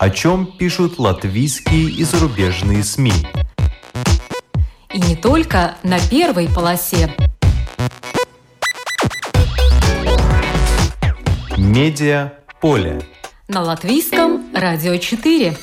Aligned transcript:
О 0.00 0.08
чем 0.08 0.46
пишут 0.46 0.98
латвийские 0.98 1.90
и 1.90 2.04
зарубежные 2.04 2.82
СМИ. 2.82 3.12
И 4.94 4.98
не 4.98 5.14
только 5.14 5.76
на 5.82 5.98
первой 6.00 6.48
полосе. 6.48 7.14
Медиа 11.58 12.32
поле. 12.62 13.02
На 13.46 13.60
латвийском 13.60 14.42
радио 14.54 14.96
4. 14.96 15.54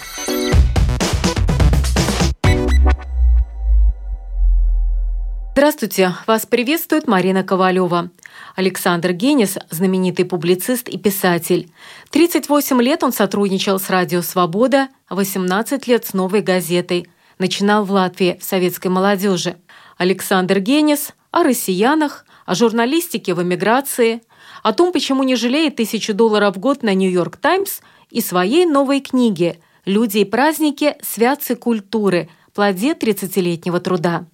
Здравствуйте! 5.54 6.13
Вас 6.27 6.45
приветствует 6.45 7.08
Марина 7.08 7.44
Ковалева. 7.44 8.12
Александр 8.58 9.12
Генис– 9.12 9.60
знаменитый 9.70 10.26
публицист 10.26 10.90
и 10.90 10.98
писатель. 10.98 11.70
38 12.09 12.81
лет 12.81 13.04
он 13.04 13.14
сотрудничал 13.14 13.80
с 13.80 13.88
«Радио 13.91 14.23
Свобода», 14.23 14.88
18 15.12 15.86
лет 15.86 16.08
с 16.08 16.14
«Новой 16.16 16.41
газетой». 16.41 17.08
Начинал 17.38 17.86
в 17.86 17.91
Латвии 17.91 18.36
в 18.41 18.44
советской 18.44 18.88
молодежи. 18.88 19.58
Александр 20.00 20.58
Генис 20.58 21.14
о 21.30 21.44
россиянах, 21.44 22.26
о 22.48 22.55
журналистике 22.55 23.36
в 23.36 23.44
эмиграции, 23.44 24.23
о 24.64 24.73
том, 24.73 24.92
почему 24.92 25.22
не 25.22 25.36
жалеет 25.36 25.76
тысячу 25.76 26.16
долларов 26.16 26.55
в 26.55 26.59
год 26.59 26.81
на 26.81 26.95
«Нью-Йорк 26.95 27.38
Таймс» 27.38 27.81
и 28.09 28.22
своей 28.22 28.66
новой 28.66 29.02
книге 29.02 29.59
«Люди 29.86 30.17
и 30.17 30.26
праздники. 30.26 30.95
Святцы 31.03 31.55
культуры. 31.55 32.28
Плоде 32.55 32.94
30-летнего 32.94 33.80
труда». 33.80 34.26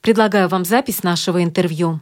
Предлагаю 0.00 0.48
вам 0.48 0.64
запись 0.64 1.02
нашего 1.02 1.44
интервью. 1.44 2.00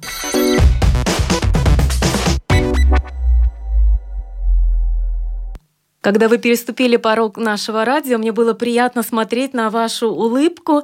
Когда 6.01 6.29
вы 6.29 6.39
переступили 6.39 6.97
порог 6.97 7.37
нашего 7.37 7.85
радио, 7.85 8.17
мне 8.17 8.33
было 8.33 8.55
приятно 8.55 9.03
смотреть 9.03 9.53
на 9.53 9.69
вашу 9.69 10.09
улыбку, 10.09 10.83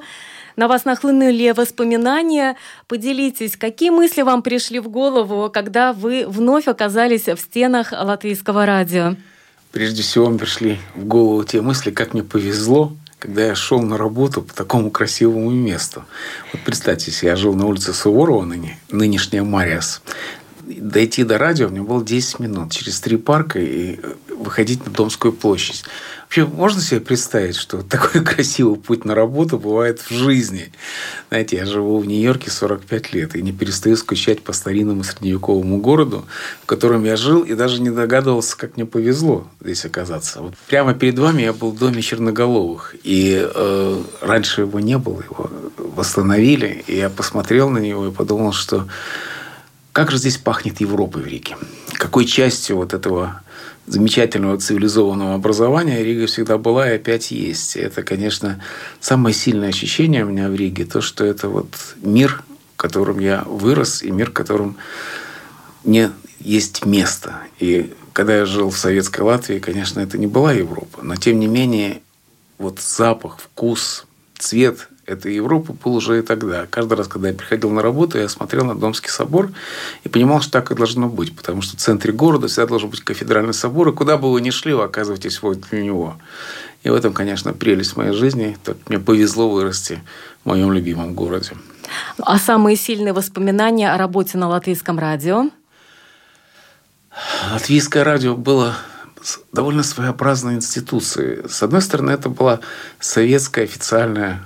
на 0.55 0.67
вас 0.67 0.85
нахлынули 0.85 1.53
воспоминания. 1.55 2.55
Поделитесь, 2.87 3.57
какие 3.57 3.89
мысли 3.89 4.21
вам 4.21 4.43
пришли 4.43 4.79
в 4.79 4.89
голову, 4.89 5.49
когда 5.51 5.93
вы 5.93 6.25
вновь 6.27 6.67
оказались 6.67 7.27
в 7.27 7.37
стенах 7.37 7.93
латвийского 7.93 8.67
радио? 8.67 9.15
Прежде 9.71 10.03
всего, 10.03 10.29
мне 10.29 10.37
пришли 10.37 10.77
в 10.95 11.05
голову 11.05 11.43
те 11.43 11.61
мысли, 11.61 11.89
как 11.89 12.13
мне 12.13 12.23
повезло 12.23 12.93
когда 13.19 13.45
я 13.45 13.55
шел 13.55 13.81
на 13.81 13.97
работу 13.97 14.43
по 14.43 14.53
такому 14.53 14.91
красивому 14.91 15.49
месту. 15.49 16.05
Вот 16.53 16.61
представьте 16.61 17.11
себе, 17.11 17.31
я 17.31 17.35
жил 17.35 17.55
на 17.55 17.65
улице 17.65 17.93
Суворова, 17.93 18.45
ныне, 18.45 18.79
нынешняя 18.91 19.43
Мариас. 19.43 20.01
Дойти 20.67 21.23
до 21.23 21.37
радио 21.37 21.69
мне 21.69 21.81
было 21.81 22.03
10 22.03 22.39
минут 22.39 22.71
через 22.71 22.99
три 22.99 23.15
парка 23.15 23.57
и 23.59 23.99
выходить 24.37 24.85
на 24.85 24.91
Домскую 24.91 25.31
площадь. 25.31 25.83
Вообще, 26.23 26.45
можно 26.45 26.81
себе 26.81 26.99
представить, 26.99 27.55
что 27.55 27.83
такой 27.83 28.21
красивый 28.25 28.77
путь 28.77 29.05
на 29.05 29.15
работу 29.15 29.57
бывает 29.57 30.01
в 30.01 30.11
жизни? 30.11 30.73
Знаете, 31.29 31.55
я 31.55 31.65
живу 31.65 31.99
в 31.99 32.05
Нью-Йорке 32.05 32.51
45 32.51 33.13
лет 33.13 33.35
и 33.37 33.41
не 33.41 33.53
перестаю 33.53 33.95
скучать 33.95 34.41
по 34.41 34.51
старинному 34.51 35.05
средневековому 35.05 35.77
городу, 35.77 36.25
в 36.63 36.65
котором 36.65 37.05
я 37.05 37.15
жил 37.15 37.43
и 37.43 37.53
даже 37.53 37.81
не 37.81 37.89
догадывался, 37.89 38.57
как 38.57 38.75
мне 38.75 38.85
повезло 38.85 39.47
здесь 39.61 39.85
оказаться. 39.85 40.41
Вот 40.41 40.55
прямо 40.67 40.93
перед 40.93 41.17
вами 41.17 41.43
я 41.43 41.53
был 41.53 41.71
в 41.71 41.79
доме 41.79 42.01
Черноголовых, 42.01 42.93
и 43.03 43.41
э, 43.41 44.01
раньше 44.19 44.61
его 44.61 44.81
не 44.81 44.97
было, 44.97 45.21
его 45.21 45.49
восстановили, 45.77 46.83
и 46.87 46.97
я 46.97 47.09
посмотрел 47.09 47.69
на 47.69 47.77
него 47.77 48.07
и 48.07 48.11
подумал, 48.11 48.51
что 48.51 48.85
как 49.97 50.11
же 50.11 50.19
здесь 50.19 50.37
пахнет 50.37 50.79
Европой 50.79 51.23
в 51.23 51.25
Риге? 51.25 51.57
Какой 51.93 52.25
частью 52.25 52.75
вот 52.75 52.93
этого 52.93 53.41
замечательного 53.87 54.59
цивилизованного 54.59 55.33
образования 55.33 56.03
Рига 56.03 56.27
всегда 56.27 56.59
была 56.59 56.91
и 56.91 56.97
опять 56.97 57.31
есть. 57.31 57.75
Это, 57.75 58.03
конечно, 58.03 58.61
самое 58.99 59.33
сильное 59.33 59.69
ощущение 59.69 60.23
у 60.23 60.27
меня 60.27 60.49
в 60.49 60.53
Риге, 60.55 60.85
то, 60.85 61.01
что 61.01 61.25
это 61.25 61.49
вот 61.49 61.95
мир, 62.03 62.43
в 62.75 62.77
котором 62.77 63.17
я 63.17 63.41
вырос, 63.47 64.03
и 64.03 64.11
мир, 64.11 64.29
в 64.29 64.33
котором 64.33 64.77
не 65.83 66.11
есть 66.41 66.85
место. 66.85 67.39
И 67.57 67.91
когда 68.13 68.37
я 68.37 68.45
жил 68.45 68.69
в 68.69 68.77
советской 68.77 69.21
Латвии, 69.21 69.57
конечно, 69.57 69.99
это 69.99 70.19
не 70.19 70.27
была 70.27 70.53
Европа, 70.53 70.99
но 71.01 71.15
тем 71.15 71.39
не 71.39 71.47
менее 71.47 72.03
вот 72.59 72.79
запах, 72.79 73.39
вкус, 73.39 74.05
цвет 74.37 74.89
этой 75.07 75.33
Европы 75.33 75.73
был 75.73 75.95
уже 75.95 76.19
и 76.19 76.21
тогда. 76.21 76.67
Каждый 76.69 76.97
раз, 76.97 77.07
когда 77.07 77.29
я 77.29 77.33
приходил 77.33 77.71
на 77.71 77.81
работу, 77.81 78.19
я 78.19 78.27
смотрел 78.27 78.65
на 78.65 78.75
Домский 78.75 79.09
собор 79.09 79.51
и 80.03 80.09
понимал, 80.09 80.41
что 80.41 80.51
так 80.51 80.69
и 80.69 80.75
должно 80.75 81.07
быть. 81.07 81.35
Потому 81.35 81.61
что 81.61 81.77
в 81.77 81.79
центре 81.79 82.11
города 82.11 82.47
всегда 82.47 82.67
должен 82.67 82.89
быть 82.89 83.01
кафедральный 83.01 83.53
собор, 83.53 83.89
и 83.89 83.93
куда 83.93 84.17
бы 84.17 84.31
вы 84.31 84.41
ни 84.41 84.49
шли, 84.49 84.73
вы 84.73 84.83
оказываетесь 84.83 85.41
возле 85.41 85.83
него. 85.83 86.17
И 86.83 86.89
в 86.89 86.93
этом, 86.93 87.13
конечно, 87.13 87.53
прелесть 87.53 87.95
моей 87.95 88.11
жизни. 88.11 88.57
Так 88.63 88.77
мне 88.87 88.99
повезло 88.99 89.49
вырасти 89.49 90.03
в 90.43 90.49
моем 90.49 90.73
любимом 90.73 91.13
городе. 91.13 91.53
А 92.19 92.37
самые 92.37 92.75
сильные 92.75 93.13
воспоминания 93.13 93.91
о 93.91 93.97
работе 93.97 94.37
на 94.37 94.49
латвийском 94.49 94.99
радио? 94.99 95.49
Латвийское 97.53 98.03
радио 98.03 98.35
было 98.35 98.75
довольно 99.53 99.83
своеобразной 99.83 100.55
институцией. 100.55 101.47
С 101.47 101.63
одной 101.63 101.81
стороны, 101.81 102.11
это 102.11 102.27
была 102.27 102.59
советская 102.99 103.63
официальная 103.63 104.41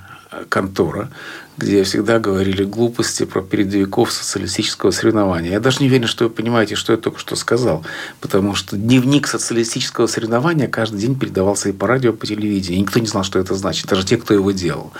контора, 0.48 1.10
где 1.58 1.82
всегда 1.84 2.18
говорили 2.18 2.64
глупости 2.64 3.24
про 3.24 3.42
передовиков 3.42 4.10
социалистического 4.10 4.90
соревнования. 4.90 5.50
Я 5.50 5.60
даже 5.60 5.80
не 5.80 5.86
уверен, 5.88 6.06
что 6.06 6.24
вы 6.24 6.30
понимаете, 6.30 6.74
что 6.74 6.92
я 6.92 6.98
только 6.98 7.18
что 7.18 7.36
сказал, 7.36 7.84
потому 8.20 8.54
что 8.54 8.76
дневник 8.76 9.26
социалистического 9.26 10.06
соревнования 10.06 10.68
каждый 10.68 11.00
день 11.00 11.18
передавался 11.18 11.68
и 11.68 11.72
по 11.72 11.86
радио, 11.86 12.12
и 12.12 12.16
по 12.16 12.26
телевидению. 12.26 12.78
И 12.78 12.82
никто 12.82 13.00
не 13.00 13.06
знал, 13.06 13.24
что 13.24 13.38
это 13.38 13.54
значит, 13.54 13.86
даже 13.86 14.06
те, 14.06 14.16
кто 14.16 14.34
его 14.34 14.50
делал. 14.52 14.92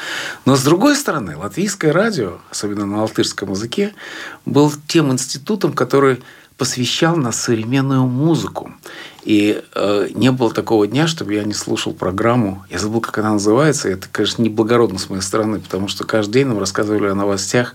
Но 0.45 0.57
с 0.57 0.63
другой 0.63 0.97
стороны, 0.97 1.37
латвийское 1.37 1.93
радио, 1.93 2.39
особенно 2.51 2.87
на 2.87 3.03
латышском 3.03 3.51
языке, 3.51 3.95
был 4.45 4.73
тем 4.87 5.13
институтом, 5.13 5.73
который 5.73 6.23
посвящал 6.57 7.17
на 7.17 7.33
современную 7.33 8.07
музыку. 8.07 8.73
И 9.25 9.63
э, 9.75 10.09
не 10.15 10.33
было 10.33 10.53
такого 10.53 10.87
дня, 10.87 11.07
чтобы 11.07 11.35
я 11.35 11.45
не 11.45 11.55
слушал 11.55 11.93
программу. 11.93 12.65
Я 12.71 12.79
забыл, 12.79 13.01
как 13.01 13.19
она 13.19 13.33
называется. 13.33 13.89
Это, 13.89 14.09
конечно, 14.11 14.43
неблагородно 14.43 14.99
с 14.99 15.09
моей 15.09 15.23
стороны, 15.23 15.61
потому 15.61 15.89
что 15.89 16.05
каждый 16.05 16.35
день 16.35 16.49
нам 16.49 16.59
рассказывали 16.59 17.09
о 17.09 17.15
новостях 17.15 17.75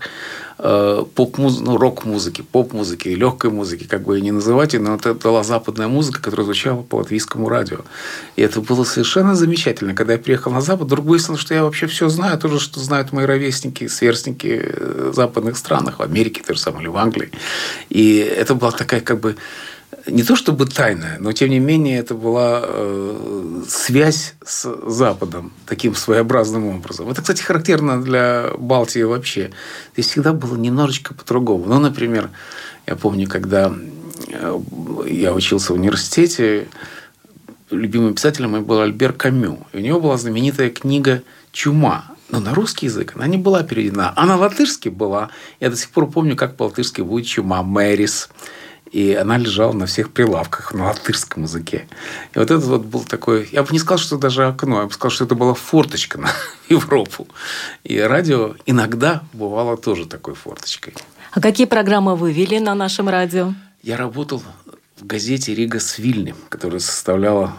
поп-музыки, 0.58 1.64
ну, 1.64 1.76
рок-музыки, 1.76 2.42
поп-музыки, 2.42 3.08
легкой 3.08 3.50
музыки, 3.50 3.84
как 3.84 4.02
бы 4.02 4.16
ее 4.16 4.22
ни 4.22 4.30
называть, 4.32 4.74
но 4.74 4.96
это 4.96 5.14
была 5.14 5.44
западная 5.44 5.86
музыка, 5.88 6.20
которая 6.20 6.44
звучала 6.44 6.82
по 6.82 6.96
латвийскому 6.96 7.48
радио. 7.48 7.78
И 8.34 8.42
это 8.42 8.60
было 8.60 8.84
совершенно 8.84 9.36
замечательно. 9.36 9.94
Когда 9.94 10.14
я 10.14 10.18
приехал 10.18 10.50
на 10.50 10.60
Запад, 10.60 10.86
вдруг 10.86 11.06
выяснилось, 11.06 11.40
что 11.40 11.54
я 11.54 11.62
вообще 11.62 11.86
все 11.86 12.08
знаю, 12.08 12.38
то 12.38 12.48
же, 12.48 12.58
что 12.58 12.80
знают 12.80 13.12
мои 13.12 13.24
ровесники, 13.24 13.86
сверстники 13.86 14.74
в 15.10 15.14
западных 15.14 15.56
странах, 15.56 16.00
в 16.00 16.02
Америке, 16.02 16.42
то 16.44 16.54
же 16.54 16.60
самое, 16.60 16.82
или 16.82 16.88
в 16.88 16.96
Англии. 16.96 17.30
И 17.88 18.16
это 18.16 18.54
была 18.54 18.72
такая 18.72 19.00
как 19.00 19.20
бы 19.20 19.36
не 20.06 20.22
то 20.22 20.36
чтобы 20.36 20.66
тайная, 20.66 21.18
но 21.18 21.32
тем 21.32 21.50
не 21.50 21.58
менее 21.58 21.98
это 21.98 22.14
была 22.14 22.62
э, 22.62 23.62
связь 23.68 24.34
с 24.44 24.74
Западом 24.86 25.52
таким 25.66 25.94
своеобразным 25.94 26.66
образом. 26.66 27.08
Это, 27.08 27.22
кстати, 27.22 27.42
характерно 27.42 28.02
для 28.02 28.50
Балтии 28.58 29.02
вообще. 29.02 29.50
Здесь 29.94 30.08
всегда 30.08 30.32
было 30.32 30.56
немножечко 30.56 31.14
по-другому. 31.14 31.66
Ну, 31.66 31.78
например, 31.78 32.30
я 32.86 32.96
помню, 32.96 33.28
когда 33.28 33.72
э, 34.28 34.60
я 35.06 35.34
учился 35.34 35.72
в 35.72 35.76
университете, 35.76 36.68
любимым 37.70 38.14
писателем 38.14 38.50
мой 38.50 38.60
был 38.60 38.80
Альбер 38.80 39.12
Камю. 39.12 39.66
И 39.72 39.78
у 39.78 39.80
него 39.80 40.00
была 40.00 40.16
знаменитая 40.16 40.70
книга 40.70 41.22
«Чума». 41.52 42.04
Но 42.30 42.40
на 42.40 42.54
русский 42.54 42.86
язык 42.86 43.12
она 43.16 43.26
не 43.26 43.38
была 43.38 43.62
переведена. 43.62 44.12
А 44.14 44.26
на 44.26 44.36
латышский 44.36 44.90
была. 44.90 45.30
Я 45.60 45.70
до 45.70 45.76
сих 45.76 45.88
пор 45.88 46.10
помню, 46.10 46.36
как 46.36 46.56
по-латышски 46.56 47.00
будет 47.00 47.26
«Чума 47.26 47.62
Мэрис». 47.62 48.28
И 48.92 49.14
она 49.14 49.36
лежала 49.38 49.72
на 49.72 49.86
всех 49.86 50.10
прилавках 50.12 50.72
на 50.72 50.86
латышском 50.86 51.44
языке. 51.44 51.88
И 52.34 52.38
вот 52.38 52.50
это 52.50 52.58
вот 52.58 52.84
был 52.84 53.04
такой... 53.04 53.48
Я 53.52 53.62
бы 53.62 53.68
не 53.72 53.78
сказал, 53.78 53.98
что 53.98 54.16
это 54.16 54.22
даже 54.22 54.46
окно. 54.46 54.80
Я 54.80 54.86
бы 54.86 54.92
сказал, 54.92 55.10
что 55.10 55.24
это 55.24 55.34
была 55.34 55.54
форточка 55.54 56.18
на 56.18 56.30
Европу. 56.68 57.28
И 57.84 57.98
радио 57.98 58.54
иногда 58.66 59.22
бывало 59.32 59.76
тоже 59.76 60.06
такой 60.06 60.34
форточкой. 60.34 60.94
А 61.32 61.40
какие 61.40 61.66
программы 61.66 62.16
вы 62.16 62.32
вели 62.32 62.60
на 62.60 62.74
нашем 62.74 63.08
радио? 63.08 63.54
Я 63.82 63.96
работал 63.96 64.42
в 64.96 65.06
газете 65.06 65.54
«Рига 65.54 65.78
с 65.80 65.98
Вильни», 65.98 66.34
которая 66.48 66.80
составляла 66.80 67.54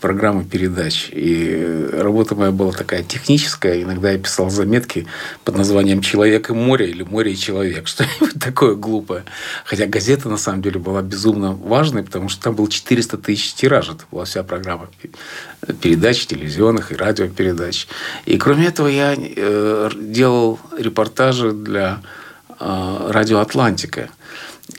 программы 0.00 0.44
передач. 0.44 1.10
И 1.12 1.88
работа 1.92 2.34
моя 2.34 2.50
была 2.50 2.72
такая 2.72 3.02
техническая. 3.02 3.82
Иногда 3.82 4.12
я 4.12 4.18
писал 4.18 4.50
заметки 4.50 5.06
под 5.44 5.56
названием 5.56 6.00
«Человек 6.00 6.50
и 6.50 6.52
море» 6.52 6.88
или 6.88 7.02
«Море 7.02 7.32
и 7.32 7.36
человек». 7.36 7.86
Что-нибудь 7.88 8.40
такое 8.40 8.74
глупое. 8.74 9.24
Хотя 9.64 9.86
газета, 9.86 10.28
на 10.28 10.36
самом 10.36 10.62
деле, 10.62 10.78
была 10.78 11.02
безумно 11.02 11.52
важной, 11.52 12.02
потому 12.02 12.28
что 12.28 12.44
там 12.44 12.54
было 12.54 12.68
400 12.68 13.18
тысяч 13.18 13.54
тираж. 13.54 13.88
Это 13.88 14.04
была 14.10 14.24
вся 14.24 14.42
программа 14.42 14.88
передач, 15.80 16.26
телевизионных 16.26 16.92
и 16.92 16.96
радиопередач. 16.96 17.88
И 18.26 18.38
кроме 18.38 18.66
этого 18.66 18.88
я 18.88 19.14
э, 19.16 19.90
делал 19.96 20.58
репортажи 20.76 21.52
для 21.52 22.00
э, 22.58 23.10
радио 23.10 23.40
«Атлантика». 23.40 24.10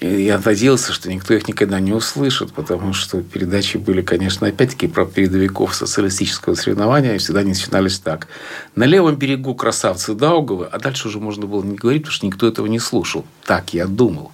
Я 0.01 0.39
надеялся, 0.44 0.94
что 0.94 1.09
никто 1.09 1.33
их 1.33 1.47
никогда 1.47 1.80
не 1.80 1.94
услышит, 1.94 2.53
потому 2.53 2.94
что 2.94 3.21
передачи 3.21 3.77
были, 3.77 4.01
конечно, 4.01 4.47
опять-таки 4.47 4.88
про 4.88 5.06
передовиков 5.06 5.74
социалистического 5.74 6.53
соревнования, 6.53 7.15
и 7.15 7.18
всегда 7.18 7.41
начинались 7.41 8.00
так. 8.00 8.27
На 8.75 8.83
левом 8.83 9.15
берегу 9.15 9.56
красавцы 9.56 10.13
Даугавы, 10.13 10.68
а 10.71 10.80
дальше 10.80 11.07
уже 11.07 11.19
можно 11.19 11.47
было 11.47 11.63
не 11.63 11.75
говорить, 11.75 12.03
потому 12.03 12.13
что 12.13 12.25
никто 12.27 12.47
этого 12.47 12.68
не 12.68 12.80
слушал. 12.80 13.25
Так 13.45 13.74
я 13.74 13.88
думал. 13.88 14.31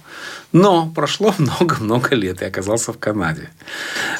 Но 0.52 0.92
прошло 0.94 1.34
много-много 1.38 2.14
лет, 2.14 2.42
и 2.42 2.44
оказался 2.44 2.92
в 2.92 2.98
Канаде. 2.98 3.50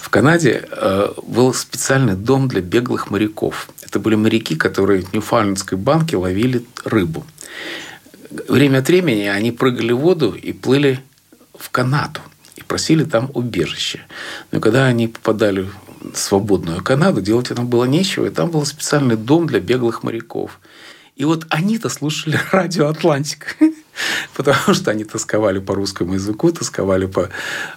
В 0.01 0.09
Канаде 0.09 0.67
э, 0.71 1.13
был 1.27 1.53
специальный 1.53 2.15
дом 2.15 2.49
для 2.49 2.63
беглых 2.63 3.11
моряков. 3.11 3.69
Это 3.83 4.01
были 4.01 4.15
моряки, 4.15 4.57
которые 4.57 5.03
в 5.03 5.13
Ньюфаунлендской 5.13 5.77
банке 5.77 6.17
ловили 6.17 6.65
рыбу. 6.85 7.25
Время 8.49 8.79
от 8.79 8.89
времени 8.89 9.27
они 9.27 9.53
прыгали 9.53 9.93
в 9.93 9.99
воду 9.99 10.33
и 10.33 10.53
плыли 10.53 11.01
в 11.59 11.71
Канаду 11.71 12.21
и 12.57 12.63
просили 12.63 13.05
там 13.05 13.31
убежище. 13.35 14.01
Но 14.53 14.61
когда 14.61 14.87
они 14.87 15.09
попадали 15.09 15.69
в 16.01 16.17
свободную 16.17 16.83
Канаду, 16.83 17.21
делать 17.21 17.49
там 17.49 17.67
было 17.67 17.85
нечего, 17.85 18.27
и 18.27 18.31
там 18.31 18.51
был 18.51 18.65
специальный 18.65 19.17
дом 19.17 19.47
для 19.47 19.61
беглых 19.61 20.03
моряков. 20.03 20.59
И 21.17 21.25
вот 21.25 21.47
они-то 21.49 21.89
слушали 21.89 22.39
радио 22.53 22.89
«Атлантик», 22.89 23.57
потому 24.37 24.75
что 24.75 24.91
они 24.91 25.05
тосковали 25.05 25.59
по 25.59 25.75
русскому 25.75 26.15
языку, 26.15 26.53
тосковали 26.53 27.07
по 27.07 27.31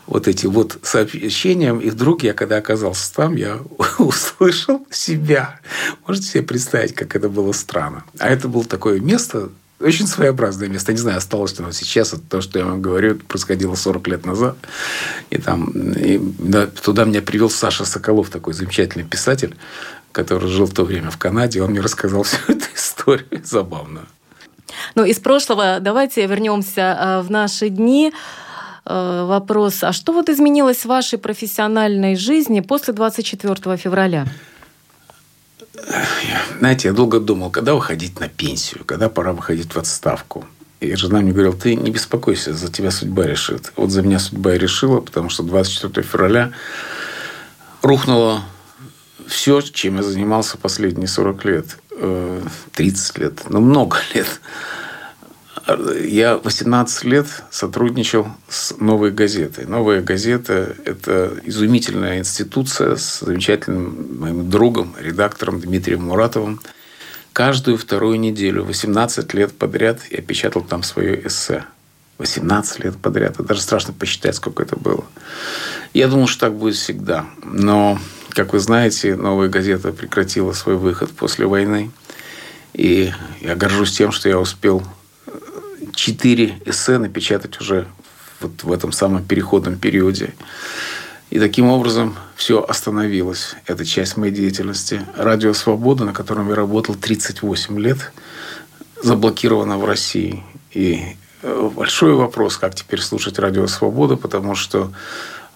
вот 0.07 0.27
этим 0.27 0.51
вот 0.51 0.77
сообщениям. 0.83 1.79
И 1.79 1.89
вдруг 1.89 2.23
я, 2.23 2.33
когда 2.33 2.57
оказался 2.57 3.13
там, 3.13 3.35
я 3.35 3.59
услышал 3.97 4.85
себя. 4.91 5.59
Можете 6.05 6.27
себе 6.27 6.43
представить, 6.43 6.93
как 6.93 7.15
это 7.15 7.29
было 7.29 7.53
странно. 7.53 8.03
А 8.19 8.29
это 8.29 8.49
было 8.49 8.65
такое 8.65 8.99
место, 8.99 9.49
очень 9.79 10.07
своеобразное 10.07 10.67
место. 10.67 10.91
Не 10.91 10.97
знаю, 10.97 11.17
осталось 11.17 11.57
ли 11.57 11.63
оно 11.63 11.71
сейчас. 11.71 12.13
Это 12.13 12.21
то, 12.21 12.41
что 12.41 12.59
я 12.59 12.65
вам 12.65 12.81
говорю, 12.81 13.15
происходило 13.15 13.75
40 13.75 14.07
лет 14.07 14.25
назад. 14.25 14.57
И 15.29 15.37
там 15.37 15.69
и, 15.93 16.19
да, 16.39 16.67
туда 16.67 17.05
меня 17.05 17.21
привел 17.21 17.49
Саша 17.49 17.85
Соколов, 17.85 18.29
такой 18.29 18.53
замечательный 18.53 19.05
писатель, 19.05 19.55
который 20.11 20.49
жил 20.49 20.65
в 20.65 20.73
то 20.73 20.83
время 20.83 21.11
в 21.11 21.17
Канаде. 21.17 21.61
Он 21.61 21.71
мне 21.71 21.81
рассказал 21.81 22.23
всю 22.23 22.39
эту 22.47 22.65
историю 22.75 23.41
забавную. 23.43 24.07
Ну, 24.95 25.03
из 25.05 25.19
прошлого 25.19 25.79
давайте 25.79 26.25
вернемся 26.27 26.97
э, 26.99 27.21
в 27.21 27.31
наши 27.31 27.69
дни. 27.69 28.13
Э, 28.85 29.25
вопрос, 29.25 29.83
а 29.83 29.93
что 29.93 30.13
вот 30.13 30.29
изменилось 30.29 30.79
в 30.79 30.85
вашей 30.85 31.19
профессиональной 31.19 32.15
жизни 32.15 32.59
после 32.59 32.93
24 32.93 33.77
февраля? 33.77 34.25
Знаете, 36.59 36.89
я 36.89 36.93
долго 36.93 37.19
думал, 37.19 37.51
когда 37.51 37.73
выходить 37.73 38.19
на 38.19 38.27
пенсию, 38.27 38.83
когда 38.85 39.09
пора 39.09 39.33
выходить 39.33 39.73
в 39.73 39.77
отставку. 39.77 40.45
И 40.79 40.95
жена 40.95 41.19
мне 41.19 41.31
говорила, 41.31 41.55
ты 41.55 41.75
не 41.75 41.91
беспокойся, 41.91 42.53
за 42.53 42.71
тебя 42.71 42.91
судьба 42.91 43.25
решит. 43.25 43.73
Вот 43.75 43.91
за 43.91 44.01
меня 44.01 44.19
судьба 44.19 44.55
и 44.55 44.57
решила, 44.57 45.01
потому 45.01 45.29
что 45.29 45.43
24 45.43 46.07
февраля 46.07 46.51
рухнуло 47.81 48.43
все, 49.27 49.61
чем 49.61 49.97
я 49.97 50.03
занимался 50.03 50.57
последние 50.57 51.07
40 51.07 51.45
лет, 51.45 51.77
30 52.73 53.17
э, 53.17 53.21
лет, 53.21 53.43
ну, 53.49 53.59
много 53.59 53.97
лет. 54.13 54.41
Я 56.03 56.37
18 56.37 57.03
лет 57.03 57.27
сотрудничал 57.51 58.27
с 58.47 58.75
«Новой 58.79 59.11
газетой». 59.11 59.65
«Новая 59.65 60.01
газета»– 60.01 60.75
это 60.85 61.33
изумительная 61.43 62.19
институция 62.19 62.95
с 62.95 63.19
замечательным 63.19 64.19
моим 64.19 64.49
другом, 64.49 64.95
редактором 64.99 65.59
Дмитрием 65.59 66.03
Муратовым. 66.03 66.59
Каждую 67.33 67.77
вторую 67.77 68.19
неделю, 68.19 68.63
18 68.63 69.33
лет 69.33 69.53
подряд, 69.53 69.99
я 70.09 70.21
печатал 70.21 70.63
там 70.63 70.81
свое 70.83 71.27
эссе. 71.27 71.65
18 72.17 72.83
лет 72.83 72.97
подряд. 72.97 73.33
Это 73.33 73.43
даже 73.43 73.61
страшно 73.61 73.93
посчитать, 73.93 74.35
сколько 74.35 74.63
это 74.63 74.75
было. 74.75 75.05
Я 75.93 76.07
думал, 76.07 76.27
что 76.27 76.47
так 76.47 76.55
будет 76.55 76.75
всегда. 76.75 77.25
Но, 77.43 77.99
как 78.29 78.53
вы 78.53 78.59
знаете, 78.59 79.15
«Новая 79.15 79.49
газета» 79.49 79.91
прекратила 79.91 80.51
свой 80.53 80.75
выход 80.75 81.11
после 81.11 81.45
войны. 81.45 81.91
И 82.73 83.11
я 83.41 83.55
горжусь 83.55 83.95
тем, 83.95 84.11
что 84.11 84.29
я 84.29 84.39
успел 84.39 84.83
четыре 85.93 86.59
эссе 86.65 86.97
напечатать 86.97 87.59
уже 87.61 87.87
вот 88.39 88.63
в 88.63 88.71
этом 88.71 88.91
самом 88.91 89.23
переходном 89.23 89.77
периоде. 89.77 90.33
И 91.29 91.39
таким 91.39 91.67
образом 91.67 92.15
все 92.35 92.63
остановилось. 92.63 93.55
Это 93.67 93.85
часть 93.85 94.17
моей 94.17 94.33
деятельности. 94.33 95.05
Радио 95.15 95.53
«Свобода», 95.53 96.03
на 96.03 96.13
котором 96.13 96.49
я 96.49 96.55
работал 96.55 96.95
38 96.95 97.79
лет, 97.79 98.11
заблокировано 99.03 99.77
в 99.77 99.85
России. 99.85 100.43
И 100.71 101.15
э, 101.43 101.69
большой 101.75 102.15
вопрос, 102.15 102.57
как 102.57 102.73
теперь 102.73 103.01
слушать 103.01 103.37
радио 103.37 103.67
«Свобода», 103.67 104.15
потому 104.15 104.55
что 104.55 104.91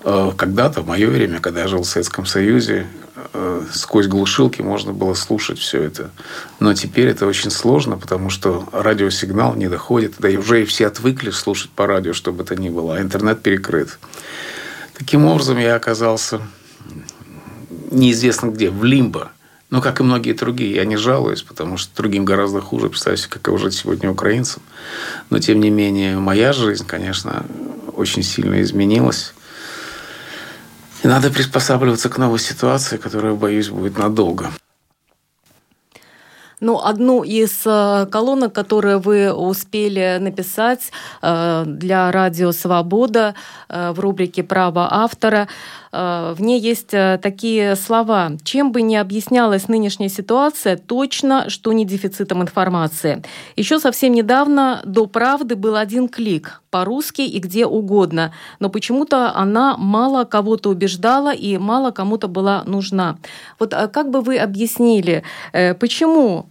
когда-то, 0.04 0.82
в 0.82 0.88
мое 0.88 1.10
время, 1.10 1.40
когда 1.40 1.62
я 1.62 1.68
жил 1.68 1.84
в 1.84 1.88
Советском 1.88 2.26
Союзе, 2.26 2.88
Э, 3.36 3.64
сквозь 3.72 4.08
глушилки 4.08 4.62
можно 4.62 4.94
было 4.94 5.16
слушать 5.16 5.58
все 5.58 5.82
это. 5.82 6.12
Но 6.60 6.74
теперь 6.74 7.08
это 7.08 7.26
очень 7.26 7.50
сложно, 7.50 7.98
потому 7.98 8.30
что 8.30 8.68
радиосигнал 8.72 9.56
не 9.56 9.68
доходит. 9.68 10.16
Да 10.20 10.30
и 10.30 10.38
уже 10.38 10.62
и 10.62 10.66
все 10.66 10.88
отвыкли 10.88 11.32
слушать 11.32 11.72
по 11.72 11.88
радио, 11.88 12.14
чтобы 12.14 12.44
это 12.44 12.56
ни 12.56 12.70
было, 12.70 12.96
а 12.96 13.02
интернет 13.02 13.42
перекрыт. 13.42 13.98
Таким 14.98 15.26
образом, 15.26 15.58
я 15.58 15.76
оказался 15.76 16.42
неизвестно 17.92 18.48
где, 18.48 18.70
в 18.70 18.84
лимбо. 18.84 19.32
Но, 19.72 19.82
как 19.82 20.00
и 20.00 20.04
многие 20.04 20.34
другие, 20.34 20.76
я 20.76 20.86
не 20.86 20.98
жалуюсь, 20.98 21.42
потому 21.42 21.78
что 21.78 21.96
другим 21.96 22.26
гораздо 22.26 22.62
хуже. 22.62 22.90
Представьте, 22.90 23.28
каково 23.28 23.58
жить 23.58 23.74
сегодня 23.74 24.12
украинцам. 24.12 24.62
Но, 25.32 25.40
тем 25.40 25.60
не 25.60 25.72
менее, 25.72 26.20
моя 26.20 26.54
жизнь, 26.54 26.86
конечно, 26.86 27.44
очень 27.96 28.22
сильно 28.22 28.62
изменилась. 28.62 29.34
И 31.04 31.08
надо 31.08 31.30
приспосабливаться 31.30 32.10
к 32.10 32.18
новой 32.18 32.40
ситуации, 32.40 32.96
которая, 32.96 33.34
боюсь, 33.34 33.70
будет 33.70 33.98
надолго. 33.98 34.52
Ну, 36.62 36.80
одну 36.80 37.24
из 37.24 37.64
э, 37.66 38.08
колонок, 38.10 38.54
которые 38.54 38.98
вы 38.98 39.34
успели 39.34 40.18
написать 40.22 40.94
э, 41.22 41.66
для 41.68 42.10
радио 42.10 42.54
«Свобода» 42.54 43.36
э, 43.68 43.92
в 43.92 44.00
рубрике 44.00 44.44
«Право 44.44 44.88
автора», 44.90 45.50
в 45.92 46.38
ней 46.40 46.60
есть 46.60 46.90
такие 46.90 47.76
слова. 47.76 48.32
Чем 48.44 48.72
бы 48.72 48.82
ни 48.82 48.96
объяснялась 48.96 49.68
нынешняя 49.68 50.10
ситуация, 50.10 50.76
точно, 50.76 51.52
что 51.52 51.72
не 51.72 51.86
дефицитом 51.86 52.42
информации. 52.42 53.22
Еще 53.56 53.78
совсем 53.78 54.14
недавно 54.14 54.82
до 54.86 55.06
правды 55.06 55.56
был 55.56 55.76
один 55.76 56.10
клик 56.10 56.63
по-русски 56.74 57.22
и 57.22 57.40
где 57.40 57.66
угодно, 57.66 58.34
но 58.60 58.70
почему-то 58.70 59.18
она 59.36 59.78
мало 59.78 60.26
кого-то 60.26 60.70
убеждала 60.70 61.34
и 61.34 61.58
мало 61.58 61.92
кому-то 61.92 62.28
была 62.28 62.64
нужна. 62.66 63.18
Вот 63.60 63.74
как 63.94 64.10
бы 64.10 64.22
вы 64.22 64.38
объяснили, 64.38 65.24
почему 65.80 66.48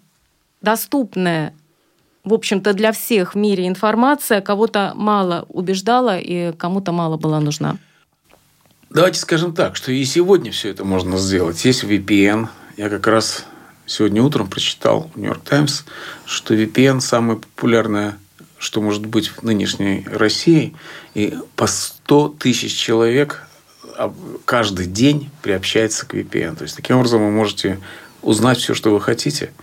доступная 0.62 1.52
в 2.25 2.33
общем-то, 2.35 2.73
для 2.73 2.93
всех 2.93 3.35
в 3.35 3.37
мире 3.37 3.67
информация 3.67 4.41
кого-то 4.41 4.93
мало 4.95 5.45
убеждала 5.49 6.19
и 6.19 6.52
кому-то 6.57 6.93
мало 6.93 7.17
была 7.17 7.41
нужна. 7.41 7.76
Давайте 8.91 9.19
скажем 9.19 9.52
так, 9.55 9.75
что 9.75 9.91
и 9.91 10.05
сегодня 10.05 10.52
все 10.52 10.69
это 10.69 10.85
можно 10.85 11.19
сделать. 11.19 11.64
Есть 11.64 11.83
VPN. 11.83 12.47
Я 12.76 12.88
как 12.88 13.09
раз 13.09 13.45
сегодня 13.87 14.23
утром 14.23 14.49
прочитал 14.49 15.11
в 15.14 15.19
Нью-Йорк 15.19 15.43
Таймс, 15.43 15.83
что 16.25 16.55
VPN 16.55 17.00
самое 17.00 17.41
популярное, 17.41 18.17
что 18.62 18.81
может 18.81 19.04
быть 19.04 19.28
в 19.28 19.42
нынешней 19.42 20.07
России. 20.11 20.75
И 21.14 21.37
по 21.57 21.66
100 21.66 22.37
тысяч 22.38 22.75
человек 22.75 23.47
каждый 24.45 24.87
день 24.87 25.31
приобщается 25.42 26.07
к 26.07 26.14
VPN. 26.14 26.57
То 26.57 26.62
есть, 26.62 26.76
таким 26.76 26.97
образом 26.97 27.25
вы 27.25 27.31
можете 27.31 27.81
узнать 28.23 28.59
все, 28.59 28.75
что 28.75 28.90
вы 28.90 29.00
хотите– 29.00 29.52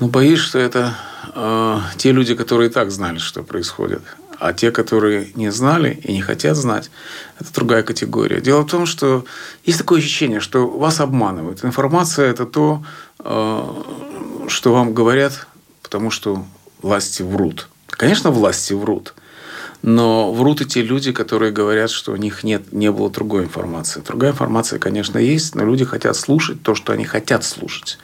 ну, 0.00 0.08
боюсь, 0.08 0.40
что 0.40 0.58
это 0.58 0.96
э, 1.34 1.78
те 1.96 2.10
люди, 2.10 2.34
которые 2.34 2.68
и 2.68 2.72
так 2.72 2.90
знали, 2.90 3.18
что 3.18 3.44
происходит. 3.44 4.02
А 4.40 4.52
те, 4.52 4.72
которые 4.72 5.30
не 5.36 5.52
знали 5.52 6.00
и 6.02 6.12
не 6.12 6.20
хотят 6.20 6.56
знать, 6.56 6.90
это 7.38 7.54
другая 7.54 7.84
категория. 7.84 8.40
Дело 8.40 8.62
в 8.62 8.66
том, 8.66 8.86
что 8.86 9.24
есть 9.64 9.78
такое 9.78 10.00
ощущение, 10.00 10.40
что 10.40 10.66
вас 10.68 10.98
обманывают. 10.98 11.64
Информация– 11.64 12.28
это 12.30 12.44
то, 12.44 12.84
э, 13.20 13.82
что 14.48 14.72
вам 14.72 14.94
говорят, 14.94 15.46
потому 15.82 16.10
что 16.10 16.44
власти 16.82 17.22
врут. 17.22 17.68
Конечно, 17.96 18.30
власти 18.30 18.72
врут. 18.72 19.14
Но 19.82 20.32
врут 20.32 20.62
и 20.62 20.64
те 20.64 20.82
люди, 20.82 21.12
которые 21.12 21.52
говорят, 21.52 21.90
что 21.90 22.12
у 22.12 22.16
них 22.16 22.42
нет, 22.42 22.72
не 22.72 22.90
было 22.90 23.10
другой 23.10 23.44
информации. 23.44 24.02
Другая 24.06 24.32
информация, 24.32 24.78
конечно, 24.78 25.18
есть, 25.18 25.54
но 25.54 25.64
люди 25.64 25.84
хотят 25.84 26.16
слушать 26.16 26.62
то, 26.62 26.74
что 26.74 26.92
они 26.92 27.04
хотят 27.04 27.44
слушать. 27.44 27.98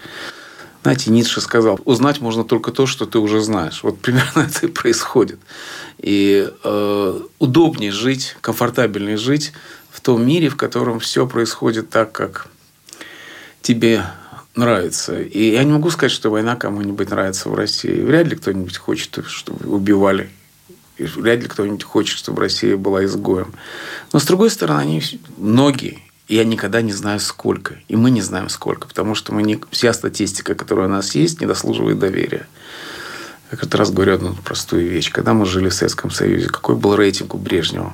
Знаете, 0.82 1.11
Ницше 1.11 1.40
сказал, 1.40 1.78
узнать 1.85 2.20
можно 2.20 2.44
только 2.44 2.70
то, 2.70 2.87
что 2.87 3.06
ты 3.06 3.18
уже 3.18 3.40
знаешь. 3.40 3.82
Вот 3.82 3.99
примерно 4.00 4.40
это 4.49 4.66
и 4.66 4.68
происходит. 4.68 5.38
И 5.99 6.49
э, 6.64 7.20
удобнее 7.38 7.92
жить, 7.92 8.37
комфортабельнее 8.40 9.16
жить 9.16 9.52
в 9.90 10.00
том 10.00 10.26
мире, 10.26 10.49
в 10.49 10.56
котором 10.56 11.00
все 11.00 11.26
происходит 11.26 11.90
так, 11.90 12.12
как 12.12 12.49
тебе 13.62 14.04
нравится. 14.54 15.21
И 15.21 15.52
я 15.52 15.64
не 15.64 15.73
могу 15.73 15.90
сказать, 15.90 16.12
что 16.12 16.30
война 16.30 16.57
кому-нибудь 16.57 17.11
нравится 17.11 17.49
в 17.49 17.54
России. 17.54 18.02
Вряд 18.02 18.26
ли 18.28 18.37
кто-нибудь 18.37 18.76
хочет, 18.76 19.25
чтобы 19.26 19.69
убивали 19.71 20.30
И 20.99 21.04
вряд 21.04 21.40
ли 21.40 21.49
кто-нибудь 21.49 21.85
хочет, 21.85 22.19
чтобы 22.19 22.40
Россия 22.40 22.76
была 22.76 23.04
изгоем. 23.04 23.52
Но, 24.12 24.19
с 24.19 24.25
другой 24.25 24.50
стороны, 24.50 24.80
они 24.80 25.02
многие, 25.37 25.99
и 26.28 26.37
я 26.37 26.45
никогда 26.45 26.83
не 26.83 26.92
знаю, 26.92 27.21
сколько. 27.21 27.75
И 27.88 27.97
мы 27.97 28.11
не 28.11 28.23
знаем, 28.23 28.49
сколько. 28.49 28.87
Потому 28.87 29.14
что 29.14 29.33
мы 29.35 29.42
не... 29.42 29.61
вся 29.71 29.92
статистика, 29.92 30.54
которая 30.54 30.87
у 30.87 30.90
нас 30.90 31.14
есть, 31.14 31.40
не 31.40 31.47
дослуживает 31.47 31.99
доверия. 31.99 32.47
Я 33.50 33.57
как 33.57 33.75
раз 33.75 33.90
говорю 33.90 34.14
одну 34.14 34.35
простую 34.45 34.88
вещь. 34.88 35.11
Когда 35.11 35.35
мы 35.35 35.45
жили 35.45 35.71
в 35.71 35.75
Советском 35.75 36.11
Союзе, 36.11 36.47
какой 36.47 36.76
был 36.76 36.95
рейтинг 36.95 37.35
у 37.35 37.38
Брежнева? 37.38 37.92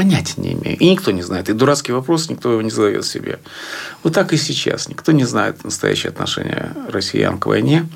Понятия 0.00 0.40
не 0.40 0.54
имею. 0.54 0.78
И 0.78 0.88
никто 0.88 1.10
не 1.10 1.20
знает. 1.20 1.50
И 1.50 1.52
дурацкий 1.52 1.92
вопрос 1.92 2.30
никто 2.30 2.50
его 2.50 2.62
не 2.62 2.70
задает 2.70 3.04
себе. 3.04 3.38
Вот 4.02 4.14
так 4.14 4.32
и 4.32 4.38
сейчас. 4.38 4.88
Никто 4.88 5.12
не 5.12 5.24
знает 5.24 5.62
настоящее 5.62 6.08
отношение 6.08 6.72
россиян 6.88 7.36
к 7.36 7.44
войне. 7.44 7.86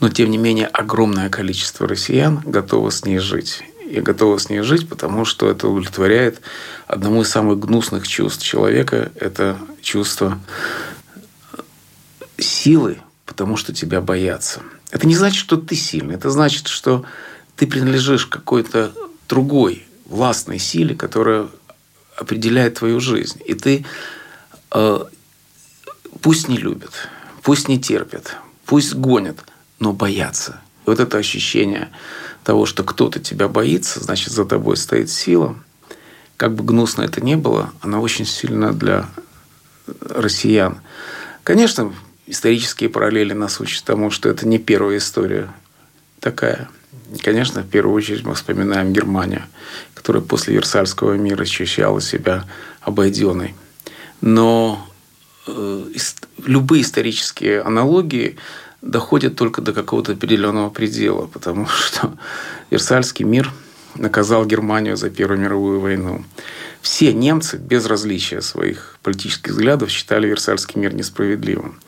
Но, 0.00 0.10
тем 0.10 0.30
не 0.30 0.36
менее, 0.36 0.66
огромное 0.66 1.30
количество 1.30 1.88
россиян 1.88 2.42
готово 2.44 2.90
с 2.90 3.06
ней 3.06 3.20
жить. 3.20 3.62
И 3.90 4.02
готово 4.02 4.36
с 4.36 4.50
ней 4.50 4.60
жить, 4.60 4.86
потому 4.86 5.24
что 5.24 5.48
это 5.48 5.66
удовлетворяет 5.68 6.42
одному 6.86 7.22
из 7.22 7.30
самых 7.30 7.58
гнусных 7.58 8.06
чувств 8.06 8.44
человека. 8.44 9.10
Это 9.14 9.56
чувство 9.80 10.38
силы, 12.36 12.98
потому 13.24 13.56
что 13.56 13.72
тебя 13.72 14.02
боятся. 14.02 14.60
Это 14.90 15.06
не 15.06 15.14
значит, 15.14 15.38
что 15.38 15.56
ты 15.56 15.74
сильный. 15.74 16.16
Это 16.16 16.28
значит, 16.28 16.68
что 16.68 17.06
ты 17.56 17.66
принадлежишь 17.66 18.26
какой-то 18.26 18.92
другой 19.26 19.87
властной 20.08 20.58
силе, 20.58 20.94
которая 20.94 21.48
определяет 22.16 22.74
твою 22.74 23.00
жизнь. 23.00 23.40
И 23.44 23.54
ты 23.54 23.84
э, 24.72 24.98
пусть 26.20 26.48
не 26.48 26.56
любят, 26.56 26.92
пусть 27.42 27.68
не 27.68 27.80
терпят, 27.80 28.36
пусть 28.66 28.94
гонят, 28.94 29.44
но 29.78 29.92
боятся. 29.92 30.60
И 30.86 30.90
вот 30.90 31.00
это 31.00 31.18
ощущение 31.18 31.90
того, 32.44 32.66
что 32.66 32.82
кто-то 32.82 33.20
тебя 33.20 33.48
боится, 33.48 34.00
значит, 34.00 34.32
за 34.32 34.44
тобой 34.44 34.76
стоит 34.76 35.10
сила. 35.10 35.56
Как 36.36 36.54
бы 36.54 36.64
гнусно 36.64 37.02
это 37.02 37.20
ни 37.20 37.34
было, 37.34 37.72
она 37.80 38.00
очень 38.00 38.24
сильна 38.24 38.72
для 38.72 39.08
россиян. 40.00 40.80
Конечно, 41.42 41.94
исторические 42.26 42.90
параллели 42.90 43.32
нас 43.32 43.60
учат 43.60 43.84
тому, 43.84 44.10
что 44.10 44.28
это 44.28 44.46
не 44.46 44.58
первая 44.58 44.98
история 44.98 45.52
такая. 46.20 46.68
Конечно, 47.22 47.62
в 47.62 47.68
первую 47.68 47.94
очередь 47.94 48.24
мы 48.24 48.34
вспоминаем 48.34 48.92
Германию, 48.92 49.44
которая 49.94 50.22
после 50.22 50.54
Версальского 50.54 51.14
мира 51.14 51.42
ощущала 51.42 52.00
себя 52.00 52.44
обойденной. 52.80 53.54
Но 54.20 54.86
э, 55.46 55.84
любые 56.44 56.82
исторические 56.82 57.62
аналогии 57.62 58.36
доходят 58.82 59.36
только 59.36 59.62
до 59.62 59.72
какого-то 59.72 60.12
определенного 60.12 60.70
предела, 60.70 61.26
потому 61.26 61.66
что 61.68 62.12
Версальский 62.70 63.24
мир 63.24 63.52
наказал 63.94 64.44
Германию 64.44 64.96
за 64.96 65.10
Первую 65.10 65.40
мировую 65.40 65.80
войну. 65.80 66.24
Все 66.80 67.12
немцы, 67.12 67.56
без 67.56 67.86
различия 67.86 68.40
своих 68.40 68.98
политических 69.02 69.52
взглядов, 69.52 69.90
считали 69.90 70.28
Версальский 70.28 70.80
мир 70.80 70.94
несправедливым. 70.94 71.80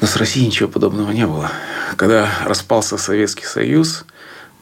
Но 0.00 0.06
с 0.06 0.16
Россией 0.16 0.46
ничего 0.46 0.68
подобного 0.68 1.10
не 1.12 1.26
было. 1.26 1.50
Когда 1.96 2.28
распался 2.44 2.98
Советский 2.98 3.44
Союз, 3.44 4.04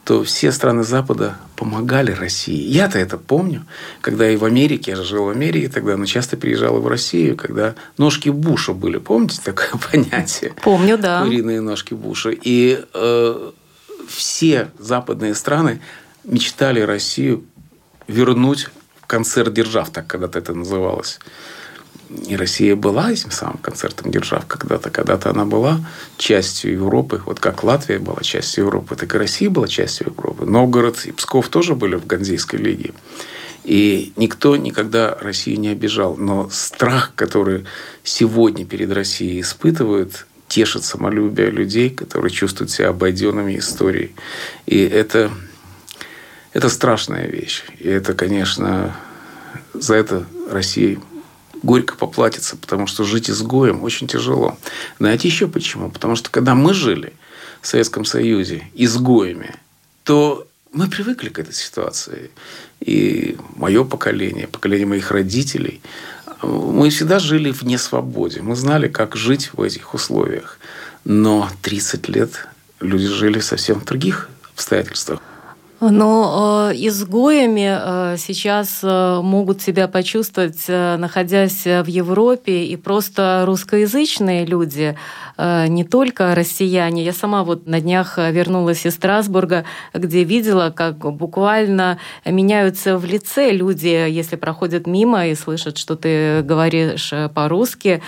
то 0.03 0.23
все 0.23 0.51
страны 0.51 0.83
Запада 0.83 1.37
помогали 1.55 2.11
России. 2.11 2.67
Я-то 2.67 2.99
это 2.99 3.17
помню, 3.17 3.65
когда 4.01 4.29
и 4.29 4.35
в 4.35 4.43
Америке, 4.43 4.91
я 4.91 4.97
же 4.97 5.03
жил 5.03 5.25
в 5.25 5.29
Америке 5.29 5.69
тогда, 5.69 5.95
но 5.95 6.05
часто 6.05 6.35
приезжал 6.35 6.79
в 6.81 6.87
Россию, 6.87 7.37
когда 7.37 7.75
ножки 7.97 8.29
Буша 8.29 8.73
были. 8.73 8.97
Помните 8.97 9.39
такое 9.43 9.79
понятие? 9.91 10.53
Помню, 10.61 10.97
да. 10.97 11.23
Куриные 11.23 11.61
ножки 11.61 11.93
Буша. 11.93 12.31
И 12.31 12.83
э, 12.93 13.51
все 14.09 14.71
западные 14.77 15.35
страны 15.35 15.81
мечтали 16.25 16.81
Россию 16.81 17.45
вернуть 18.07 18.69
в 19.01 19.07
концерт 19.07 19.53
держав, 19.53 19.89
так 19.89 20.07
когда-то 20.07 20.39
это 20.39 20.53
называлось. 20.53 21.19
И 22.27 22.35
Россия 22.35 22.75
была 22.75 23.11
этим 23.11 23.31
самым 23.31 23.57
концертом 23.57 24.11
держав 24.11 24.45
когда-то. 24.45 24.89
Когда-то 24.89 25.29
она 25.29 25.45
была 25.45 25.79
частью 26.17 26.73
Европы. 26.73 27.21
Вот 27.25 27.39
как 27.39 27.63
Латвия 27.63 27.99
была 27.99 28.21
частью 28.21 28.65
Европы, 28.65 28.95
так 28.95 29.13
и 29.15 29.17
Россия 29.17 29.49
была 29.49 29.67
частью 29.67 30.07
Европы. 30.07 30.45
Новгород 30.45 31.05
и 31.05 31.11
Псков 31.11 31.49
тоже 31.49 31.75
были 31.75 31.95
в 31.95 32.05
Ганзейской 32.05 32.59
лиге. 32.59 32.93
И 33.63 34.11
никто 34.17 34.57
никогда 34.57 35.17
Россию 35.21 35.59
не 35.59 35.69
обижал. 35.69 36.15
Но 36.17 36.49
страх, 36.49 37.13
который 37.15 37.65
сегодня 38.03 38.65
перед 38.65 38.91
Россией 38.91 39.41
испытывают, 39.41 40.25
тешит 40.47 40.83
самолюбие 40.83 41.49
людей, 41.49 41.89
которые 41.89 42.31
чувствуют 42.31 42.71
себя 42.71 42.89
обойденными 42.89 43.57
историей. 43.57 44.13
И 44.65 44.79
это, 44.79 45.31
это 46.51 46.69
страшная 46.69 47.27
вещь. 47.27 47.63
И 47.79 47.87
это, 47.87 48.13
конечно, 48.13 48.95
за 49.73 49.95
это 49.95 50.25
Россия 50.49 50.99
горько 51.63 51.95
поплатится, 51.95 52.55
потому 52.57 52.87
что 52.87 53.03
жить 53.03 53.29
изгоем 53.29 53.83
очень 53.83 54.07
тяжело. 54.07 54.57
Знаете 54.99 55.27
еще 55.27 55.47
почему? 55.47 55.89
Потому 55.89 56.15
что 56.15 56.29
когда 56.29 56.53
мы 56.53 56.73
жили 56.73 57.13
в 57.61 57.67
Советском 57.67 58.05
Союзе 58.05 58.67
изгоями, 58.75 59.55
то 60.03 60.47
мы 60.73 60.87
привыкли 60.87 61.29
к 61.29 61.39
этой 61.39 61.53
ситуации. 61.53 62.31
И 62.81 63.37
мое 63.55 63.83
поколение, 63.83 64.47
поколение 64.47 64.85
моих 64.85 65.11
родителей, 65.11 65.81
мы 66.41 66.89
всегда 66.89 67.19
жили 67.19 67.51
в 67.51 67.63
несвободе. 67.63 68.41
Мы 68.41 68.55
знали, 68.55 68.89
как 68.89 69.15
жить 69.15 69.51
в 69.53 69.61
этих 69.61 69.93
условиях. 69.93 70.59
Но 71.05 71.49
30 71.61 72.09
лет 72.09 72.47
люди 72.81 73.07
жили 73.07 73.39
совсем 73.39 73.79
в 73.79 73.85
других 73.85 74.29
обстоятельствах. 74.53 75.21
Но 75.91 76.69
э, 76.71 76.75
изгоями 76.75 78.13
э, 78.13 78.17
сейчас 78.17 78.79
э, 78.83 79.19
могут 79.21 79.61
себя 79.61 79.87
почувствовать, 79.87 80.63
э, 80.67 80.97
находясь 80.97 81.65
в 81.65 81.85
Европе, 81.87 82.65
и 82.65 82.75
просто 82.77 83.43
русскоязычные 83.45 84.45
люди, 84.45 84.95
э, 85.37 85.67
не 85.67 85.83
только 85.83 86.35
россияне. 86.35 87.03
Я 87.03 87.11
сама 87.13 87.43
вот 87.43 87.67
на 87.67 87.81
днях 87.81 88.17
вернулась 88.17 88.85
из 88.85 88.93
Страсбурга, 88.93 89.65
где 89.93 90.23
видела, 90.23 90.69
как 90.69 90.97
буквально 90.97 91.97
меняются 92.25 92.97
в 92.97 93.05
лице 93.05 93.51
люди, 93.51 94.09
если 94.09 94.35
проходят 94.35 94.87
мимо 94.87 95.27
и 95.27 95.35
слышат, 95.35 95.77
что 95.77 95.95
ты 95.95 96.41
говоришь 96.43 97.11
э, 97.11 97.29
по-русски. 97.29 98.01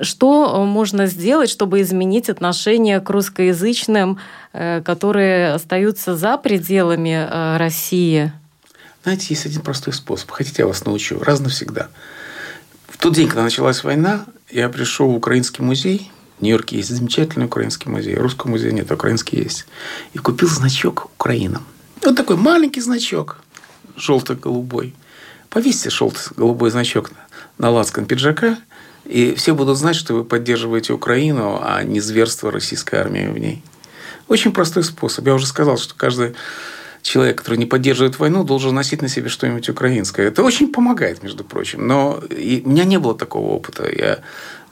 Что 0.00 0.64
можно 0.64 1.06
сделать, 1.06 1.50
чтобы 1.50 1.82
изменить 1.82 2.30
отношение 2.30 3.00
к 3.00 3.10
русскоязычным 3.10 4.16
Э, 4.16 4.45
которые 4.84 5.52
остаются 5.52 6.16
за 6.16 6.38
пределами 6.38 7.28
э, 7.28 7.56
России? 7.58 8.32
Знаете, 9.02 9.26
есть 9.30 9.46
один 9.46 9.60
простой 9.60 9.92
способ. 9.92 10.30
Хотите, 10.30 10.62
я 10.62 10.66
вас 10.66 10.84
научу? 10.84 11.18
Раз 11.20 11.40
навсегда. 11.40 11.88
В 12.88 12.96
тот 12.96 13.14
день, 13.14 13.28
когда 13.28 13.42
началась 13.42 13.84
война, 13.84 14.24
я 14.50 14.68
пришел 14.68 15.08
в 15.08 15.14
Украинский 15.14 15.62
музей. 15.62 16.10
В 16.38 16.42
Нью-Йорке 16.42 16.76
есть 16.76 16.88
замечательный 16.88 17.46
украинский 17.46 17.90
музей. 17.90 18.16
Русского 18.16 18.50
музея 18.50 18.72
нет, 18.72 18.90
украинский 18.90 19.42
есть. 19.42 19.66
И 20.12 20.18
купил 20.18 20.48
значок 20.48 21.10
Украина. 21.16 21.62
Вот 22.02 22.16
такой 22.16 22.36
маленький 22.36 22.80
значок, 22.80 23.40
желто-голубой. 23.96 24.94
Повесьте 25.50 25.90
желто-голубой 25.90 26.70
значок 26.70 27.10
на 27.58 27.70
лацкан 27.70 28.06
пиджака, 28.06 28.58
и 29.04 29.34
все 29.34 29.54
будут 29.54 29.78
знать, 29.78 29.96
что 29.96 30.14
вы 30.14 30.24
поддерживаете 30.24 30.92
Украину, 30.92 31.58
а 31.62 31.82
не 31.82 32.00
зверство 32.00 32.50
российской 32.50 32.96
армии 32.96 33.26
в 33.26 33.38
ней. 33.38 33.62
Очень 34.28 34.52
простой 34.52 34.82
способ. 34.84 35.26
Я 35.26 35.34
уже 35.34 35.46
сказал, 35.46 35.78
что 35.78 35.94
каждый 35.94 36.34
человек, 37.06 37.38
который 37.38 37.58
не 37.58 37.66
поддерживает 37.66 38.18
войну, 38.18 38.42
должен 38.42 38.74
носить 38.74 39.00
на 39.00 39.08
себе 39.08 39.28
что-нибудь 39.28 39.68
украинское. 39.68 40.26
Это 40.26 40.42
очень 40.42 40.72
помогает, 40.72 41.22
между 41.22 41.44
прочим. 41.44 41.86
Но 41.86 42.20
и 42.30 42.62
у 42.64 42.68
меня 42.68 42.84
не 42.84 42.98
было 42.98 43.16
такого 43.16 43.52
опыта. 43.52 43.88
Я 43.88 44.18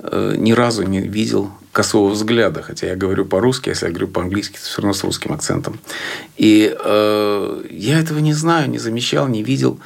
э, 0.01 0.35
ни 0.37 0.53
разу 0.53 0.83
не 0.83 1.01
видел 1.01 1.53
косого 1.71 2.09
взгляда, 2.09 2.63
хотя 2.63 2.89
я 2.89 2.97
говорю 2.97 3.25
по-русски, 3.25 3.69
а 3.69 3.73
если 3.73 3.87
я 3.87 3.93
говорю 3.93 4.09
по-английски, 4.09 4.55
то 4.55 4.65
все 4.65 4.83
равно 4.83 4.95
с 4.95 5.05
русским 5.05 5.33
акцентом. 5.33 5.79
И 6.37 6.75
э, 6.77 7.65
я 7.71 8.01
этого 8.01 8.19
не 8.19 8.33
знаю, 8.33 8.69
не 8.69 8.79
замечал, 8.79 9.29
не 9.29 9.45
видел. 9.45 9.79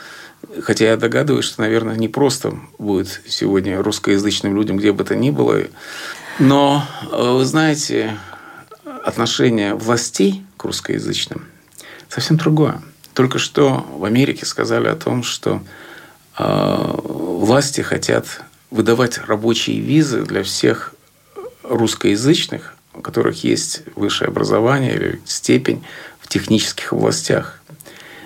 Хотя 0.63 0.87
я 0.87 0.97
догадываюсь, 0.97 1.45
что, 1.45 1.61
наверное, 1.61 1.97
не 1.97 2.09
просто 2.09 2.59
будет 2.79 3.21
сегодня 3.27 3.83
русскоязычным 3.83 4.57
людям, 4.57 4.79
где 4.79 4.93
бы 4.93 5.05
то 5.05 5.15
ни 5.15 5.31
было. 5.31 5.65
Но, 6.39 6.87
э, 7.11 7.33
вы 7.33 7.45
знаете, 7.45 8.17
отношение 9.09 9.75
властей 9.75 10.45
к 10.57 10.65
русскоязычным 10.65 11.47
совсем 12.09 12.37
другое. 12.37 12.81
Только 13.15 13.39
что 13.39 13.87
в 13.97 14.05
Америке 14.05 14.47
сказали 14.47 14.89
о 14.89 14.97
том, 14.97 15.23
что 15.23 15.63
э, 16.39 16.95
власти 17.05 17.81
хотят 17.81 18.43
выдавать 18.71 19.19
рабочие 19.27 19.81
визы 19.81 20.23
для 20.23 20.43
всех 20.43 20.95
русскоязычных, 21.63 22.75
у 22.95 23.01
которых 23.01 23.45
есть 23.45 23.83
высшее 23.95 24.29
образование 24.29 24.95
или 24.95 25.21
степень 25.25 25.85
в 26.21 26.29
технических 26.29 26.93
областях. 26.93 27.61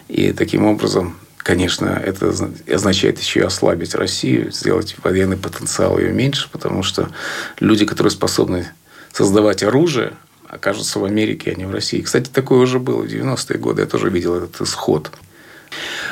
И 0.08 0.32
таким 0.32 0.64
образом, 0.66 1.16
конечно, 1.38 1.88
это 1.88 2.34
означает 2.72 3.18
еще 3.18 3.40
и 3.40 3.44
ослабить 3.44 3.94
Россию, 3.94 4.52
сделать 4.52 4.96
военный 5.02 5.36
потенциал 5.36 5.98
ее 5.98 6.12
меньше, 6.12 6.48
потому 6.50 6.82
что 6.82 7.08
люди, 7.60 7.86
которые 7.86 8.10
способны 8.10 8.68
создавать 9.12 9.62
оружие, 9.62 10.12
окажутся 10.52 10.98
в 10.98 11.04
Америке, 11.04 11.50
а 11.50 11.58
не 11.58 11.64
в 11.64 11.72
России. 11.72 12.02
Кстати, 12.02 12.28
такое 12.30 12.58
уже 12.58 12.78
было 12.78 13.02
в 13.02 13.06
90-е 13.06 13.58
годы. 13.58 13.82
Я 13.82 13.88
тоже 13.88 14.10
видел 14.10 14.34
этот 14.34 14.60
исход. 14.60 15.10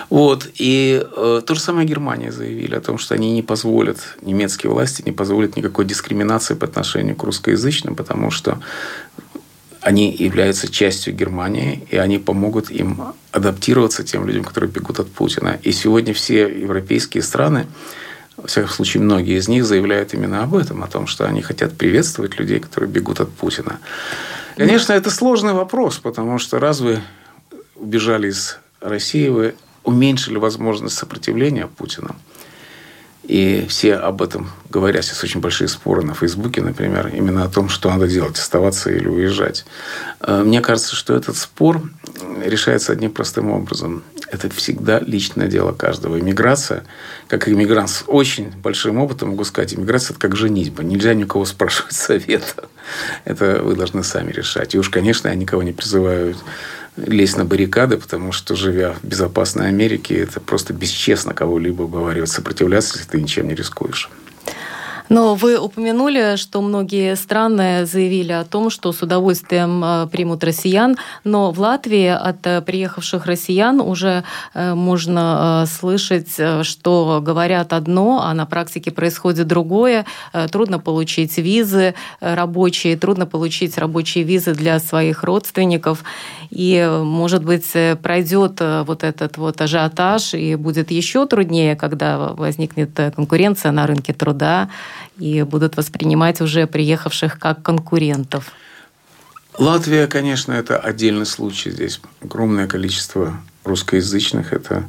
Вот. 0.09 0.49
И 0.55 1.05
э, 1.05 1.43
то 1.47 1.55
же 1.55 1.61
самое 1.61 1.87
Германия 1.87 2.33
заявили 2.33 2.75
о 2.75 2.81
том, 2.81 2.97
что 2.97 3.15
они 3.15 3.33
не 3.35 3.43
позволят, 3.43 4.17
немецкие 4.23 4.73
власти 4.73 5.03
не 5.05 5.13
позволят 5.13 5.57
никакой 5.57 5.85
дискриминации 5.85 6.55
по 6.55 6.67
отношению 6.67 7.17
к 7.17 7.23
русскоязычным, 7.23 7.95
потому 7.95 8.31
что 8.31 8.59
они 9.83 10.11
являются 10.11 10.73
частью 10.73 11.15
Германии, 11.15 11.87
и 11.91 11.99
они 11.99 12.19
помогут 12.19 12.71
им 12.71 13.13
адаптироваться 13.33 14.05
тем 14.05 14.27
людям, 14.27 14.45
которые 14.45 14.71
бегут 14.71 15.01
от 15.01 15.11
Путина. 15.13 15.59
И 15.63 15.73
сегодня 15.73 16.15
все 16.15 16.49
европейские 16.49 17.23
страны, 17.23 17.67
во 18.41 18.49
всяком 18.49 18.71
случае, 18.71 19.03
многие 19.03 19.39
из 19.39 19.49
них 19.49 19.65
заявляют 19.65 20.15
именно 20.15 20.43
об 20.43 20.55
этом, 20.55 20.83
о 20.83 20.87
том, 20.87 21.07
что 21.07 21.27
они 21.27 21.43
хотят 21.43 21.77
приветствовать 21.77 22.39
людей, 22.39 22.61
которые 22.61 22.91
бегут 22.91 23.21
от 23.21 23.31
Путина. 23.31 23.79
Конечно, 24.57 24.93
это 24.93 25.11
сложный 25.11 25.53
вопрос, 25.53 25.99
потому 25.99 26.39
что 26.39 26.59
раз 26.59 26.81
вы 26.81 27.01
убежали 27.77 28.29
из 28.29 28.59
России, 28.81 29.29
вы 29.29 29.55
уменьшили 29.85 30.39
возможность 30.39 30.97
сопротивления 30.97 31.67
Путину. 31.67 32.15
И 33.23 33.67
все 33.69 33.95
об 33.95 34.23
этом 34.23 34.51
говорят. 34.71 35.05
Сейчас 35.05 35.23
очень 35.23 35.41
большие 35.41 35.69
споры 35.69 36.03
на 36.03 36.15
Фейсбуке, 36.15 36.63
например, 36.63 37.09
именно 37.09 37.45
о 37.45 37.49
том, 37.49 37.69
что 37.69 37.91
надо 37.91 38.09
делать, 38.09 38.39
оставаться 38.39 38.91
или 38.91 39.07
уезжать. 39.07 39.67
Э, 40.21 40.43
мне 40.43 40.61
кажется, 40.61 40.97
что 40.97 41.15
этот 41.15 41.37
спор 41.37 41.83
решается 42.45 42.93
одним 42.93 43.13
простым 43.13 43.51
образом. 43.51 44.03
Это 44.31 44.49
всегда 44.51 45.01
личное 45.01 45.49
дело 45.49 45.73
каждого. 45.73 46.19
Иммиграция, 46.19 46.85
как 47.27 47.49
иммигрант 47.49 47.91
с 47.91 48.05
очень 48.07 48.51
большим 48.51 48.99
опытом, 48.99 49.31
могу 49.31 49.45
сказать, 49.45 49.75
иммиграция– 49.75 50.11
это 50.15 50.21
как 50.21 50.37
женитьба. 50.37 50.85
Нельзя 50.85 51.15
никого 51.15 51.45
спрашивать 51.45 51.93
совета. 51.95 52.69
Это 53.25 53.61
вы 53.63 53.75
должны 53.75 54.05
сами 54.05 54.31
решать. 54.31 54.75
И 54.75 54.79
уж, 54.79 54.89
конечно, 54.89 55.29
я 55.29 55.35
никого 55.35 55.63
не 55.63 55.73
призываю 55.73 56.37
лезть 56.97 57.37
на 57.37 57.45
баррикады, 57.45 57.97
потому 57.97 58.31
что, 58.31 58.55
живя 58.55 58.95
в 59.03 59.07
безопасной 59.07 59.69
Америке, 59.69 60.17
это 60.17 60.41
просто 60.41 60.73
бесчестно 60.73 61.35
кого-либо 61.35 61.83
уговаривать 61.83 62.31
сопротивляться, 62.31 62.99
если 62.99 63.11
ты 63.11 63.21
ничем 63.21 63.49
не 63.49 63.55
рискуешь. 63.55 64.11
Но 65.11 65.35
вы 65.35 65.59
упомянули, 65.59 66.37
что 66.37 66.63
многие 66.63 67.17
страны 67.17 67.85
заявили 67.85 68.31
о 68.31 68.45
том, 68.45 68.71
что 68.71 68.93
с 68.93 69.03
удовольствием 69.03 69.83
э, 69.85 70.07
примут 70.07 70.45
россиян, 70.45 70.97
но 71.25 71.51
в 71.51 71.59
Латвии 71.59 72.07
от 72.07 72.47
э, 72.47 72.61
приехавших 72.61 73.27
россиян 73.27 73.81
уже 73.81 74.23
э, 74.55 74.75
можно 74.75 75.65
слышать, 75.67 76.39
что 76.63 77.21
говорят 77.21 77.73
одно, 77.73 78.23
а 78.23 78.33
на 78.35 78.47
практике 78.47 78.93
происходит 78.93 79.49
другое. 79.49 80.07
Трудно 80.53 80.79
получить 80.79 81.39
визы 81.39 81.95
рабочие, 82.21 82.97
трудно 82.97 83.27
получить 83.27 83.77
рабочие 83.79 84.23
визы 84.23 84.55
для 84.55 84.79
своих 84.79 85.25
родственников. 85.25 86.05
И, 86.51 86.89
может 87.03 87.45
быть, 87.45 87.73
пройдет 88.03 88.61
вот 88.61 89.03
этот 89.03 89.39
вот 89.39 89.61
ажиотаж, 89.61 90.35
и 90.35 90.55
будет 90.55 90.91
еще 90.91 91.27
труднее, 91.27 91.75
когда 91.75 92.19
возникнет 92.19 92.91
конкуренция 93.17 93.73
на 93.73 93.87
рынке 93.87 94.13
труда 94.13 94.69
и 95.21 95.43
будут 95.43 95.77
воспринимать 95.77 96.41
уже 96.41 96.67
приехавших 96.67 97.39
как 97.39 97.63
конкурентов? 97.63 98.53
Латвия, 99.59 100.07
конечно, 100.07 100.53
это 100.53 100.79
отдельный 100.79 101.27
случай. 101.27 101.71
Здесь 101.71 102.01
огромное 102.23 102.67
количество 102.67 103.35
русскоязычных. 103.65 104.53
Это 104.53 104.89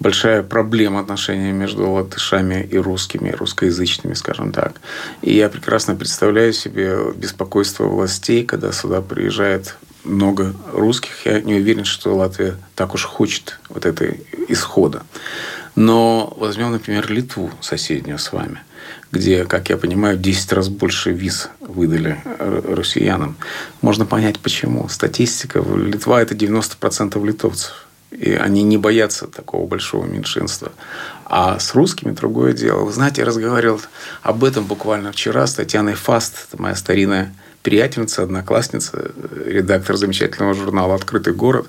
большая 0.00 0.42
проблема 0.42 1.00
отношений 1.00 1.52
между 1.52 1.90
латышами 1.90 2.66
и 2.70 2.78
русскими, 2.78 3.30
русскоязычными, 3.30 4.14
скажем 4.14 4.52
так. 4.52 4.80
И 5.22 5.34
я 5.34 5.48
прекрасно 5.48 5.94
представляю 5.96 6.52
себе 6.52 6.96
беспокойство 7.14 7.84
властей, 7.84 8.44
когда 8.44 8.72
сюда 8.72 9.02
приезжает 9.02 9.76
много 10.04 10.54
русских. 10.72 11.26
Я 11.26 11.40
не 11.40 11.54
уверен, 11.54 11.84
что 11.84 12.16
Латвия 12.16 12.56
так 12.74 12.94
уж 12.94 13.04
хочет 13.04 13.58
вот 13.68 13.84
этого 13.84 14.12
исхода. 14.48 15.02
Но 15.74 16.32
возьмем, 16.38 16.72
например, 16.72 17.10
Литву 17.10 17.50
соседнюю 17.60 18.18
с 18.18 18.32
вами– 18.32 18.60
где, 19.12 19.44
как 19.44 19.70
я 19.70 19.76
понимаю, 19.76 20.16
в 20.18 20.20
10 20.20 20.52
раз 20.52 20.68
больше 20.68 21.12
виз 21.12 21.48
выдали 21.60 22.20
россиянам. 22.38 23.36
Можно 23.82 24.06
понять, 24.06 24.38
почему. 24.40 24.88
Статистика. 24.88 25.60
Литва– 25.60 26.20
это 26.22 26.34
90% 26.34 27.24
литовцев. 27.24 27.86
И 28.10 28.32
они 28.32 28.62
не 28.62 28.78
боятся 28.78 29.26
такого 29.26 29.66
большого 29.66 30.06
меньшинства. 30.06 30.72
А 31.24 31.58
с 31.58 31.74
русскими 31.74 32.12
другое 32.12 32.52
дело. 32.52 32.84
Вы 32.84 32.92
знаете, 32.92 33.22
я 33.22 33.26
разговаривал 33.26 33.80
об 34.22 34.44
этом 34.44 34.64
буквально 34.64 35.12
вчера 35.12 35.46
с 35.46 35.54
Татьяной 35.54 35.94
Фаст, 35.94 36.48
моя 36.56 36.76
старинная 36.76 37.34
приятельница, 37.62 38.22
одноклассница, 38.22 39.10
редактор 39.44 39.96
замечательного 39.96 40.54
журнала 40.54 40.94
«Открытый 40.94 41.34
город». 41.34 41.68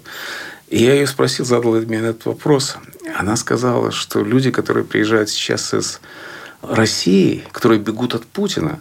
И 0.70 0.84
я 0.84 0.94
ее 0.94 1.08
спросил, 1.08 1.44
задал 1.44 1.74
мне 1.74 1.98
этот 1.98 2.26
вопрос. 2.26 2.78
Она 3.16 3.36
сказала, 3.36 3.92
что 3.92 4.24
люди, 4.24 4.52
которые 4.52 4.84
приезжают 4.84 5.30
сейчас 5.30 5.74
из 5.74 6.00
России, 6.62 7.44
которые 7.52 7.80
бегут 7.80 8.16
от 8.16 8.26
Путина, 8.26 8.80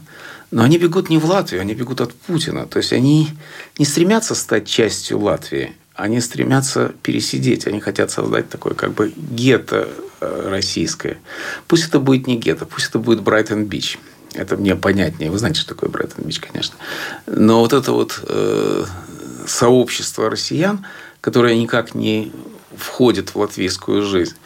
но 0.50 0.62
они 0.62 0.78
бегут 0.78 1.10
не 1.10 1.18
в 1.18 1.24
Латвию, 1.24 1.60
они 1.60 1.74
бегут 1.74 2.00
от 2.00 2.12
Путина. 2.12 2.66
То 2.66 2.78
есть 2.78 2.92
они 2.92 3.28
не 3.78 3.84
стремятся 3.84 4.34
стать 4.34 4.66
частью 4.66 5.18
Латвии, 5.20 5.74
они 5.94 6.20
стремятся 6.20 6.92
пересидеть, 7.02 7.66
они 7.66 7.80
хотят 7.80 8.10
создать 8.10 8.48
такое 8.48 8.74
как 8.74 8.92
бы 8.92 9.12
гетто 9.16 9.88
э, 10.20 10.48
российское. 10.50 11.18
Пусть 11.66 11.88
это 11.88 11.98
будет 11.98 12.26
не 12.26 12.36
гетто, 12.36 12.66
пусть 12.66 12.88
это 12.88 12.98
будет 12.98 13.22
Брайтон-Бич. 13.22 13.98
Это 14.34 14.56
мне 14.56 14.76
понятнее. 14.76 15.30
Вы 15.30 15.38
знаете, 15.38 15.60
что 15.60 15.70
такое 15.70 15.88
Брайтон-Бич, 15.88 16.40
конечно. 16.40 16.76
Но 17.26 17.60
вот 17.60 17.72
это 17.72 17.92
вот 17.92 18.20
э, 18.22 18.84
сообщество 19.46 20.30
россиян, 20.30 20.84
которое 21.20 21.56
никак 21.56 21.94
не 21.94 22.30
входит 22.76 23.30
в 23.30 23.36
латвийскую 23.36 24.02
жизнь, 24.02 24.36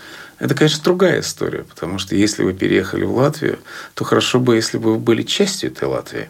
это, 0.41 0.55
конечно, 0.55 0.83
другая 0.83 1.21
история, 1.21 1.65
потому 1.65 1.99
что 1.99 2.17
если 2.17 2.43
вы 2.43 2.55
переехали 2.55 3.05
в 3.05 3.15
Латвию, 3.15 3.59
то 3.95 4.05
хорошо 4.05 4.41
бы, 4.41 4.57
если 4.57 4.79
бы 4.79 4.95
вы 4.95 4.99
были 4.99 5.23
частью 5.23 5.71
этой 5.71 5.85
Латвии. 5.85 6.29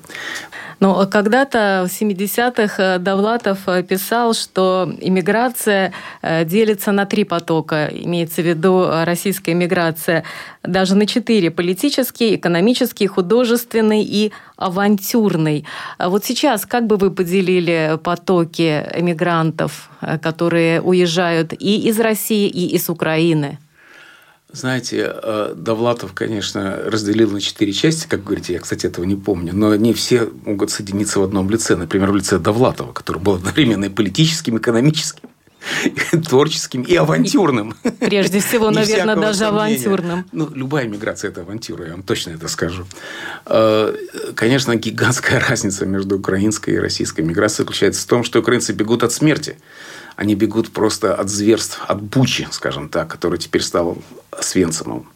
Но 0.81 1.07
когда-то 1.07 1.87
в 1.87 1.93
70-х 1.93 2.83
э, 2.83 2.99
Довлатов 2.99 3.69
э, 3.69 3.83
писал, 3.83 4.33
что 4.33 4.91
иммиграция 4.99 5.93
э, 6.23 6.47
делится 6.47 6.91
на 6.91 7.05
три 7.05 7.25
потока. 7.25 7.87
Имеется 7.93 8.41
в 8.41 8.47
виду 8.47 8.89
российская 9.05 9.53
иммиграция. 9.53 10.25
Даже 10.63 10.97
на 10.97 11.07
четыре. 11.07 11.51
Политический, 11.51 12.35
экономический, 12.35 13.07
художественный 13.07 14.03
и 14.03 14.33
авантюрный. 14.57 15.67
А 15.99 16.09
вот 16.09 16.25
сейчас 16.25 16.65
как 16.65 16.87
бы 16.87 16.97
вы 16.97 17.11
поделили 17.11 17.99
потоки 18.03 18.83
эмигрантов, 18.95 19.91
которые 20.23 20.81
уезжают 20.81 21.53
и 21.53 21.89
из 21.89 22.01
России, 22.01 22.49
и 22.49 22.75
из 22.75 22.89
Украины? 22.89 23.59
Знаете, 24.53 25.13
э, 25.13 25.55
Довлатов, 25.57 26.13
конечно, 26.13 26.77
разделил 26.85 27.31
на 27.31 27.41
четыре 27.41 27.73
части, 27.73 28.09
как 28.09 28.25
говорите, 28.25 28.55
я, 28.55 28.59
кстати, 28.59 28.87
этого 28.87 29.05
не 29.05 29.15
помню, 29.15 29.53
но 29.55 29.71
они 29.71 29.93
все 29.93 30.29
могут 30.45 30.71
соединиться 30.71 31.21
в 31.21 31.23
одном 31.23 31.49
лице. 31.51 31.77
Например, 31.77 32.11
в 32.11 32.17
лице 32.17 32.39
Довлатова, 32.39 32.93
который 32.93 33.21
был 33.23 33.35
одновременно 33.35 33.85
и 33.85 33.89
политическим, 33.89 34.59
экономическим, 34.59 35.29
творческим 36.27 36.83
и 36.83 36.97
авантюрным. 36.97 37.75
Прежде 38.01 38.41
всего, 38.47 38.71
наверное, 38.71 39.15
даже 39.15 39.41
сомнения. 39.41 39.77
авантюрным. 39.77 40.27
Ну, 40.33 40.51
любая 40.53 40.89
миграция– 40.89 41.31
это 41.31 41.43
авантюра, 41.43 41.87
я 41.87 41.93
вам 41.93 42.03
точно 42.03 42.31
это 42.31 42.49
скажу. 42.49 42.87
Э, 43.47 43.95
конечно, 44.35 44.75
гигантская 44.75 45.39
разница 45.49 45.87
между 45.87 46.19
украинской 46.19 46.71
и 46.71 46.79
российской 46.79 47.21
миграцией 47.21 47.67
заключается 47.67 48.03
в 48.03 48.07
том, 48.07 48.25
что 48.25 48.41
украинцы 48.41 48.73
бегут 48.73 49.05
от 49.05 49.13
смерти– 49.13 49.57
они 50.21 50.35
бегут 50.35 50.71
просто 50.71 51.15
от 51.15 51.31
зверств, 51.31 51.81
от 51.89 52.03
Бучи, 52.03 52.47
скажем 52.51 52.91
так, 52.91 53.09
который 53.09 53.39
теперь 53.39 53.63
стал 53.63 53.97
Свенцемом. 54.39 55.07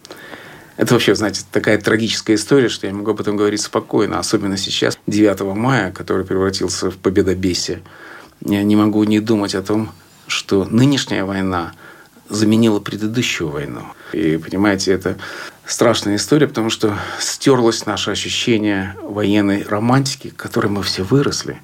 Это 0.78 0.94
вообще, 0.94 1.14
знаете, 1.14 1.42
такая 1.52 1.76
трагическая 1.76 2.36
история, 2.36 2.70
что 2.70 2.86
я 2.86 2.94
могу 2.94 3.10
об 3.10 3.20
этом 3.20 3.36
говорить 3.36 3.60
спокойно, 3.60 4.18
особенно 4.18 4.56
сейчас, 4.56 4.98
9 5.06 5.54
мая, 5.54 5.92
который 5.92 6.24
превратился 6.24 6.90
в 6.90 6.96
победобесие. 6.96 7.82
Я 8.40 8.62
не 8.62 8.76
могу 8.76 9.04
не 9.04 9.20
думать 9.20 9.54
о 9.54 9.62
том, 9.62 9.92
что 10.26 10.64
нынешняя 10.64 11.26
война 11.26 11.74
заменила 12.30 12.80
предыдущую 12.80 13.50
войну. 13.50 13.82
И, 14.14 14.38
понимаете, 14.38 14.92
это 14.92 15.18
страшная 15.66 16.16
история, 16.16 16.48
потому 16.48 16.70
что 16.70 16.96
стерлось 17.20 17.84
наше 17.84 18.10
ощущение 18.10 18.96
военной 19.02 19.64
романтики, 19.64 20.30
к 20.30 20.36
которой 20.36 20.68
мы 20.68 20.82
все 20.82 21.02
выросли. 21.02 21.60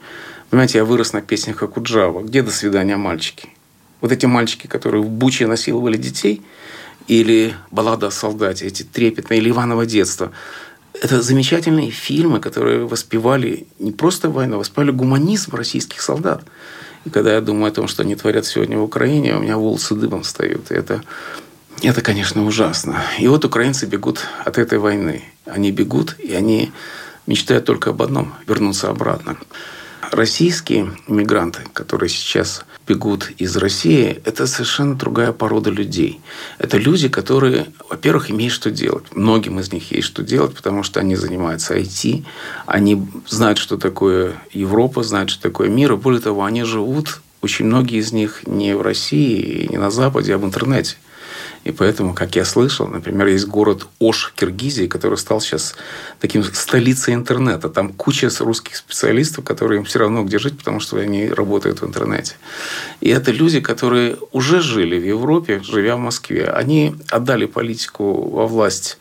Понимаете, 0.51 0.79
я 0.79 0.85
вырос 0.85 1.13
на 1.13 1.23
песнях 1.23 1.63
Акуджава. 1.63 2.23
Где 2.23 2.43
«До 2.43 2.51
свидания, 2.51 2.97
мальчики»? 2.97 3.49
Вот 4.01 4.11
эти 4.11 4.27
мальчики, 4.27 4.67
которые 4.67 5.03
в 5.03 5.09
Буче 5.09 5.47
насиловали 5.47 5.97
детей, 5.97 6.43
или 7.07 7.55
«Баллада 7.71 8.09
о 8.09 8.11
солдате», 8.11 8.67
эти 8.67 8.83
трепетные, 8.83 9.39
или 9.39 9.51
«Иваново 9.51 9.87
детство». 9.87 10.33
Это 11.01 11.23
замечательные 11.23 11.91
фильмы, 11.93 12.41
которые 12.41 12.85
воспевали 12.85 13.69
не 13.79 13.93
просто 13.93 14.29
войну, 14.29 14.57
а 14.57 14.59
воспевали 14.59 14.91
гуманизм 14.91 15.55
российских 15.55 16.01
солдат. 16.01 16.43
И 17.05 17.11
когда 17.11 17.33
я 17.33 17.41
думаю 17.41 17.71
о 17.71 17.75
том, 17.75 17.87
что 17.87 18.03
они 18.03 18.17
творят 18.17 18.45
сегодня 18.45 18.77
в 18.77 18.83
Украине, 18.83 19.37
у 19.37 19.41
меня 19.41 19.57
волосы 19.57 19.95
дыбом 19.95 20.23
встают. 20.23 20.73
И 20.73 20.75
это, 20.75 21.05
это, 21.81 22.03
конечно, 22.03 22.45
ужасно. 22.45 23.05
И 23.21 23.29
вот 23.29 23.45
украинцы 23.45 23.87
бегут 23.87 24.27
от 24.45 24.59
этой 24.59 24.79
войны. 24.79 25.23
Они 25.47 25.71
бегут, 25.71 26.17
и 26.19 26.35
они 26.35 26.73
мечтают 27.29 27.67
только 27.67 27.91
об 27.91 28.03
одном– 28.03 28.35
вернуться 28.49 28.91
обратно. 28.91 29.37
Российские 30.11 30.93
мигранты, 31.09 31.61
которые 31.73 32.09
сейчас 32.09 32.65
бегут 32.87 33.31
из 33.39 33.57
России, 33.57 34.21
это 34.25 34.47
совершенно 34.47 34.95
другая 34.95 35.33
порода 35.33 35.71
людей. 35.71 36.21
Это 36.59 36.77
люди, 36.77 37.09
которые, 37.09 37.67
во-первых, 37.89 38.31
имеют 38.31 38.53
что 38.53 38.71
делать. 38.71 39.05
Многим 39.15 39.61
из 39.61 39.73
них 39.73 39.93
есть 39.93 40.09
что 40.09 40.23
делать, 40.23 40.55
потому 40.55 40.83
что 40.83 41.01
они 41.01 41.17
занимаются 41.17 41.77
IT, 41.77 42.25
они 42.67 43.07
знают, 43.29 43.59
что 43.59 43.77
такое 43.77 44.35
Европа, 44.53 45.03
знают, 45.03 45.31
что 45.31 45.43
такое 45.43 45.69
мир, 45.69 45.93
и 45.93 45.97
более 45.97 46.21
того, 46.21 46.45
они 46.45 46.65
живут, 46.65 47.21
очень 47.43 47.67
многие 47.67 47.99
из 47.99 48.13
них 48.13 48.47
не 48.47 48.77
в 48.77 48.83
России, 48.83 49.67
не 49.71 49.79
на 49.79 49.91
Западе, 49.91 50.35
а 50.35 50.39
в 50.39 50.45
интернете. 50.45 50.97
И 51.65 51.73
поэтому, 51.73 52.15
как 52.15 52.37
я 52.37 52.45
слышал, 52.45 52.87
например, 52.87 53.27
есть 53.27 53.47
город 53.47 53.87
Ош 53.99 54.33
в 54.33 54.33
Киргизии, 54.33 54.87
который 54.87 55.19
стал 55.19 55.41
сейчас 55.41 55.75
таким 56.19 56.43
столицей 56.43 57.13
интернета. 57.15 57.69
Там 57.69 57.93
куча 57.93 58.31
русских 58.41 58.77
специалистов, 58.77 59.45
которые 59.45 59.79
им 59.81 59.85
все 59.85 59.99
равно 59.99 60.25
где 60.25 60.39
жить, 60.39 60.57
потому 60.57 60.81
что 60.81 60.97
они 60.97 61.29
работают 61.29 61.83
в 61.83 61.87
интернете. 61.87 62.37
И 63.01 63.11
это 63.11 63.31
люди, 63.31 63.61
которые 63.61 64.17
уже 64.33 64.61
жили 64.63 64.99
в 64.99 65.05
Европе, 65.05 65.61
живя 65.63 65.97
в 65.97 66.01
Москве. 66.01 66.47
Они 66.47 66.95
отдали 67.11 67.45
политику 67.45 68.31
во 68.31 68.47
власть 68.47 68.99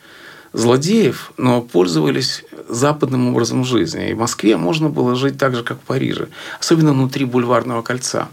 злодеев, 0.52 1.32
но 1.36 1.62
пользовались 1.62 2.44
западным 2.68 3.28
образом 3.28 3.64
жизни. 3.64 4.10
И 4.10 4.14
в 4.14 4.18
Москве 4.18 4.56
можно 4.56 4.88
было 4.88 5.14
жить 5.14 5.38
так 5.38 5.54
же, 5.54 5.62
как 5.62 5.78
в 5.78 5.82
Париже. 5.82 6.28
Особенно 6.60 6.92
внутри 6.92 7.24
бульварного 7.24 7.82
кольца. 7.82 8.28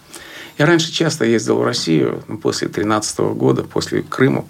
Я 0.57 0.65
раньше 0.65 0.91
часто 0.91 1.25
ездил 1.25 1.57
в 1.57 1.63
Россию, 1.63 2.23
ну, 2.27 2.37
после 2.37 2.67
2013 2.67 3.19
года, 3.19 3.63
после 3.63 4.01
Крыма. 4.01 4.45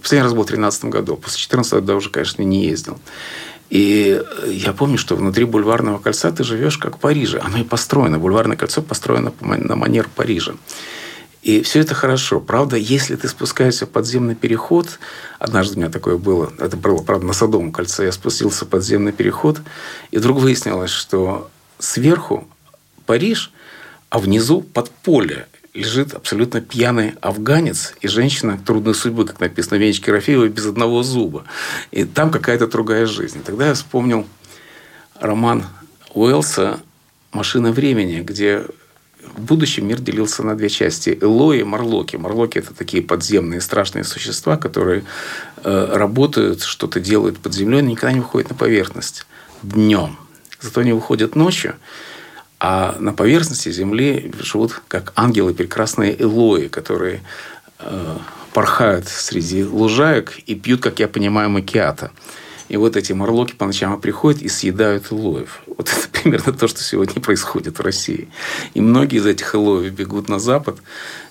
Последний 0.00 0.22
раз 0.22 0.32
был 0.32 0.44
в 0.44 0.46
2013 0.46 0.84
году. 0.86 1.16
После 1.16 1.36
2014 1.36 1.72
года 1.74 1.96
уже, 1.96 2.10
конечно, 2.10 2.42
не 2.42 2.64
ездил. 2.64 2.98
И 3.68 4.22
я 4.46 4.72
помню, 4.72 4.98
что 4.98 5.14
внутри 5.14 5.44
бульварного 5.44 5.98
кольца 5.98 6.30
ты 6.32 6.44
живешь 6.44 6.78
как 6.78 6.96
в 6.96 7.00
Париже. 7.00 7.38
Оно 7.38 7.58
и 7.58 7.64
построено. 7.64 8.18
Бульварное 8.18 8.56
кольцо 8.56 8.82
построено 8.82 9.32
на 9.40 9.76
манер 9.76 10.08
Парижа. 10.14 10.54
И 11.42 11.62
все 11.62 11.80
это 11.80 11.94
хорошо. 11.94 12.40
Правда, 12.40 12.76
если 12.76 13.16
ты 13.16 13.28
спускаешься 13.28 13.84
в 13.86 13.90
подземный 13.90 14.34
переход, 14.34 14.98
однажды 15.38 15.76
у 15.76 15.78
меня 15.80 15.90
такое 15.90 16.16
было, 16.16 16.52
это 16.58 16.76
было, 16.76 17.02
правда, 17.02 17.26
на 17.26 17.32
Садовом 17.32 17.72
кольце, 17.72 18.04
я 18.04 18.12
спустился 18.12 18.64
в 18.64 18.68
подземный 18.68 19.10
переход, 19.10 19.58
и 20.12 20.18
вдруг 20.18 20.38
выяснилось, 20.38 20.92
что 20.92 21.50
сверху 21.78 22.46
Париж– 23.04 23.52
а 24.12 24.18
внизу 24.18 24.60
под 24.60 24.90
поле 24.90 25.46
лежит 25.72 26.12
абсолютно 26.12 26.60
пьяный 26.60 27.14
афганец 27.22 27.94
и 28.02 28.08
женщина 28.08 28.58
трудной 28.58 28.94
судьбы, 28.94 29.24
как 29.24 29.40
написано 29.40 29.78
в 29.78 29.80
Венечке 29.80 30.12
Рафеевой, 30.12 30.50
без 30.50 30.66
одного 30.66 31.02
зуба. 31.02 31.44
И 31.92 32.04
там 32.04 32.30
какая-то 32.30 32.66
другая 32.66 33.06
жизнь. 33.06 33.42
Тогда 33.42 33.68
я 33.68 33.74
вспомнил 33.74 34.26
роман 35.18 35.64
Уэллса 36.12 36.80
«Машина 37.32 37.72
времени», 37.72 38.20
где 38.20 38.66
в 39.34 39.40
будущем 39.40 39.88
мир 39.88 39.98
делился 39.98 40.42
на 40.42 40.56
две 40.56 40.68
части. 40.68 41.16
Элои 41.18 41.60
и 41.60 41.64
Марлоки. 41.64 42.16
Марлоки– 42.16 42.58
это 42.58 42.74
такие 42.74 43.02
подземные 43.02 43.62
страшные 43.62 44.04
существа, 44.04 44.58
которые 44.58 45.04
э, 45.64 45.88
работают, 45.90 46.60
что-то 46.60 47.00
делают 47.00 47.38
под 47.38 47.54
землей, 47.54 47.80
но 47.80 47.88
никогда 47.88 48.12
не 48.12 48.20
выходят 48.20 48.50
на 48.50 48.56
поверхность 48.56 49.24
днем. 49.62 50.18
Зато 50.60 50.82
они 50.82 50.92
выходят 50.92 51.34
ночью– 51.34 51.76
а 52.64 52.94
на 53.00 53.12
поверхности 53.12 53.72
Земли 53.72 54.32
живут 54.38 54.80
как 54.86 55.12
ангелы 55.16 55.52
прекрасные 55.52 56.14
Элои, 56.22 56.68
которые 56.68 57.20
э, 57.80 58.16
порхают 58.52 59.08
среди 59.08 59.64
лужаек 59.64 60.38
и 60.46 60.54
пьют, 60.54 60.80
как 60.80 61.00
я 61.00 61.08
понимаю, 61.08 61.50
макиата. 61.50 62.12
И 62.68 62.76
вот 62.76 62.96
эти 62.96 63.12
морлоки 63.12 63.52
по 63.52 63.66
ночам 63.66 64.00
приходят 64.00 64.42
и 64.42 64.48
съедают 64.48 65.10
элоев. 65.10 65.62
Вот 65.78 65.88
это 65.88 66.08
примерно 66.08 66.52
то, 66.52 66.68
что 66.68 66.82
сегодня 66.82 67.20
происходит 67.20 67.78
в 67.78 67.82
России. 67.82 68.28
И 68.74 68.80
многие 68.80 69.18
из 69.18 69.26
этих 69.26 69.54
элоев 69.54 69.92
бегут 69.92 70.28
на 70.28 70.38
Запад. 70.38 70.78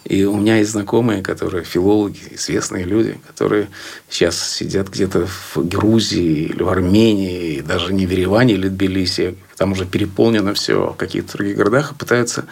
И 0.04 0.24
у 0.24 0.36
меня 0.36 0.58
есть 0.58 0.72
знакомые, 0.72 1.22
которые 1.22 1.64
филологи, 1.64 2.20
известные 2.32 2.86
люди, 2.86 3.20
которые 3.28 3.70
сейчас 4.10 4.52
сидят 4.52 4.90
где-то 4.90 5.28
в 5.28 5.58
Грузии 5.58 6.46
или 6.46 6.64
в 6.64 6.70
Армении, 6.70 7.56
и 7.56 7.62
даже 7.62 7.94
не 7.94 8.06
в 8.06 8.12
Ереване 8.12 8.56
или 8.56 8.68
Тбилиси. 8.68 9.36
Там 9.58 9.74
уже 9.74 9.86
переполнено 9.86 10.54
все 10.54 10.92
в 10.94 10.98
каких-то 10.98 11.38
других 11.38 11.58
городах 11.58 11.92
и 11.92 11.96
пытаются 11.96 12.46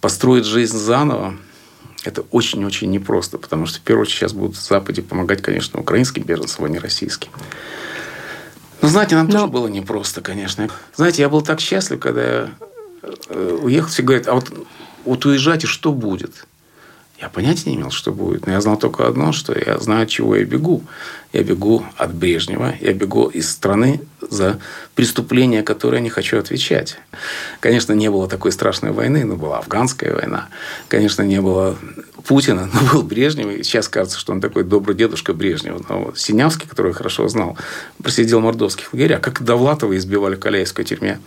построить 0.00 0.44
жизнь 0.44 0.76
заново. 0.76 1.36
Это 2.04 2.22
очень-очень 2.30 2.90
непросто, 2.90 3.38
потому 3.38 3.66
что, 3.66 3.78
в 3.78 3.82
первую 3.82 4.02
очередь, 4.02 4.18
сейчас 4.18 4.32
будут 4.32 4.56
в 4.56 4.66
Западе 4.66 5.02
помогать, 5.02 5.42
конечно, 5.42 5.80
украинским 5.80 6.22
беженцам, 6.22 6.64
а 6.64 6.68
не 6.68 6.78
российским. 6.78 7.30
Ну, 8.80 8.88
знаете, 8.88 9.16
нам 9.16 9.26
Но... 9.26 9.32
тоже 9.32 9.46
было 9.46 9.66
непросто, 9.68 10.20
конечно. 10.20 10.68
Знаете, 10.94 11.22
я 11.22 11.28
был 11.28 11.42
так 11.42 11.60
счастлив, 11.60 11.98
когда 12.00 12.22
я 12.22 12.50
э, 13.28 13.58
уехал. 13.62 13.88
Все 13.88 14.02
говорят, 14.02 14.28
а 14.28 14.34
вот, 14.34 14.52
вот 15.04 15.26
уезжать 15.26 15.64
и 15.64 15.66
что 15.66 15.92
будет? 15.92 16.46
Я 17.20 17.28
понятия 17.28 17.70
не 17.70 17.76
имел, 17.76 17.90
что 17.90 18.12
будет. 18.12 18.46
Но 18.46 18.52
я 18.52 18.60
знал 18.60 18.78
только 18.78 19.08
одно, 19.08 19.32
что 19.32 19.52
я 19.52 19.78
знаю, 19.78 20.04
от 20.04 20.08
чего 20.08 20.36
я 20.36 20.44
бегу. 20.44 20.84
Я 21.32 21.42
бегу 21.42 21.84
от 21.96 22.14
Брежнева. 22.14 22.74
Я 22.80 22.92
бегу 22.92 23.26
из 23.26 23.50
страны 23.50 24.00
за 24.20 24.60
преступления, 24.94 25.64
которые 25.64 25.98
я 25.98 26.04
не 26.04 26.10
хочу 26.10 26.38
отвечать. 26.38 26.96
Конечно, 27.58 27.92
не 27.92 28.08
было 28.08 28.28
такой 28.28 28.52
страшной 28.52 28.92
войны, 28.92 29.24
но 29.24 29.34
была 29.34 29.58
афганская 29.58 30.14
война. 30.14 30.48
Конечно, 30.86 31.22
не 31.22 31.40
было 31.40 31.76
Путина, 32.24 32.70
но 32.72 32.92
был 32.92 33.02
Брежнев. 33.02 33.48
И 33.48 33.62
сейчас 33.64 33.88
кажется, 33.88 34.18
что 34.18 34.32
он 34.32 34.40
такой 34.40 34.62
добрый 34.62 34.94
дедушка 34.94 35.34
Брежнева. 35.34 35.84
Но 35.88 36.12
Синявский, 36.14 36.68
который 36.68 36.88
я 36.88 36.94
хорошо 36.94 37.26
знал, 37.26 37.58
просидел 38.00 38.38
в 38.38 38.44
мордовских 38.44 38.92
лагерях. 38.92 39.20
Как 39.20 39.42
Довлатова 39.42 39.96
избивали 39.96 40.36
в 40.36 40.40
Каляевской 40.40 40.84
тюрьме. 40.84 41.18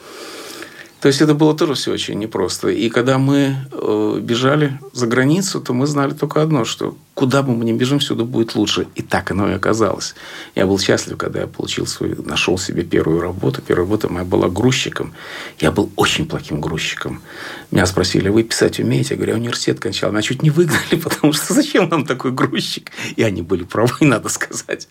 То 1.02 1.08
есть 1.08 1.20
это 1.20 1.34
было 1.34 1.56
тоже 1.56 1.74
все 1.74 1.92
очень 1.92 2.20
непросто. 2.20 2.70
И 2.70 2.90
когда 2.90 3.18
мы 3.18 3.56
э, 3.72 4.20
бежали 4.22 4.80
за 4.94 5.08
границу, 5.08 5.60
то 5.60 5.74
мы 5.74 5.88
знали 5.88 6.12
только 6.12 6.44
одно, 6.44 6.64
что 6.64 6.96
куда 7.22 7.44
бы 7.44 7.56
мы 7.56 7.66
ни 7.66 7.72
бежим, 7.72 8.00
всюду 8.00 8.26
будет 8.26 8.56
лучше. 8.56 8.88
И 8.96 9.04
так 9.04 9.30
оно 9.30 9.48
и 9.48 9.54
оказалось. 9.54 10.16
Я 10.56 10.66
был 10.66 10.80
счастлив, 10.80 11.18
когда 11.18 11.42
я 11.42 11.46
получил 11.46 11.86
свою, 11.86 12.24
нашел 12.24 12.58
себе 12.58 12.82
первую 12.82 13.22
работу. 13.22 13.62
Первая 13.62 13.86
работа 13.86 14.12
моя 14.12 14.26
была 14.26 14.50
грузчиком. 14.50 15.14
Я 15.60 15.72
был 15.72 15.92
очень 15.98 16.26
плохим 16.26 16.60
грузчиком. 16.60 17.22
Меня 17.70 17.86
спросили, 17.86 18.30
вы 18.30 18.42
писать 18.42 18.80
умеете? 18.80 19.10
Я 19.12 19.18
говорю, 19.18 19.34
я 19.34 19.38
университет 19.38 19.80
кончал. 19.80 20.10
Меня 20.10 20.24
чуть 20.24 20.42
не 20.42 20.50
выгнали, 20.50 20.96
потому 21.04 21.32
что 21.32 21.54
зачем 21.54 21.90
нам 21.90 22.08
такой 22.08 22.32
грузчик? 22.32 22.90
И 23.16 23.22
они 23.22 23.44
были 23.44 23.66
правы, 23.66 23.94
надо 24.02 24.30
сказать. 24.30 24.88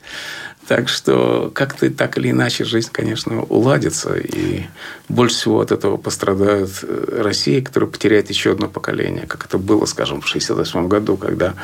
Так 0.69 0.88
что 0.88 1.51
как-то 1.53 1.90
так 1.90 2.16
или 2.16 2.31
иначе 2.31 2.62
жизнь, 2.62 2.90
конечно, 2.93 3.43
уладится. 3.43 4.14
И 4.14 4.66
больше 5.09 5.35
всего 5.35 5.61
от 5.61 5.73
этого 5.73 5.97
пострадает 5.97 6.71
э, 6.85 7.23
Россия, 7.25 7.61
которая 7.61 7.90
потеряет 7.90 8.31
еще 8.31 8.53
одно 8.53 8.69
поколение, 8.69 9.27
как 9.27 9.47
это 9.47 9.59
было, 9.59 9.85
скажем, 9.85 10.21
в 10.21 10.29
1968 10.29 10.87
году, 10.87 11.16
когда 11.16 11.55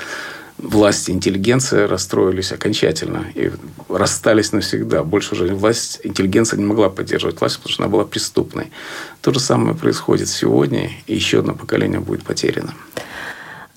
власть 0.59 1.09
и 1.09 1.13
интеллигенция 1.13 1.87
расстроились 1.87 2.53
окончательно 2.53 3.27
и 3.35 3.51
расстались 3.89 4.53
навсегда. 4.53 5.03
Больше 5.03 5.35
уже 5.35 5.55
власть, 5.55 6.01
интеллигенция 6.03 6.59
не 6.59 6.65
могла 6.65 6.89
поддерживать 6.89 7.41
власть, 7.41 7.57
потому 7.57 7.73
что 7.73 7.83
она 7.83 7.93
была 7.93 8.05
преступной. 8.05 8.71
То 9.21 9.33
же 9.33 9.41
самое 9.41 9.77
происходит 9.77 10.29
сегодня, 10.29 10.91
и 11.07 11.15
еще 11.15 11.41
одно 11.41 11.55
поколение 11.55 12.01
будет 12.01 12.23
потеряно. 12.23 12.75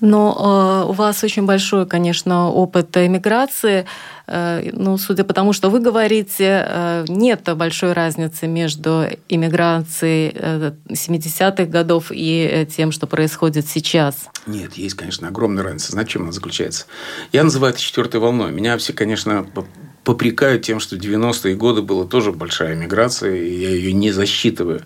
Но 0.00 0.84
э, 0.86 0.90
у 0.90 0.92
вас 0.92 1.22
очень 1.24 1.44
большой, 1.44 1.86
конечно, 1.86 2.50
опыт 2.50 2.96
эмиграции. 2.96 3.86
Э, 4.26 4.62
ну, 4.72 4.96
судя 4.98 5.24
по 5.24 5.34
тому, 5.34 5.52
что 5.52 5.70
вы 5.70 5.80
говорите, 5.80 6.64
э, 6.66 7.04
нет 7.08 7.42
большой 7.56 7.92
разницы 7.92 8.46
между 8.46 9.06
иммиграцией 9.28 10.32
э, 10.34 10.72
70-х 10.88 11.64
годов 11.64 12.10
и 12.10 12.48
э, 12.50 12.66
тем, 12.66 12.92
что 12.92 13.06
происходит 13.06 13.68
сейчас. 13.68 14.28
Нет, 14.46 14.74
есть, 14.74 14.94
конечно, 14.94 15.28
огромная 15.28 15.64
разница. 15.64 15.92
Знаете, 15.92 16.12
чем 16.12 16.22
она 16.22 16.32
заключается? 16.32 16.86
Я 17.32 17.44
называю 17.44 17.72
это 17.72 17.82
четвертой 17.82 18.20
волной. 18.20 18.52
Меня 18.52 18.78
все, 18.78 18.92
конечно, 18.92 19.46
попрекают 20.04 20.62
тем, 20.62 20.80
что 20.80 20.96
в 20.96 20.98
90-е 20.98 21.54
годы 21.54 21.82
была 21.82 22.04
тоже 22.04 22.32
большая 22.32 22.74
миграция, 22.74 23.36
и 23.36 23.54
я 23.54 23.70
ее 23.70 23.92
не 23.92 24.12
засчитываю. 24.12 24.82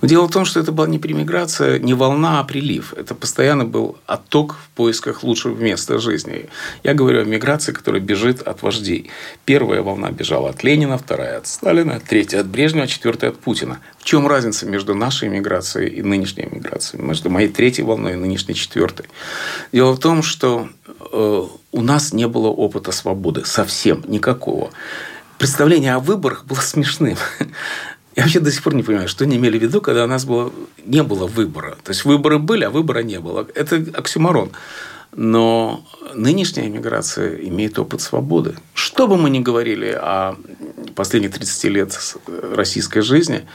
Но 0.00 0.08
дело 0.08 0.26
в 0.26 0.32
том, 0.32 0.44
что 0.44 0.60
это 0.60 0.72
была 0.72 0.88
не 0.88 0.98
примиграция, 0.98 1.78
не 1.78 1.94
волна, 1.94 2.40
а 2.40 2.44
прилив. 2.44 2.92
Это 2.94 3.14
постоянно 3.14 3.64
был 3.64 3.96
отток 4.06 4.56
в 4.56 4.76
поисках 4.76 5.22
лучшего 5.22 5.56
места 5.56 5.98
жизни. 5.98 6.46
Я 6.82 6.94
говорю 6.94 7.20
о 7.20 7.24
миграции, 7.24 7.72
которая 7.72 8.02
бежит 8.02 8.42
от 8.42 8.62
вождей. 8.62 9.10
Первая 9.44 9.82
волна 9.82 10.10
бежала 10.10 10.50
от 10.50 10.64
Ленина, 10.64 10.98
вторая 10.98 11.38
от 11.38 11.46
Сталина, 11.46 12.00
третья 12.00 12.40
от 12.40 12.46
Брежнева, 12.46 12.86
четвертая 12.86 13.30
от 13.30 13.38
Путина. 13.38 13.78
Чем 14.06 14.28
разница 14.28 14.66
между 14.66 14.94
нашей 14.94 15.28
миграцией 15.28 15.92
и 15.92 16.00
нынешней 16.00 16.46
миграцией? 16.48 17.02
Между 17.02 17.28
моей 17.28 17.48
третьей 17.48 17.82
волной 17.82 18.12
и 18.12 18.14
нынешней 18.14 18.54
четвертой? 18.54 19.06
Дело 19.72 19.94
в 19.94 19.98
том, 19.98 20.22
что 20.22 20.68
э, 21.12 21.42
у 21.72 21.82
нас 21.82 22.12
не 22.12 22.28
было 22.28 22.46
опыта 22.46 22.92
свободы. 22.92 23.44
Совсем 23.44 24.04
никакого. 24.06 24.70
Представление 25.38 25.94
о 25.94 25.98
выборах 25.98 26.44
было 26.44 26.60
смешным. 26.60 27.16
Я 28.14 28.22
вообще 28.22 28.38
до 28.38 28.52
сих 28.52 28.62
пор 28.62 28.76
не 28.76 28.84
понимаю, 28.84 29.08
что 29.08 29.24
они 29.24 29.38
имели 29.38 29.58
в 29.58 29.62
виду, 29.62 29.80
когда 29.80 30.04
у 30.04 30.06
нас 30.06 30.24
было, 30.24 30.52
не 30.84 31.02
было 31.02 31.26
выбора. 31.26 31.76
То 31.82 31.90
есть 31.90 32.04
выборы 32.04 32.38
были, 32.38 32.62
а 32.62 32.70
выбора 32.70 33.00
не 33.00 33.18
было. 33.18 33.44
Это 33.56 33.84
оксюморон. 33.92 34.52
Но 35.16 35.84
нынешняя 36.14 36.68
иммиграция 36.68 37.34
имеет 37.48 37.76
опыт 37.76 38.02
свободы. 38.02 38.54
Что 38.72 39.08
бы 39.08 39.16
мы 39.16 39.30
ни 39.30 39.40
говорили 39.40 39.88
о 39.88 40.36
последних 40.94 41.32
30 41.32 41.64
лет 41.64 41.98
российской 42.54 43.00
жизни, 43.00 43.46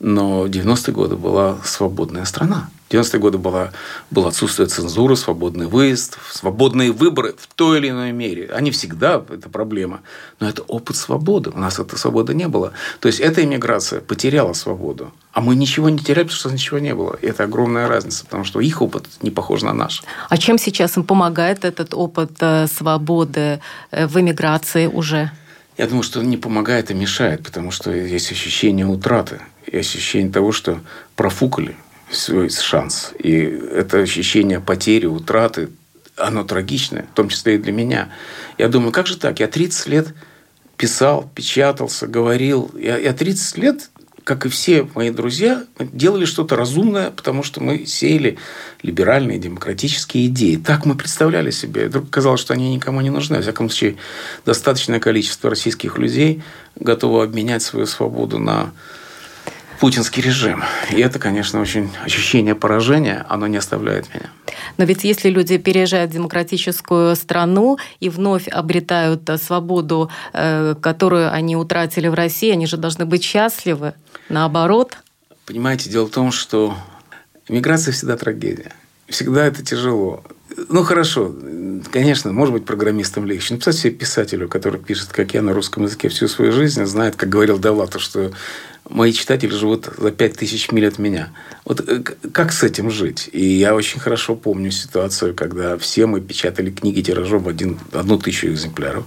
но 0.00 0.46
90-е 0.46 0.92
годы 0.92 1.16
была 1.16 1.58
свободная 1.64 2.24
страна. 2.24 2.68
90-е 2.90 3.20
годы 3.20 3.38
была, 3.38 3.72
было 4.10 4.28
отсутствие 4.28 4.68
цензуры, 4.68 5.16
свободный 5.16 5.66
выезд, 5.66 6.18
свободные 6.30 6.92
выборы 6.92 7.34
в 7.38 7.46
той 7.54 7.78
или 7.78 7.90
иной 7.90 8.12
мере. 8.12 8.50
Они 8.52 8.70
всегда, 8.70 9.24
это 9.28 9.48
проблема. 9.48 10.00
Но 10.40 10.48
это 10.48 10.62
опыт 10.62 10.96
свободы. 10.96 11.50
У 11.50 11.58
нас 11.58 11.78
этой 11.78 11.98
свободы 11.98 12.34
не 12.34 12.46
было. 12.46 12.72
То 13.00 13.08
есть, 13.08 13.20
эта 13.20 13.42
иммиграция 13.42 14.00
потеряла 14.00 14.52
свободу. 14.52 15.12
А 15.32 15.40
мы 15.40 15.56
ничего 15.56 15.88
не 15.88 15.98
теряли, 15.98 16.24
потому 16.24 16.38
что 16.38 16.50
ничего 16.50 16.78
не 16.78 16.94
было. 16.94 17.16
И 17.22 17.26
это 17.26 17.44
огромная 17.44 17.88
разница, 17.88 18.24
потому 18.24 18.44
что 18.44 18.60
их 18.60 18.82
опыт 18.82 19.06
не 19.22 19.30
похож 19.30 19.62
на 19.62 19.72
наш. 19.72 20.04
А 20.28 20.36
чем 20.36 20.58
сейчас 20.58 20.96
им 20.96 21.04
помогает 21.04 21.64
этот 21.64 21.94
опыт 21.94 22.30
э, 22.40 22.66
свободы 22.68 23.60
э, 23.90 24.06
в 24.06 24.20
иммиграции 24.20 24.86
уже? 24.86 25.30
Я 25.76 25.86
думаю, 25.86 26.02
что 26.04 26.22
не 26.22 26.36
помогает, 26.36 26.90
а 26.90 26.94
мешает, 26.94 27.42
потому 27.42 27.70
что 27.70 27.90
есть 27.90 28.30
ощущение 28.30 28.86
утраты 28.86 29.40
и 29.66 29.76
ощущение 29.76 30.30
того, 30.30 30.52
что 30.52 30.80
профукали 31.16 31.76
свой 32.10 32.48
шанс. 32.50 33.12
И 33.18 33.32
это 33.32 33.98
ощущение 33.98 34.60
потери, 34.60 35.06
утраты, 35.06 35.70
оно 36.16 36.44
трагичное, 36.44 37.06
в 37.12 37.14
том 37.14 37.28
числе 37.28 37.56
и 37.56 37.58
для 37.58 37.72
меня. 37.72 38.10
Я 38.56 38.68
думаю, 38.68 38.92
как 38.92 39.06
же 39.06 39.16
так? 39.16 39.40
Я 39.40 39.48
30 39.48 39.86
лет 39.88 40.14
писал, 40.76 41.28
печатался, 41.34 42.06
говорил. 42.06 42.70
Я, 42.78 42.98
я 42.98 43.12
30 43.12 43.58
лет, 43.58 43.90
как 44.24 44.46
и 44.46 44.48
все 44.48 44.88
мои 44.94 45.10
друзья, 45.10 45.64
делали 45.78 46.24
что-то 46.24 46.56
разумное, 46.56 47.10
потому 47.10 47.42
что 47.42 47.62
мы 47.62 47.84
сеяли 47.84 48.38
либеральные 48.82 49.38
демократические 49.38 50.26
идеи. 50.26 50.56
Так 50.56 50.86
мы 50.86 50.94
представляли 50.96 51.50
себе. 51.50 51.84
И 51.84 51.88
вдруг 51.88 52.08
казалось, 52.08 52.40
что 52.40 52.54
они 52.54 52.74
никому 52.74 53.02
не 53.02 53.10
нужны. 53.10 53.36
Во 53.36 53.42
всяком 53.42 53.68
случае, 53.68 53.96
достаточное 54.46 54.98
количество 54.98 55.50
российских 55.50 55.98
людей 55.98 56.42
готово 56.76 57.22
обменять 57.24 57.62
свою 57.62 57.86
свободу 57.86 58.38
на 58.38 58.72
путинский 59.78 60.22
режим. 60.22 60.64
И 60.90 61.00
это, 61.00 61.18
конечно, 61.18 61.60
очень 61.60 61.90
ощущение 62.04 62.54
поражения, 62.54 63.26
оно 63.28 63.46
не 63.46 63.58
оставляет 63.58 64.06
меня. 64.14 64.30
Но 64.78 64.84
ведь 64.84 65.04
если 65.04 65.28
люди 65.28 65.58
переезжают 65.58 66.10
в 66.10 66.14
демократическую 66.14 67.16
страну 67.16 67.78
и 68.00 68.08
вновь 68.08 68.48
обретают 68.48 69.28
свободу, 69.42 70.10
э, 70.32 70.74
которую 70.80 71.30
они 71.30 71.56
утратили 71.56 72.08
в 72.08 72.14
России, 72.14 72.50
они 72.50 72.66
же 72.66 72.76
должны 72.76 73.04
быть 73.04 73.22
счастливы. 73.22 73.92
Наоборот. 74.28 74.98
Понимаете, 75.46 75.90
дело 75.90 76.06
в 76.06 76.10
том, 76.10 76.32
что 76.32 76.76
миграция 77.48 77.92
всегда 77.92 78.16
трагедия. 78.16 78.72
Всегда 79.08 79.46
это 79.46 79.62
тяжело. 79.62 80.24
Ну, 80.68 80.82
хорошо, 80.84 81.34
конечно, 81.90 82.32
может 82.32 82.54
быть, 82.54 82.64
программистам 82.64 83.26
легче. 83.26 83.54
Но 83.54 83.56
представьте 83.56 83.82
себе 83.82 83.92
писателю, 83.92 84.48
который 84.48 84.80
пишет, 84.80 85.08
как 85.08 85.34
я, 85.34 85.42
на 85.42 85.52
русском 85.52 85.82
языке 85.82 86.08
всю 86.08 86.28
свою 86.28 86.52
жизнь, 86.52 86.84
знает, 86.84 87.16
как 87.16 87.28
говорил 87.28 87.58
Давлатов, 87.58 88.00
что 88.00 88.32
мои 88.88 89.12
читатели 89.12 89.50
живут 89.50 89.88
за 89.96 90.10
пять 90.10 90.36
тысяч 90.36 90.70
миль 90.70 90.86
от 90.86 90.98
меня. 90.98 91.30
Вот 91.64 91.80
э, 91.88 92.00
как 92.00 92.52
с 92.52 92.62
этим 92.62 92.90
жить? 92.90 93.28
И 93.32 93.44
я 93.44 93.74
очень 93.74 93.98
хорошо 93.98 94.36
помню 94.36 94.70
ситуацию, 94.70 95.34
когда 95.34 95.78
все 95.78 96.06
мы 96.06 96.20
печатали 96.20 96.70
книги 96.70 97.00
тиражом 97.00 97.42
в 97.42 97.48
один, 97.48 97.78
одну 97.92 98.18
тысячу 98.18 98.48
экземпляров, 98.48 99.04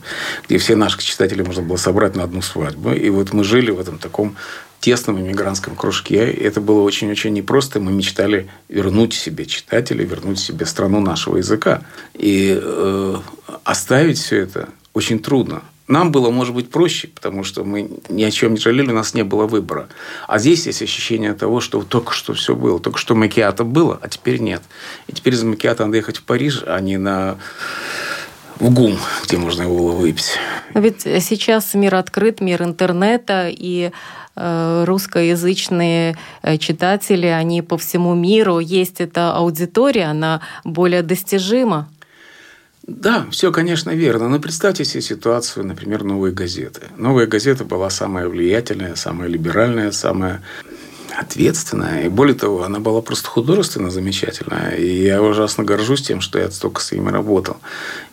где 0.47 0.57
все 0.57 0.75
наши 0.75 0.99
читатели 0.99 1.43
можно 1.43 1.61
было 1.61 1.77
собрать 1.77 2.15
на 2.15 2.23
одну 2.23 2.41
свадьбу. 2.41 2.91
И 2.91 3.09
вот 3.09 3.33
мы 3.33 3.43
жили 3.43 3.71
в 3.71 3.79
этом 3.79 3.99
таком 3.99 4.35
тесном 4.79 5.19
иммигрантском 5.19 5.75
кружке. 5.75 6.31
Это 6.31 6.61
было 6.61 6.81
очень-очень 6.81 7.33
непросто. 7.33 7.79
Мы 7.79 7.91
мечтали 7.91 8.49
вернуть 8.69 9.13
себе 9.13 9.45
читателей, 9.45 10.05
вернуть 10.05 10.39
себе 10.39 10.65
страну 10.65 10.99
нашего 10.99 11.37
языка. 11.37 11.81
И 12.13 12.57
э, 12.61 13.15
оставить 13.63 14.17
все 14.17 14.37
это 14.37 14.69
очень 14.93 15.19
трудно. 15.19 15.61
Нам 15.87 16.11
было, 16.11 16.31
может 16.31 16.53
быть, 16.53 16.69
проще, 16.69 17.07
потому 17.07 17.45
что 17.45 17.63
мы 17.63 17.89
ни 18.09 18.23
о 18.23 18.31
чем 18.31 18.53
не 18.53 18.59
жалели, 18.59 18.91
у 18.91 18.95
нас 18.95 19.13
не 19.13 19.23
было 19.23 19.47
выбора. 19.47 19.87
А 20.27 20.37
здесь 20.37 20.67
есть 20.67 20.81
ощущение 20.81 21.33
того, 21.33 21.61
что 21.61 21.81
только 21.81 22.11
что 22.11 22.33
все 22.33 22.55
было. 22.55 22.79
Только 22.79 22.99
что 22.99 23.15
макиато 23.15 23.63
было, 23.63 23.97
а 24.01 24.09
теперь 24.09 24.39
нет. 24.39 24.61
И 25.07 25.13
теперь 25.13 25.33
из 25.33 25.43
макиато 25.43 25.85
надо 25.85 25.97
ехать 25.97 26.17
в 26.17 26.23
Париж, 26.23 26.63
а 26.67 26.79
не 26.81 26.97
на 26.97 27.37
в 28.59 28.73
ГУМ, 28.73 28.97
где 29.23 29.37
можно 29.37 29.63
его 29.63 29.77
было 29.77 29.91
выпить. 29.91 30.33
Ведь 30.73 31.01
сейчас 31.01 31.73
мир 31.73 31.95
открыт, 31.95 32.41
мир 32.41 32.63
интернета, 32.63 33.47
и 33.49 33.91
русскоязычные 34.85 36.17
э, 36.43 36.57
читатели, 36.57 37.27
они 37.27 37.61
по 37.61 37.77
всему 37.77 38.15
миру. 38.15 38.59
Есть 38.59 39.01
эта 39.01 39.33
аудитория, 39.33 40.05
она 40.05 40.41
более 40.63 41.01
достижима. 41.01 41.89
Да, 42.87 43.25
все, 43.31 43.51
конечно, 43.51 43.89
верно. 43.89 44.29
Но 44.29 44.39
представьте 44.39 44.85
себе 44.85 45.01
ситуацию, 45.01 45.65
например, 45.65 46.03
«Новой 46.03 46.31
газеты». 46.31 46.83
«Новая 46.95 47.27
газета» 47.27 47.65
была 47.65 47.89
самая 47.89 48.29
влиятельная, 48.29 48.95
самая 48.95 49.27
либеральная, 49.27 49.91
самая 49.91 50.41
ответственная. 51.17 52.05
И 52.05 52.09
более 52.09 52.35
того, 52.35 52.63
она 52.63 52.79
была 52.79 53.01
просто 53.01 53.27
художественно 53.27 53.89
замечательная. 53.89 54.75
И 54.75 55.03
я 55.03 55.21
ужасно 55.21 55.65
горжусь 55.65 56.03
тем, 56.03 56.21
что 56.21 56.39
я 56.39 56.49
столько 56.49 56.81
с 56.81 56.91
ними 56.91 57.09
работал. 57.09 57.57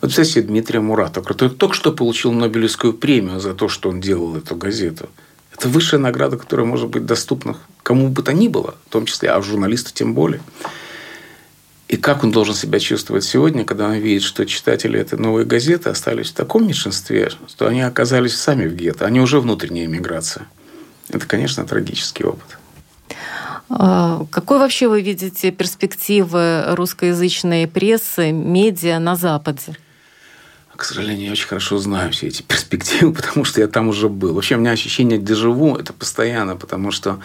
Вот 0.01 0.13
себе 0.13 0.43
Дмитрия 0.43 0.81
Муратова, 0.81 1.23
который 1.23 1.51
только 1.51 1.75
что 1.75 1.93
получил 1.93 2.33
Нобелевскую 2.33 2.95
премию 2.95 3.41
за 3.41 3.55
то, 3.55 3.69
что 3.69 3.91
он 3.91 4.01
делал 4.01 4.37
эту 4.37 4.57
газету. 4.57 5.09
Это 5.57 5.69
высшая 5.69 5.99
награда, 5.99 6.37
которая 6.37 6.67
может 6.67 6.89
быть 6.89 7.07
доступна 7.07 7.57
кому 7.85 8.09
бы 8.09 8.23
то 8.23 8.33
ни 8.33 8.49
было, 8.49 8.75
в 8.89 8.93
том 8.93 9.07
числе, 9.07 9.31
а 9.31 9.41
журналисту 9.41 9.93
тем 9.95 10.15
более. 10.15 10.41
И 11.87 11.97
как 11.97 12.25
он 12.25 12.33
должен 12.33 12.55
себя 12.55 12.81
чувствовать 12.81 13.25
сегодня, 13.25 13.65
когда 13.65 13.87
он 13.87 13.95
видит, 13.95 14.23
что 14.23 14.47
читатели 14.47 14.99
этой 14.99 15.19
новой 15.19 15.45
газеты 15.45 15.91
остались 15.91 16.31
в 16.31 16.35
таком 16.35 16.67
меньшинстве, 16.67 17.31
что 17.47 17.69
они 17.69 17.83
оказались 17.83 18.35
сами 18.35 18.67
в 18.67 18.75
гетто, 18.75 19.05
они 19.05 19.21
уже 19.21 19.39
внутренняя 19.39 19.87
миграция. 19.87 20.47
Это, 21.11 21.27
конечно, 21.27 21.65
трагический 21.67 22.25
опыт. 22.25 22.59
А, 23.69 24.25
какой 24.31 24.59
вообще 24.59 24.89
вы 24.89 25.03
видите 25.03 25.51
перспективы 25.51 26.75
русскоязычной 26.75 27.67
прессы, 27.69 28.33
медиа 28.33 28.99
на 28.99 29.15
Западе? 29.15 29.77
К 30.77 30.85
сожалению, 30.85 31.27
я 31.27 31.33
очень 31.33 31.47
хорошо 31.49 31.79
знаю 31.79 32.13
все 32.13 32.29
эти 32.29 32.43
перспективы, 32.49 33.13
потому 33.13 33.45
что 33.45 33.61
я 33.61 33.69
там 33.69 33.89
уже 33.89 34.09
был. 34.09 34.35
Вообще, 34.35 34.57
у 34.57 34.59
меня 34.59 34.73
ощущение 34.73 35.19
дежаву– 35.19 35.77
это 35.81 35.93
постоянно, 35.93 36.57
потому 36.57 36.91
что 36.91 37.21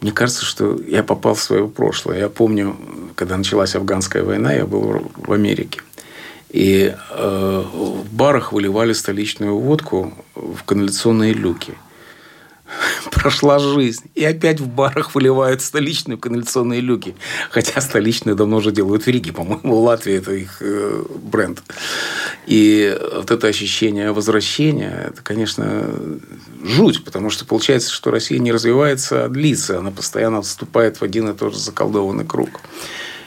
мне 0.00 0.12
кажется, 0.12 0.44
что 0.44 0.80
я 0.86 1.02
попал 1.02 1.34
в 1.34 1.42
свое 1.42 1.68
прошлое. 1.68 2.18
Я 2.18 2.28
помню, 2.28 2.76
когда 3.16 3.36
началась 3.36 3.74
афганская 3.74 4.22
война, 4.22 4.52
я 4.52 4.66
был 4.66 5.10
в 5.14 5.32
Америке. 5.32 5.82
И 6.48 6.94
э, 7.10 7.64
в 7.72 8.12
барах 8.12 8.52
выливали 8.52 8.92
столичную 8.92 9.56
водку 9.58 10.14
в 10.34 10.64
канализационные 10.64 11.32
люки– 11.32 11.74
прошла 13.10 13.58
жизнь. 13.58 14.10
И 14.14 14.24
опять 14.24 14.60
в 14.60 14.68
барах 14.68 15.14
выливают 15.14 15.62
столичные 15.62 16.16
канализационные 16.16 16.80
люки. 16.80 17.14
Хотя 17.50 17.80
столичные 17.80 18.34
давно 18.34 18.58
уже 18.58 18.72
делают 18.72 19.04
в 19.04 19.08
Риге, 19.08 19.32
по-моему, 19.32 19.74
в 19.76 19.84
Латвии 19.84 20.14
это 20.14 20.32
их 20.32 20.58
э, 20.60 21.02
бренд. 21.22 21.62
И 22.46 22.96
вот 23.14 23.30
это 23.30 23.46
ощущение 23.46 24.12
возвращения, 24.12 25.08
это, 25.08 25.22
конечно, 25.22 25.90
жуть, 26.62 27.04
потому 27.04 27.30
что 27.30 27.44
получается, 27.44 27.90
что 27.90 28.10
Россия 28.10 28.38
не 28.38 28.52
развивается, 28.52 29.24
а 29.24 29.28
длится. 29.28 29.78
Она 29.78 29.90
постоянно 29.90 30.42
вступает 30.42 30.98
в 30.98 31.02
один 31.02 31.28
и 31.30 31.34
тот 31.34 31.54
же 31.54 31.58
заколдованный 31.58 32.24
круг. 32.24 32.60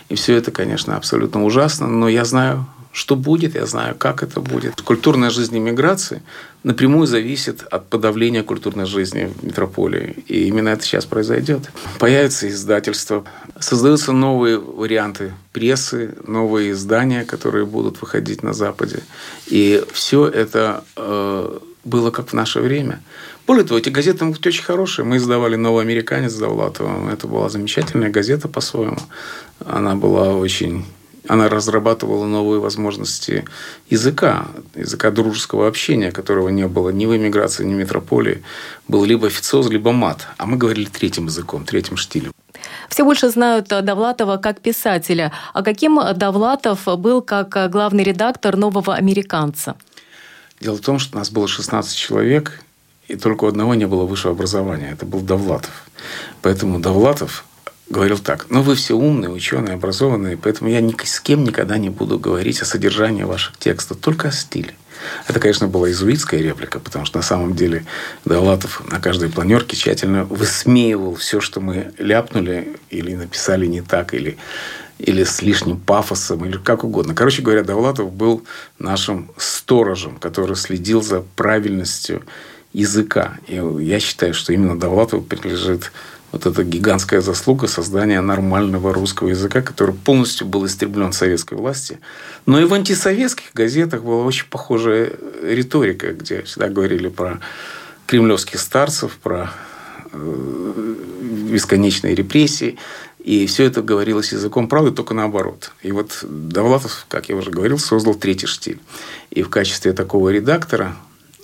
И 0.10 0.15
все 0.15 0.36
это, 0.36 0.51
конечно, 0.51 0.95
абсолютно 0.95 1.43
ужасно, 1.43 1.88
но 1.88 2.08
я 2.08 2.25
знаю, 2.25 2.67
что 2.93 3.15
будет, 3.15 3.56
я 3.56 3.65
знаю, 3.65 3.95
как 3.95 4.21
это 4.21 4.39
будет. 4.39 4.82
Культурная 4.82 5.32
жизнь 5.32 5.58
иммиграции 5.58 6.21
напрямую 6.63 7.08
зависит 7.08 7.63
от 7.63 7.89
подавления 7.89 8.43
культурной 8.43 8.86
жизни 8.86 9.34
в 9.36 9.43
метрополии. 9.43 10.23
И 10.27 10.47
именно 10.47 10.69
это 10.69 10.84
сейчас 10.84 11.06
произойдет. 11.06 11.71
Появятся 11.99 12.47
издательства, 12.47 13.25
создаются 13.60 14.12
новые 14.12 14.60
варианты 14.60 15.34
прессы, 15.51 16.13
новые 16.27 16.71
издания, 16.71 17.25
которые 17.25 17.65
будут 17.65 17.99
выходить 17.99 18.43
на 18.43 18.53
Западе. 18.53 18.99
И 19.47 19.84
все 19.91 20.27
это 20.27 20.84
э, 20.95 21.60
было 21.84 22.12
как 22.12 22.29
в 22.29 22.34
наше 22.34 22.60
время. 22.60 23.01
Более 23.47 23.65
того, 23.65 23.79
эти 23.79 23.89
газеты 23.89 24.23
могут 24.23 24.38
быть 24.38 24.47
очень 24.47 24.63
хорошие. 24.63 25.03
Мы 25.03 25.17
издавали 25.17 25.56
«Новый 25.56 25.84
американец» 25.84 26.36
Давлатова. 26.36 27.12
Это 27.12 27.27
была 27.27 27.49
замечательная 27.49 28.10
газета 28.10 28.47
по-своему. 28.47 28.99
Она 29.65 29.95
была 29.95 30.36
очень 30.36 30.86
она 31.28 31.50
разрабатывала 31.50 32.26
новые 32.26 32.60
возможности 32.60 33.46
языка, 33.90 34.48
языка 34.76 35.12
дружеского 35.12 35.68
общения, 35.68 36.12
которого 36.12 36.50
не 36.50 36.68
было 36.68 36.90
ни 36.90 37.06
в 37.06 37.16
эмиграции, 37.16 37.64
ни 37.64 37.74
в 37.74 37.78
метрополии. 37.78 38.44
Был 38.88 39.06
либо 39.06 39.28
официоз, 39.28 39.70
либо 39.70 39.92
мат. 39.92 40.28
А 40.38 40.46
мы 40.46 40.58
говорили 40.58 40.86
третьим 40.86 41.28
языком, 41.28 41.66
третьим 41.66 41.98
штилем. 41.98 42.32
Все 42.90 43.04
больше 43.04 43.30
знают 43.30 43.68
Довлатова 43.68 44.38
как 44.38 44.60
писателя. 44.60 45.32
А 45.54 45.64
каким 45.64 46.00
Довлатов 46.16 46.86
был 46.98 47.22
как 47.22 47.72
главный 47.72 48.04
редактор 48.04 48.58
«Нового 48.58 48.96
американца»? 48.96 49.76
Дело 50.60 50.76
в 50.76 50.82
том, 50.82 51.00
что 51.00 51.16
у 51.16 51.20
нас 51.20 51.32
было 51.32 51.48
16 51.48 51.96
человек, 51.96 52.62
и 53.08 53.16
только 53.16 53.46
у 53.46 53.48
одного 53.48 53.76
не 53.76 53.86
было 53.86 54.06
высшего 54.06 54.34
образования. 54.34 54.92
Это 54.92 55.06
был 55.06 55.22
Довлатов. 55.22 55.88
Поэтому 56.42 56.80
Довлатов 56.80 57.46
говорил 57.89 58.17
так, 58.19 58.48
ну 58.50 58.62
вы 58.62 58.76
все 58.76 58.96
умные, 58.96 59.30
ученые, 59.30 59.76
образованные, 59.76 60.38
поэтому 60.38 60.69
я 60.69 60.82
ни 60.82 60.96
с 61.04 61.19
кем 61.19 61.43
никогда 61.43 61.78
не 61.78 61.89
буду 61.89 62.19
говорить 62.19 62.62
о 62.62 62.65
содержании 62.65 63.24
ваших 63.24 63.58
текстов, 63.58 63.98
только 63.98 64.30
о 64.30 64.32
стиле. 64.32 64.74
Это, 65.28 65.39
конечно, 65.39 65.67
была 65.67 65.91
изуитская 65.91 66.39
реплика, 66.41 66.80
потому 66.80 67.06
что 67.06 67.17
на 67.17 67.24
самом 67.24 67.56
деле 67.56 67.86
Довлатов 68.26 68.82
на 68.89 69.00
каждой 69.00 69.30
планерке 69.30 69.76
тщательно 69.76 70.24
высмеивал 70.24 71.15
все, 71.15 71.41
что 71.41 71.60
мы 71.60 71.93
ляпнули 71.98 72.78
или 72.89 73.15
написали 73.15 73.65
не 73.65 73.82
так, 73.82 74.13
или, 74.13 74.38
или 75.00 75.24
с 75.24 75.41
лишним 75.41 75.78
пафосом, 75.78 76.46
или 76.46 76.58
как 76.58 76.84
угодно. 76.84 77.13
Короче 77.13 77.41
говоря, 77.41 77.63
Довлатов 77.63 78.13
был 78.13 78.43
нашим 78.80 79.32
сторожем, 79.38 80.17
который 80.17 80.56
следил 80.56 81.02
за 81.02 81.22
правильностью 81.22 82.24
языка. 82.72 83.38
И 83.48 83.62
я 83.82 84.00
считаю, 84.00 84.34
что 84.34 84.54
именно 84.54 84.80
Довлатову 84.80 85.22
принадлежит 85.22 85.91
вот 86.34 86.48
эта 86.48 86.63
гигантская 86.63 87.22
заслуга 87.22 87.67
создания 87.67 88.19
нормального 88.19 88.91
русского 88.91 89.30
языка, 89.30 89.62
который 89.62 89.93
полностью 89.93 90.48
был 90.48 90.65
истреблен 90.65 91.13
советской 91.13 91.54
власти. 91.54 92.00
Но 92.48 92.60
и 92.60 92.65
в 92.65 92.74
антисоветских 92.74 93.54
газетах 93.54 94.02
была 94.02 94.26
очень 94.26 94.48
похожая 94.50 95.13
риторика, 95.43 96.12
где 96.12 96.41
всегда 96.41 96.69
говорили 96.69 97.08
про 97.08 97.39
кремлевских 98.08 98.60
старцев, 98.60 99.17
про 99.22 99.52
э, 100.12 100.96
бесконечные 101.52 102.15
репрессии. 102.15 102.80
И 103.19 103.46
все 103.46 103.65
это 103.65 103.84
говорилось 103.84 104.32
языком 104.32 104.67
правды, 104.67 104.89
только 104.89 105.13
наоборот. 105.13 105.72
И 105.84 105.91
вот 105.91 106.17
Довлатов, 106.24 107.06
как 107.10 107.30
я 107.30 107.36
уже 107.36 107.52
говорил, 107.52 107.78
создал 107.78 108.15
третий 108.15 108.48
штиль. 108.48 108.80
И 109.30 109.43
в 109.43 109.50
качестве 109.50 109.93
такого 109.93 110.30
редактора 110.30 110.96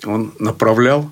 он 0.04 0.34
направлял 0.40 1.12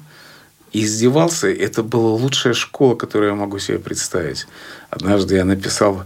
издевался. 0.74 1.48
Это 1.48 1.84
была 1.84 2.12
лучшая 2.12 2.54
школа, 2.54 2.96
которую 2.96 3.30
я 3.30 3.36
могу 3.36 3.60
себе 3.60 3.80
представить. 3.80 4.48
Однажды 4.90 5.36
я 5.36 5.46
написал 5.46 6.04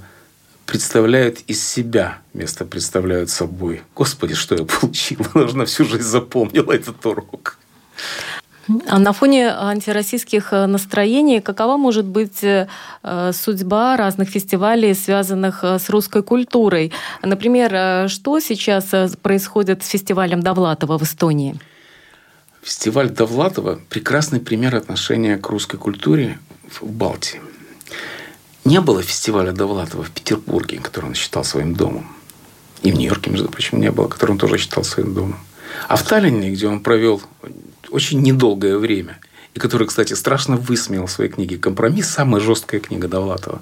представляют 0.65 1.39
из 1.47 1.67
себя 1.67 2.19
вместо 2.33 2.63
представляют 2.63 3.29
собой. 3.29 3.81
Господи, 3.93 4.35
что 4.35 4.55
я 4.55 4.63
получил? 4.63 5.19
Должна 5.33 5.65
всю 5.65 5.85
жизнь 5.85 6.07
запомнила 6.07 6.71
этот 6.71 7.05
урок. 7.05 7.57
А 8.87 8.99
на 8.99 9.11
фоне 9.11 9.49
антироссийских 9.49 10.51
настроений 10.51 11.41
какова 11.41 11.77
может 11.77 12.05
быть 12.05 12.43
э, 12.43 12.67
судьба 13.33 13.97
разных 13.97 14.29
фестивалей, 14.29 14.93
связанных 14.93 15.63
э, 15.63 15.77
с 15.79 15.89
русской 15.89 16.23
культурой? 16.23 16.93
Например, 17.23 17.71
э, 17.73 18.07
что 18.07 18.39
сейчас 18.39 18.85
происходит 19.21 19.83
с 19.83 19.89
фестивалем 19.89 20.41
Довлатова 20.41 20.97
в 20.97 21.03
Эстонии? 21.03 21.55
Фестиваль 22.61 23.09
Довлатова– 23.09 23.79
прекрасный 23.89 24.39
пример 24.39 24.75
отношения 24.75 25.37
к 25.37 25.49
русской 25.49 25.77
культуре 25.77 26.37
в 26.69 26.85
Балтии. 26.85 27.41
Не 28.65 28.79
было 28.81 29.01
фестиваля 29.01 29.51
Довлатова 29.51 30.03
в 30.03 30.11
Петербурге, 30.11 30.77
который 30.77 31.07
он 31.07 31.15
считал 31.15 31.43
своим 31.43 31.73
домом. 31.73 32.15
И 32.83 32.91
в 32.91 32.95
Нью-Йорке, 32.95 33.31
между 33.31 33.49
прочим, 33.49 33.79
не 33.79 33.89
было, 33.89 34.07
который 34.07 34.31
он 34.31 34.37
тоже 34.37 34.59
считал 34.59 34.83
своим 34.83 35.15
домом. 35.15 35.39
А 35.87 35.95
в 35.95 36.03
Таллине, 36.03 36.51
где 36.51 36.67
он 36.67 36.81
провел 36.81 37.23
очень 37.89 38.21
недолгое 38.21 38.77
время, 38.77 39.19
и 39.55 39.59
который, 39.59 39.87
кстати, 39.87 40.13
страшно 40.13 40.55
высмеял 40.55 41.07
в 41.07 41.11
своей 41.11 41.31
книге 41.31 41.57
«Компромисс», 41.57 42.09
самая 42.09 42.41
жесткая 42.41 42.79
книга 42.79 43.07
Довлатова, 43.07 43.61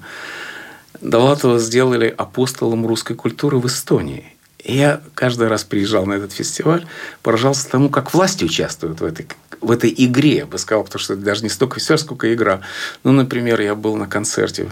Довлатова 1.00 1.58
сделали 1.60 2.14
апостолом 2.18 2.86
русской 2.86 3.16
культуры 3.16 3.60
в 3.60 3.68
Эстонии. 3.68 4.36
Я 4.64 5.02
каждый 5.14 5.48
раз 5.48 5.64
приезжал 5.64 6.06
на 6.06 6.14
этот 6.14 6.34
фестиваль, 6.34 6.86
поражался 7.24 7.70
тому, 7.70 7.90
как 7.90 8.14
власти 8.14 8.44
участвуют 8.44 9.00
в 9.00 9.06
этой, 9.06 9.28
в 9.62 9.72
этой 9.72 9.94
игре. 9.96 10.38
Я 10.38 10.46
бы 10.46 10.58
сказал, 10.58 10.84
потому 10.84 11.00
что 11.00 11.14
это 11.14 11.22
даже 11.22 11.44
не 11.44 11.50
столько 11.50 11.80
фестиваль, 11.80 12.00
сколько 12.00 12.34
игра. 12.34 12.60
Ну, 13.04 13.14
например, 13.14 13.62
я 13.62 13.74
был 13.74 13.96
на 13.96 14.08
концерте 14.08 14.70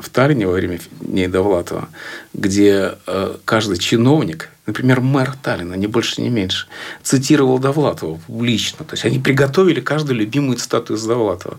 в 0.00 0.08
Таллине 0.08 0.46
во 0.46 0.52
время 0.52 0.80
Дней 1.00 1.26
Довлатова, 1.26 1.88
где 2.32 2.94
э, 3.06 3.36
каждый 3.44 3.76
чиновник, 3.78 4.48
например, 4.66 5.00
мэр 5.00 5.34
Таллина, 5.42 5.74
не 5.74 5.86
больше, 5.86 6.22
не 6.22 6.30
меньше, 6.30 6.66
цитировал 7.02 7.58
Довлатова 7.58 8.18
публично. 8.26 8.86
То 8.86 8.94
есть 8.94 9.04
они 9.04 9.18
приготовили 9.18 9.80
каждую 9.80 10.16
любимую 10.18 10.58
статую 10.58 10.98
из 10.98 11.04
Довлатова. 11.04 11.58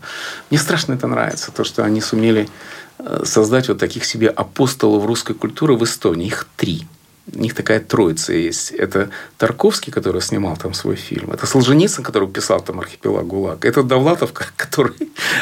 Мне 0.49 0.59
страшно 0.59 0.93
это 0.93 1.07
нравится, 1.07 1.51
то, 1.51 1.63
что 1.63 1.83
они 1.83 2.01
сумели 2.01 2.49
э, 2.97 3.21
создать 3.25 3.69
вот 3.69 3.77
таких 3.77 4.05
себе 4.05 4.29
апостолов 4.29 5.05
русской 5.05 5.33
культуры 5.33 5.75
в 5.75 5.83
Эстонии. 5.83 6.27
Их 6.27 6.47
три– 6.57 6.87
у 7.33 7.39
них 7.39 7.53
такая 7.53 7.79
троица 7.79 8.33
есть. 8.33 8.71
Это 8.71 9.09
Тарковский, 9.37 9.91
который 9.91 10.21
снимал 10.21 10.57
там 10.57 10.73
свой 10.73 10.95
фильм. 10.95 11.31
Это 11.31 11.45
Солженицын, 11.45 12.03
который 12.03 12.27
писал 12.27 12.61
там 12.61 12.79
«Архипелаг 12.79 13.27
ГУЛАГ». 13.27 13.65
Это 13.65 13.83
Довлатов, 13.83 14.33
который 14.55 14.95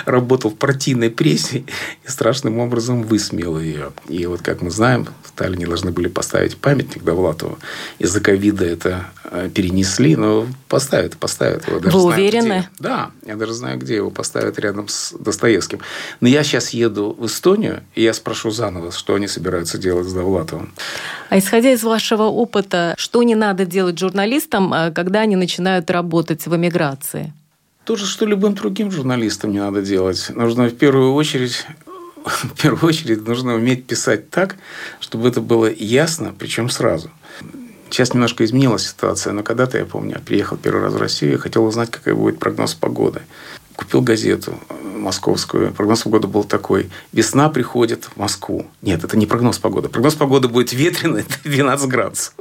работал 0.05 0.51
в 0.51 0.55
партийной 0.55 1.09
прессе 1.09 1.63
и 2.05 2.09
страшным 2.09 2.59
образом 2.59 3.03
высмеял 3.03 3.59
ее. 3.59 3.91
И 4.07 4.25
вот, 4.25 4.41
как 4.41 4.61
мы 4.61 4.71
знаем, 4.71 5.07
в 5.23 5.31
Таллине 5.31 5.67
должны 5.67 5.91
были 5.91 6.07
поставить 6.07 6.57
памятник 6.57 7.03
Довлатову. 7.03 7.57
Из-за 7.97 8.19
ковида 8.19 8.65
это 8.65 9.05
э, 9.23 9.49
перенесли, 9.53 10.15
но 10.15 10.47
поставят, 10.69 11.17
поставят 11.17 11.67
его. 11.67 11.79
Даже 11.79 11.97
Вы 11.97 12.01
знаю, 12.03 12.15
уверены? 12.15 12.59
Где. 12.59 12.69
Да, 12.79 13.11
я 13.25 13.35
даже 13.35 13.53
знаю, 13.53 13.77
где 13.79 13.95
его 13.95 14.11
поставят 14.11 14.57
рядом 14.59 14.87
с 14.87 15.13
Достоевским. 15.19 15.79
Но 16.21 16.27
я 16.29 16.43
сейчас 16.43 16.69
еду 16.69 17.15
в 17.19 17.25
Эстонию, 17.25 17.83
и 17.95 18.03
я 18.03 18.13
спрошу 18.13 18.51
заново, 18.51 18.91
что 18.91 19.15
они 19.15 19.27
собираются 19.27 19.77
делать 19.77 20.07
с 20.07 20.13
Довлатовым. 20.13 20.71
А 21.29 21.37
исходя 21.37 21.73
из 21.73 21.83
вашего 21.83 22.23
опыта, 22.23 22.95
что 22.97 23.23
не 23.23 23.35
надо 23.35 23.65
делать 23.65 23.99
журналистам, 23.99 24.73
э, 24.73 24.91
когда 24.91 25.21
они 25.21 25.35
начинают 25.35 25.89
работать 25.89 26.45
в 26.45 26.55
эмиграции? 26.55 27.33
То 27.83 27.95
же, 27.95 28.05
что 28.05 28.25
любым 28.25 28.53
другим 28.53 28.91
журналистам 28.91 29.51
не 29.51 29.59
надо 29.59 29.81
делать. 29.81 30.29
Нужно 30.29 30.67
в 30.67 30.75
первую 30.75 31.13
очередь 31.13 31.65
в 32.25 32.61
первую 32.61 32.89
очередь 32.89 33.25
нужно 33.25 33.55
уметь 33.55 33.85
писать 33.85 34.29
так, 34.29 34.55
чтобы 34.99 35.27
это 35.27 35.41
было 35.41 35.71
ясно, 35.71 36.33
причем 36.37 36.69
сразу. 36.69 37.09
Сейчас 37.89 38.13
немножко 38.13 38.45
изменилась 38.45 38.87
ситуация, 38.87 39.33
но 39.33 39.43
когда-то, 39.43 39.77
я 39.77 39.85
помню, 39.85 40.15
я 40.15 40.19
приехал 40.19 40.57
первый 40.57 40.83
раз 40.83 40.93
в 40.93 40.97
Россию 40.97 41.33
и 41.33 41.37
хотел 41.37 41.65
узнать, 41.65 41.89
какой 41.89 42.13
будет 42.13 42.39
прогноз 42.39 42.75
погоды. 42.75 43.21
Купил 43.75 44.01
газету 44.01 44.59
московскую. 44.99 45.73
Прогноз 45.73 46.03
погоды 46.03 46.27
был 46.27 46.43
такой. 46.43 46.89
Весна 47.13 47.49
приходит 47.49 48.05
в 48.05 48.17
Москву. 48.17 48.67
Нет, 48.81 49.03
это 49.03 49.17
не 49.17 49.25
прогноз 49.25 49.57
погоды. 49.57 49.89
Прогноз 49.89 50.15
погоды 50.15 50.47
будет 50.47 50.73
ветреный, 50.73 51.25
12 51.43 51.89
градусов. 51.89 52.33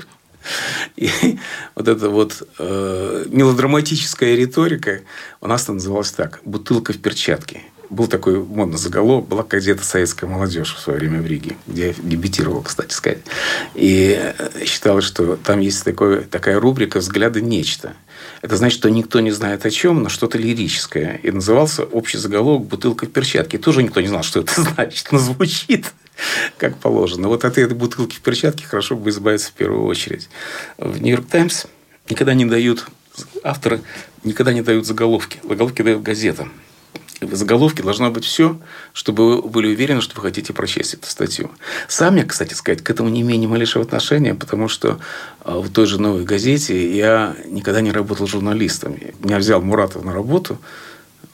И 0.96 1.38
вот 1.74 1.88
эта 1.88 2.08
вот 2.08 2.42
э, 2.58 3.24
мелодраматическая 3.28 4.34
риторика 4.34 5.00
у 5.40 5.46
нас 5.46 5.68
называлась 5.68 6.10
так. 6.10 6.40
«Бутылка 6.44 6.92
в 6.92 6.98
перчатке» 6.98 7.62
был 7.90 8.06
такой 8.06 8.38
модный 8.38 8.78
заголовок, 8.78 9.28
была 9.28 9.42
газета 9.42 9.84
«Советская 9.84 10.28
молодежь» 10.28 10.74
в 10.74 10.78
свое 10.78 10.98
время 10.98 11.20
в 11.22 11.26
Риге, 11.26 11.56
где 11.66 11.88
я 11.88 11.94
дебютировал, 11.96 12.62
кстати 12.62 12.92
сказать. 12.92 13.18
И 13.74 14.18
э, 14.18 14.64
считалось, 14.64 15.04
что 15.04 15.36
там 15.36 15.60
есть 15.60 15.84
такое, 15.84 16.22
такая 16.22 16.60
рубрика 16.60 16.98
«Взгляды 16.98 17.40
нечто». 17.40 17.94
Это 18.42 18.56
значит, 18.56 18.78
что 18.78 18.90
никто 18.90 19.20
не 19.20 19.30
знает 19.30 19.64
о 19.64 19.70
чем, 19.70 20.02
но 20.02 20.08
что-то 20.08 20.38
лирическое. 20.38 21.20
И 21.22 21.30
назывался 21.30 21.84
общий 21.84 22.18
заголовок 22.18 22.66
«Бутылка 22.66 23.06
в 23.06 23.10
перчатке». 23.10 23.58
Тоже 23.58 23.82
никто 23.82 24.00
не 24.00 24.08
знал, 24.08 24.22
что 24.22 24.40
это 24.40 24.60
значит, 24.60 25.10
но 25.10 25.18
звучит 25.18 25.92
как 26.56 26.78
положено. 26.78 27.28
Вот 27.28 27.44
от 27.44 27.58
этой 27.58 27.74
бутылки 27.76 28.16
в 28.16 28.20
перчатке 28.20 28.66
хорошо 28.66 28.96
бы 28.96 29.10
избавиться 29.10 29.50
в 29.50 29.52
первую 29.52 29.84
очередь. 29.84 30.28
В 30.76 31.00
«Нью-Йорк 31.00 31.26
Таймс» 31.28 31.66
никогда 32.10 32.34
не 32.34 32.44
дают, 32.44 32.86
авторы 33.44 33.80
никогда 34.24 34.52
не 34.52 34.62
дают 34.62 34.84
заголовки. 34.84 35.38
Заголовки 35.48 35.82
дают 35.82 36.02
газета 36.02 36.48
в 37.20 37.34
заголовке 37.34 37.82
должно 37.82 38.10
быть 38.10 38.24
все, 38.24 38.58
чтобы 38.92 39.42
вы 39.42 39.48
были 39.48 39.68
уверены, 39.68 40.00
что 40.00 40.16
вы 40.16 40.22
хотите 40.22 40.52
прочесть 40.52 40.94
эту 40.94 41.06
статью. 41.06 41.50
Сам 41.88 42.16
я, 42.16 42.24
кстати 42.24 42.54
сказать, 42.54 42.82
к 42.82 42.90
этому 42.90 43.08
не 43.08 43.22
имею 43.22 43.40
ни 43.40 43.46
малейшего 43.46 43.84
отношения, 43.84 44.34
потому 44.34 44.68
что 44.68 45.00
а, 45.40 45.58
в 45.58 45.68
той 45.70 45.86
же 45.86 46.00
«Новой 46.00 46.24
газете» 46.24 46.96
я 46.96 47.36
никогда 47.46 47.80
не 47.80 47.90
работал 47.90 48.26
журналистом. 48.26 48.96
Меня 49.20 49.38
взял 49.38 49.60
Муратов 49.60 50.04
на 50.04 50.12
работу 50.12 50.58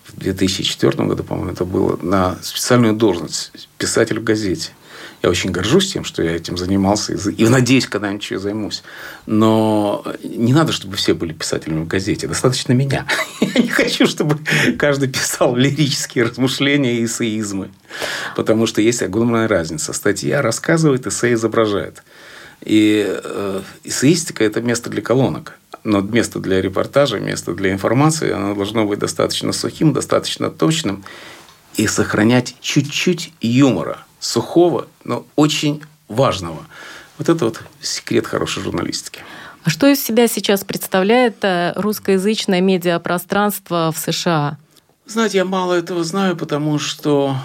в 0.06 0.18
2004 0.18 1.06
году, 1.06 1.24
по-моему, 1.24 1.52
это 1.52 1.64
было, 1.64 1.98
на 2.00 2.38
специальную 2.42 2.94
должность 2.94 3.68
писатель 3.78 4.20
в 4.20 4.24
газете– 4.24 4.70
я 5.24 5.30
очень 5.30 5.50
горжусь 5.50 5.90
тем, 5.90 6.04
что 6.04 6.22
я 6.22 6.36
этим 6.36 6.58
занимался 6.58 7.14
и 7.14 7.48
надеюсь, 7.48 7.86
когда-нибудь 7.86 8.22
еще 8.22 8.38
займусь. 8.38 8.82
Но 9.24 10.04
не 10.22 10.52
надо, 10.52 10.72
чтобы 10.72 10.96
все 10.96 11.14
были 11.14 11.32
писателями 11.32 11.84
в 11.84 11.86
газете. 11.86 12.28
Достаточно 12.28 12.74
меня. 12.74 13.06
Я 13.40 13.62
не 13.62 13.68
хочу, 13.68 14.06
чтобы 14.06 14.38
каждый 14.78 15.08
писал 15.08 15.56
лирические 15.56 16.26
размышления 16.26 16.98
и 16.98 17.06
эссеизмы. 17.06 17.70
Потому 18.36 18.66
что 18.66 18.82
есть 18.82 19.02
огромная 19.02 19.48
разница. 19.48 19.94
Статья 19.94 20.42
рассказывает, 20.42 21.06
эссе 21.06 21.32
изображает. 21.32 22.02
И 22.62 23.06
э, 23.08 23.62
эссеистика– 23.82 24.44
это 24.44 24.60
место 24.60 24.90
для 24.90 25.00
колонок. 25.00 25.58
Но 25.84 26.02
место 26.02 26.38
для 26.38 26.60
репортажа, 26.60 27.18
место 27.18 27.54
для 27.54 27.72
информации, 27.72 28.30
оно 28.30 28.54
должно 28.54 28.84
быть 28.84 28.98
достаточно 28.98 29.52
сухим, 29.52 29.94
достаточно 29.94 30.50
точным 30.50 31.02
и 31.76 31.86
сохранять 31.86 32.56
чуть-чуть 32.60 33.32
юмора– 33.40 34.00
сухого, 34.24 34.88
но 35.04 35.26
очень 35.36 35.82
важного. 36.08 36.66
Вот 37.18 37.28
это 37.28 37.44
вот 37.44 37.60
секрет 37.80 38.26
хорошей 38.26 38.62
журналистики. 38.62 39.20
А 39.62 39.70
что 39.70 39.86
из 39.86 40.02
себя 40.02 40.28
сейчас 40.28 40.64
представляет 40.64 41.36
э, 41.42 41.72
русскоязычное 41.76 42.60
медиапространство 42.60 43.92
в 43.94 43.98
США? 43.98 44.58
Знаете, 45.06 45.38
я 45.38 45.44
мало 45.44 45.74
этого 45.74 46.04
знаю, 46.04 46.36
потому 46.36 46.78
что 46.78 47.36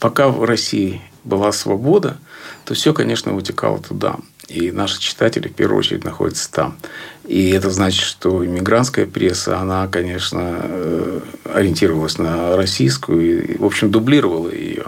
пока 0.00 0.28
в 0.28 0.44
России 0.44 1.00
была 1.24 1.52
свобода, 1.52 2.16
то 2.64 2.74
все, 2.74 2.92
конечно, 2.92 3.32
вытекало 3.32 3.78
туда. 3.78 4.16
И 4.48 4.70
наши 4.70 5.00
читатели, 5.00 5.48
в 5.48 5.54
первую 5.54 5.78
очередь, 5.78 6.04
находятся 6.04 6.50
там. 6.50 6.78
И 7.26 7.50
это 7.50 7.70
значит, 7.70 8.04
что 8.04 8.44
иммигрантская 8.46 9.06
пресса, 9.06 9.58
она, 9.58 9.88
конечно, 9.88 10.60
э, 10.62 11.20
ориентировалась 11.52 12.18
на 12.18 12.56
российскую 12.56 13.54
и, 13.54 13.58
в 13.58 13.64
общем, 13.64 13.90
дублировала 13.90 14.50
ее. 14.50 14.86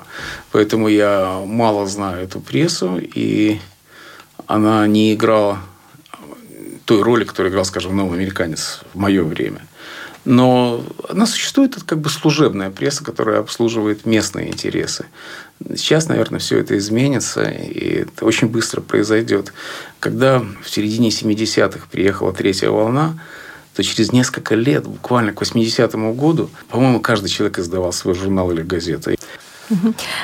Поэтому 0.53 0.87
я 0.87 1.43
мало 1.45 1.87
знаю 1.87 2.23
эту 2.23 2.41
прессу, 2.41 3.01
и 3.01 3.59
она 4.47 4.87
не 4.87 5.15
играла 5.15 5.59
той 6.85 7.03
роли, 7.03 7.25
которую 7.25 7.51
играл, 7.51 7.65
скажем, 7.65 7.97
новый 7.97 8.19
американец 8.19 8.81
в 8.95 8.99
мое 8.99 9.25
время. 9.25 9.67
Но 10.25 10.83
она 11.09 11.27
существует, 11.27 11.77
это 11.77 11.85
как 11.85 12.01
бы 12.01 12.11
служебная 12.11 12.71
пресса, 12.71 13.05
которая 13.05 13.41
обслуживает 13.41 14.05
местные 14.05 14.49
интересы. 14.49 15.07
Сейчас, 15.77 16.09
наверное, 16.09 16.39
все 16.41 16.59
это 16.59 16.77
изменится, 16.77 17.43
и 17.45 18.03
это 18.03 18.25
очень 18.25 18.49
быстро 18.49 18.81
произойдет. 18.81 19.53
Когда 20.01 20.41
в 20.41 20.69
середине 20.69 21.09
70-х 21.09 21.87
приехала 21.91 22.33
третья 22.33 22.71
волна, 22.71 23.19
то 23.75 23.83
через 23.83 24.13
несколько 24.13 24.55
лет, 24.55 24.85
буквально 24.85 25.33
к 25.33 25.41
80-му 25.41 26.13
году, 26.15 26.51
по-моему, 26.69 27.01
каждый 27.01 27.29
человек 27.29 27.59
издавал 27.59 27.93
свой 27.93 28.15
журнал 28.15 28.51
или 28.51 28.63
газету. 28.63 29.13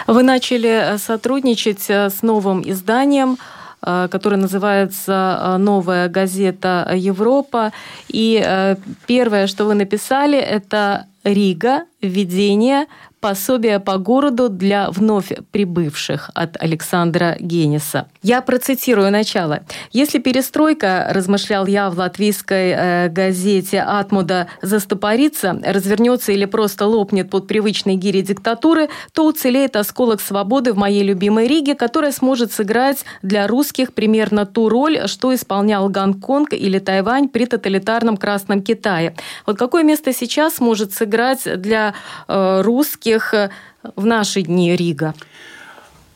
Вы 0.07 0.23
начали 0.23 0.97
сотрудничать 0.99 1.89
с 1.89 2.23
новым 2.23 2.69
изданием 2.69 3.37
Э, 3.37 3.64
который 4.11 4.39
называется 4.39 5.39
э, 5.41 5.57
«Новая 5.59 6.09
газета 6.09 6.91
Европа». 6.95 7.73
И 8.09 8.43
э, 8.45 8.77
первое, 9.07 9.47
что 9.47 9.65
вы 9.65 9.75
написали, 9.75 10.39
это 10.39 11.07
Рига, 11.25 11.85
введение 12.03 12.87
пособие 13.21 13.81
по 13.81 13.97
городу 13.97 14.51
для 14.51 14.91
вновь 14.91 15.33
прибывших 15.51 16.31
от 16.35 16.63
Александра 16.63 17.39
Гениса. 17.41 18.07
Я 18.23 18.43
процитирую 18.43 19.11
начало. 19.11 19.61
«Если 19.93 20.19
перестройка, 20.19 21.09
размышлял 21.11 21.65
я 21.65 21.89
в 21.89 21.97
латвийской 21.97 22.75
э, 22.77 23.09
газете 23.09 23.81
«Атмуда», 23.81 24.49
застопорится, 24.61 25.59
развернется 25.65 26.33
или 26.33 26.45
просто 26.45 26.85
лопнет 26.85 27.31
под 27.31 27.47
привычной 27.47 27.95
гире 27.95 28.21
диктатуры, 28.21 28.91
то 29.15 29.27
уцелеет 29.27 29.77
осколок 29.77 30.21
свободы 30.21 30.75
в 30.75 30.77
моей 30.77 31.03
любимой 31.03 31.49
Риге, 31.49 31.75
которая 31.75 32.13
сможет 32.13 32.53
сыграть 32.53 33.07
для 33.23 33.47
русских 33.47 33.95
примерно 33.95 34.45
ту 34.45 34.69
роль, 34.69 35.09
что 35.09 35.35
исполнял 35.35 35.89
Гонконг 35.89 36.53
или 36.53 36.79
Тайвань 36.79 37.31
при 37.31 37.47
тоталитарном 37.47 38.19
Красном 38.19 38.61
Китае. 38.61 39.17
Вот 39.47 39.57
какое 39.57 39.83
место 39.83 40.13
сейчас 40.13 40.61
может 40.61 40.93
сыграть 40.93 41.14
для 41.57 41.95
э, 42.29 42.63
русских 42.63 43.35
э, 43.35 43.51
в 43.97 44.05
наши 44.07 44.43
дни 44.43 44.77
Рига? 44.77 45.15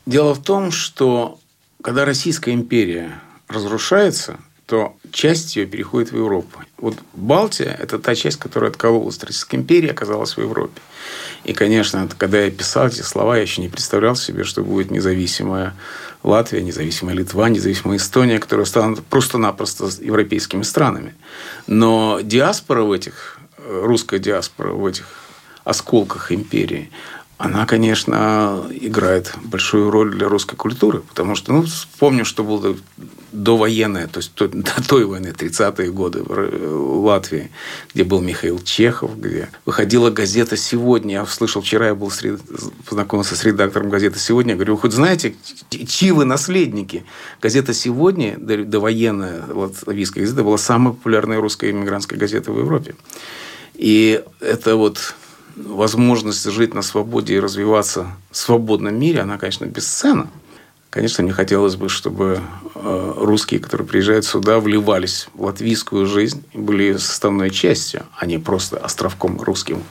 Дело 0.05 0.33
в 0.33 0.41
том, 0.41 0.71
что 0.71 1.39
когда 1.81 2.05
Российская 2.05 2.53
империя 2.53 3.19
разрушается, 3.47 4.39
то 4.69 4.95
часть 5.11 5.55
ее 5.55 5.65
переходит 5.65 6.11
в 6.11 6.17
Европу. 6.17 6.59
Вот 6.77 6.95
Балтия– 7.13 7.75
это 7.79 7.97
та 7.97 8.13
часть, 8.13 8.37
которая 8.37 8.69
откололась 8.69 9.17
от 9.17 9.23
Российской 9.23 9.55
империи, 9.55 9.89
оказалась 9.89 10.37
в 10.37 10.41
Европе. 10.41 10.79
И, 11.43 11.53
конечно, 11.53 12.07
когда 12.19 12.41
я 12.41 12.51
писал 12.51 12.85
эти 12.85 13.01
слова, 13.01 13.35
я 13.35 13.41
еще 13.41 13.63
не 13.63 13.67
представлял 13.67 14.15
себе, 14.15 14.43
что 14.43 14.61
будет 14.61 14.91
независимая 14.91 15.73
Латвия, 16.21 16.61
независимая 16.61 17.15
Литва, 17.15 17.49
независимая 17.49 17.97
Эстония, 17.97 18.37
которые 18.37 18.67
станут 18.67 19.03
просто-напросто 19.05 19.89
европейскими 20.01 20.61
странами. 20.61 21.15
Но 21.65 22.19
диаспора 22.21 22.83
в 22.83 22.91
этих, 22.91 23.39
русская 23.69 24.19
диаспора 24.19 24.73
в 24.73 24.85
этих 24.85 25.05
осколках 25.63 26.31
империи, 26.31 26.89
она, 27.37 27.65
конечно, 27.65 28.67
играет 28.69 29.33
большую 29.45 29.91
роль 29.91 30.11
для 30.13 30.27
русской 30.27 30.57
культуры, 30.57 30.99
потому 30.99 31.35
что, 31.35 31.53
ну, 31.53 31.61
вспомню, 31.61 32.25
что 32.25 32.43
было 32.43 32.75
довоенное, 33.31 34.07
то 34.07 34.17
есть 34.17 34.33
до 34.35 34.83
той 34.85 35.05
войны, 35.05 35.27
30-е 35.27 35.89
годы 35.89 36.21
в 36.21 37.05
Латвии, 37.05 37.49
где 37.93 38.03
был 38.03 38.19
Михаил 38.19 38.59
Чехов, 38.59 39.17
где 39.17 39.47
выходила 39.65 40.09
газета 40.09 40.57
«Сегодня». 40.57 41.13
Я 41.13 41.25
слышал, 41.27 41.61
вчера 41.61 41.87
я 41.87 41.95
был 41.95 42.11
сред... 42.11 42.41
познакомился 42.85 43.37
с 43.37 43.43
редактором 43.45 43.89
газеты 43.89 44.19
«Сегодня». 44.19 44.51
Я 44.51 44.55
говорю, 44.57 44.73
вы 44.75 44.81
хоть 44.81 44.93
знаете, 44.93 45.33
чьи 45.69 46.11
вы 46.11 46.25
наследники? 46.25 47.05
Газета 47.41 47.73
«Сегодня», 47.73 48.35
довоенная 48.37 49.45
латвийская 49.47 50.25
газета, 50.25 50.43
была 50.43 50.57
самой 50.57 50.93
популярной 50.93 51.37
русской 51.37 51.71
иммигрантской 51.71 52.17
газетой 52.17 52.53
в 52.53 52.59
Европе. 52.59 52.95
И 53.79 54.21
это 54.41 54.75
вот 54.75 55.15
возможность 55.55 56.43
жить 56.51 56.73
на 56.73 56.81
свободе 56.81 57.35
и 57.35 57.39
развиваться 57.39 58.07
в 58.29 58.35
свободном 58.35 58.99
мире, 58.99 59.21
она, 59.21 59.37
конечно, 59.37 59.63
бесценна. 59.63 60.29
Конечно, 60.89 61.23
мне 61.23 61.33
хотелось 61.33 61.75
бы, 61.75 61.87
чтобы 61.87 62.41
э, 62.73 63.13
русские, 63.17 63.59
которые 63.59 63.87
приезжают 63.87 64.25
сюда, 64.25 64.59
вливались 64.59 65.27
в 65.35 65.43
латвийскую 65.43 66.07
жизнь 66.07 66.43
были 66.55 66.97
составной 66.97 67.51
частью, 67.51 68.07
а 68.17 68.25
не 68.25 68.39
просто 68.39 68.77
островком 68.77 69.39
русским 69.39 69.83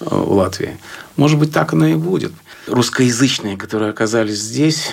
э, 0.00 0.04
в 0.08 0.32
Латвии. 0.32 0.78
Может 1.16 1.38
быть, 1.38 1.52
так 1.52 1.74
оно 1.74 1.86
и 1.86 1.94
будет. 1.94 2.32
Русскоязычные, 2.66 3.56
которые 3.56 3.90
оказались 3.90 4.40
здесь, 4.40 4.90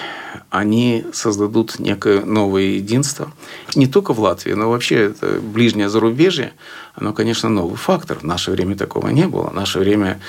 они 0.51 1.05
создадут 1.13 1.79
некое 1.79 2.23
новое 2.23 2.63
единство. 2.63 3.31
Не 3.73 3.87
только 3.87 4.13
в 4.13 4.19
Латвии, 4.19 4.53
но 4.53 4.69
вообще 4.69 5.05
это 5.05 5.39
ближнее 5.41 5.89
зарубежье, 5.89 6.53
оно, 6.93 7.13
конечно, 7.13 7.49
новый 7.49 7.77
фактор. 7.77 8.19
В 8.19 8.23
наше 8.23 8.51
время 8.51 8.75
такого 8.75 9.07
не 9.09 9.27
было. 9.27 9.49
В 9.49 9.55
наше 9.55 9.79
время 9.79 10.19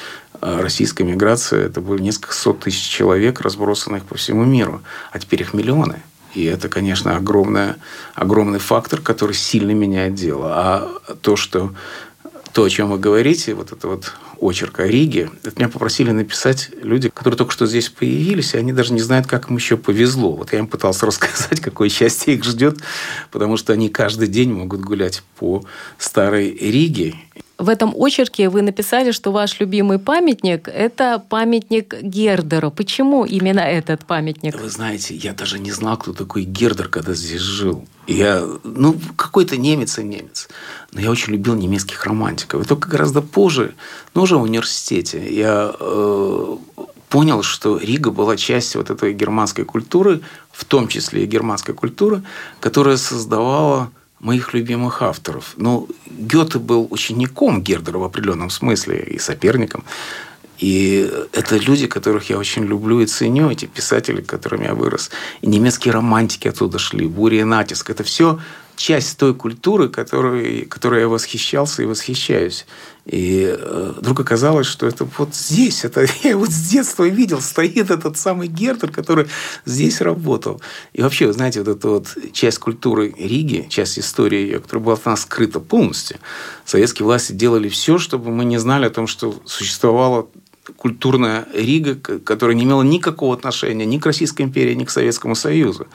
российская 0.41 1.05
миграция– 1.05 1.67
это 1.67 1.81
были 1.81 2.03
несколько 2.03 2.35
сот 2.35 2.61
тысяч 2.61 2.89
человек, 2.89 3.41
разбросанных 3.41 4.05
по 4.05 4.17
всему 4.17 4.45
миру. 4.45 4.83
А 5.13 5.19
теперь 5.19 5.43
их 5.43 5.55
миллионы. 5.55 6.03
И 6.35 6.45
это, 6.45 6.69
конечно, 6.69 7.17
огромное, 7.17 7.77
огромный 8.15 8.61
фактор, 8.61 9.01
который 9.01 9.35
сильно 9.35 9.73
меняет 9.73 10.15
дело. 10.15 10.53
А 10.55 10.89
то, 11.23 11.37
что 11.37 11.75
то, 12.53 12.65
о 12.65 12.71
чем 12.71 12.91
вы 12.91 12.99
говорите, 12.99 13.55
вот 13.55 13.73
это 13.73 13.87
вот 13.87 14.13
очерк 14.39 14.81
о 14.81 14.87
Риге, 14.87 15.31
это 15.45 15.57
меня 15.57 15.69
попросили 15.69 16.11
написать 16.11 16.71
люди, 16.83 17.09
которые 17.09 17.37
только 17.37 17.53
что 17.53 17.67
здесь 17.67 17.89
появились, 17.91 18.55
и 18.55 18.59
они 18.59 18.73
даже 18.73 18.93
не 18.93 19.01
знают, 19.01 19.27
как 19.27 19.51
им 19.51 19.57
еще 19.57 19.77
повезло. 19.77 20.33
Вот 20.33 20.53
я 20.53 20.59
им 20.59 20.67
пытался 20.67 21.07
рассказать, 21.07 21.61
какое 21.61 21.89
счастье 21.89 22.35
их 22.35 22.45
ждет, 22.45 22.79
потому 23.31 23.57
что 23.57 23.73
они 23.73 23.89
каждый 23.89 24.29
день 24.29 24.53
могут 24.53 24.81
гулять 24.81 25.23
по 25.39 25.65
старой 25.99 26.51
Риге. 26.51 27.15
В 27.61 27.69
этом 27.69 27.95
очерке 27.95 28.49
вы 28.49 28.63
написали, 28.63 29.13
что 29.13 29.33
ваш 29.33 29.61
любимый 29.61 29.99
памятник– 29.99 30.67
это 30.75 31.23
памятник 31.29 31.95
Гердеру. 32.01 32.71
Почему 32.71 33.27
именно 33.27 33.61
этот 33.61 34.07
памятник? 34.07 34.59
Вы 34.59 34.71
знаете, 34.71 35.15
я 35.15 35.35
даже 35.35 35.59
не 35.59 35.71
знал, 35.71 35.99
кто 35.99 36.15
такой 36.15 36.45
Гердер, 36.45 36.89
когда 36.89 37.13
здесь 37.13 37.43
жил. 37.43 37.87
Я, 38.07 38.43
ну, 38.65 38.97
какой-то 39.15 39.59
немец 39.59 39.99
и 39.99 40.03
немец. 40.03 40.49
Но 40.93 41.03
я 41.03 41.11
очень 41.11 41.35
любил 41.35 41.55
немецких 41.55 42.03
романтиков. 42.07 42.65
И 42.65 42.67
только 42.67 42.89
гораздо 42.89 43.21
позже, 43.21 43.75
ну, 44.15 44.23
уже 44.23 44.39
в 44.39 44.43
университете, 44.43 45.23
я 45.31 45.75
э, 45.79 46.57
понял, 47.11 47.43
что 47.43 47.77
Рига 47.77 48.11
была 48.11 48.39
частью 48.39 48.81
вот 48.81 48.89
этой 48.89 49.13
германской 49.13 49.67
культуры, 49.67 50.23
в 50.51 50.65
том 50.65 50.89
числе 50.89 51.25
и 51.25 51.27
германской 51.27 51.75
культуры, 51.75 52.23
которая 52.59 52.97
создавала 52.97 53.91
моих 54.21 54.55
любимых 54.55 55.03
авторов. 55.03 55.55
Ну, 55.57 55.89
Гёте 56.07 56.59
был 56.59 56.87
учеником 56.91 57.63
Гердера 57.63 57.99
в 57.99 58.05
определенном 58.05 58.51
смысле 58.51 59.01
и 59.01 59.19
соперником. 59.19 59.85
И 60.59 61.11
это 61.33 61.57
люди, 61.57 61.87
которых 61.87 62.29
я 62.29 62.37
очень 62.37 62.65
люблю 62.65 63.01
и 63.01 63.07
ценю, 63.07 63.51
эти 63.51 63.65
писатели, 63.65 64.21
которыми 64.21 64.65
я 64.67 64.75
вырос. 64.75 65.11
И 65.41 65.47
немецкие 65.47 65.95
романтики 65.95 66.49
оттуда 66.49 66.79
шли, 66.79 67.07
буря 67.07 67.41
и 67.41 67.45
натиск. 67.45 67.89
Это 67.89 68.05
все 68.05 68.39
часть 68.77 69.19
той 69.19 69.35
культуры, 69.35 69.89
которой, 69.89 70.63
которой 70.67 71.01
я 71.01 71.09
восхищался 71.09 71.83
и 71.83 71.87
восхищаюсь. 71.87 72.67
И 73.07 73.45
э, 73.45 73.93
вдруг 73.97 74.21
оказалось, 74.21 74.67
что 74.67 74.87
это 74.87 75.07
вот 75.19 75.35
здесь, 75.35 75.85
это 75.85 76.07
я 76.23 76.37
вот 76.37 76.51
с 76.51 76.69
детства 76.69 77.09
видел, 77.09 77.41
стоит 77.41 77.91
этот 77.91 78.17
самый 78.17 78.49
Гертер, 78.49 78.91
который 78.91 79.27
здесь 79.65 80.01
работал. 80.01 80.61
И 80.93 81.03
вообще, 81.03 81.27
вы 81.27 81.33
знаете, 81.33 81.61
вот 81.61 81.69
эта 81.69 81.89
вот 81.89 82.17
часть 82.33 82.59
культуры 82.59 83.15
Риги, 83.19 83.67
часть 83.69 83.99
истории 83.99 84.59
которая 84.59 84.85
была 84.85 84.95
от 84.95 85.07
нас 85.07 85.23
скрыта 85.23 85.61
полностью. 85.61 86.19
Советские 86.65 87.05
власти 87.05 87.33
делали 87.33 87.69
все, 87.69 87.99
чтобы 87.99 88.31
мы 88.31 88.45
не 88.45 88.59
знали 88.59 88.87
о 88.87 88.91
том, 88.91 89.07
что 89.07 89.41
существовала 89.45 90.29
культурная 90.77 91.47
Рига, 91.55 91.95
которая 91.97 92.57
не 92.57 92.65
имела 92.65 92.83
никакого 92.83 93.35
отношения 93.35 93.87
ни 93.87 93.99
к 93.99 94.07
Российской 94.07 94.43
империи, 94.43 94.75
ни 94.75 94.85
к 94.85 94.91
Советскому 94.91 95.35
Союзу. 95.35 95.87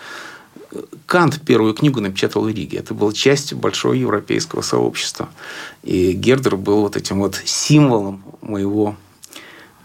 Кант 1.05 1.41
первую 1.41 1.73
книгу 1.73 2.01
напечатал 2.01 2.43
в 2.43 2.47
Риге. 2.47 2.79
Это 2.79 2.93
была 2.93 3.13
частью 3.13 3.57
большого 3.57 3.93
европейского 3.93 4.61
сообщества. 4.61 5.29
И 5.83 6.11
Гердер 6.13 6.55
был 6.55 6.81
вот 6.81 6.97
этим 6.97 7.19
вот 7.19 7.41
символом 7.45 8.23
моего 8.41 8.95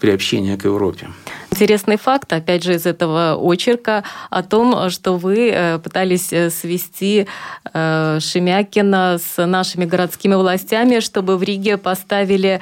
приобщения 0.00 0.56
к 0.56 0.64
Европе. 0.64 1.10
Интересный 1.52 1.96
факт, 1.98 2.32
опять 2.32 2.62
же, 2.62 2.74
из 2.74 2.86
этого 2.86 3.36
очерка 3.36 4.04
о 4.30 4.42
том, 4.42 4.88
что 4.88 5.16
вы 5.16 5.50
э, 5.50 5.78
пытались 5.78 6.32
э, 6.32 6.48
свести 6.48 7.26
э, 7.74 8.18
Шемякина 8.20 9.18
с 9.18 9.46
нашими 9.46 9.84
городскими 9.84 10.34
властями, 10.34 11.00
чтобы 11.00 11.36
в 11.36 11.42
Риге 11.42 11.76
поставили 11.76 12.60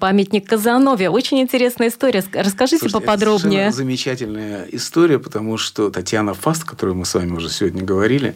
памятник 0.00 0.48
Казанове. 0.48 1.10
Очень 1.10 1.40
интересная 1.40 1.88
история. 1.88 2.24
Расскажите 2.32 2.88
Слушайте, 2.88 3.00
поподробнее. 3.06 3.66
Это 3.66 3.76
замечательная 3.76 4.66
история, 4.72 5.18
потому 5.18 5.58
что 5.58 5.90
Татьяна 5.90 6.34
Фаст, 6.34 6.64
о 6.64 6.66
которой 6.66 6.94
мы 6.94 7.04
с 7.04 7.14
вами 7.14 7.32
уже 7.32 7.50
сегодня 7.50 7.84
говорили, 7.84 8.34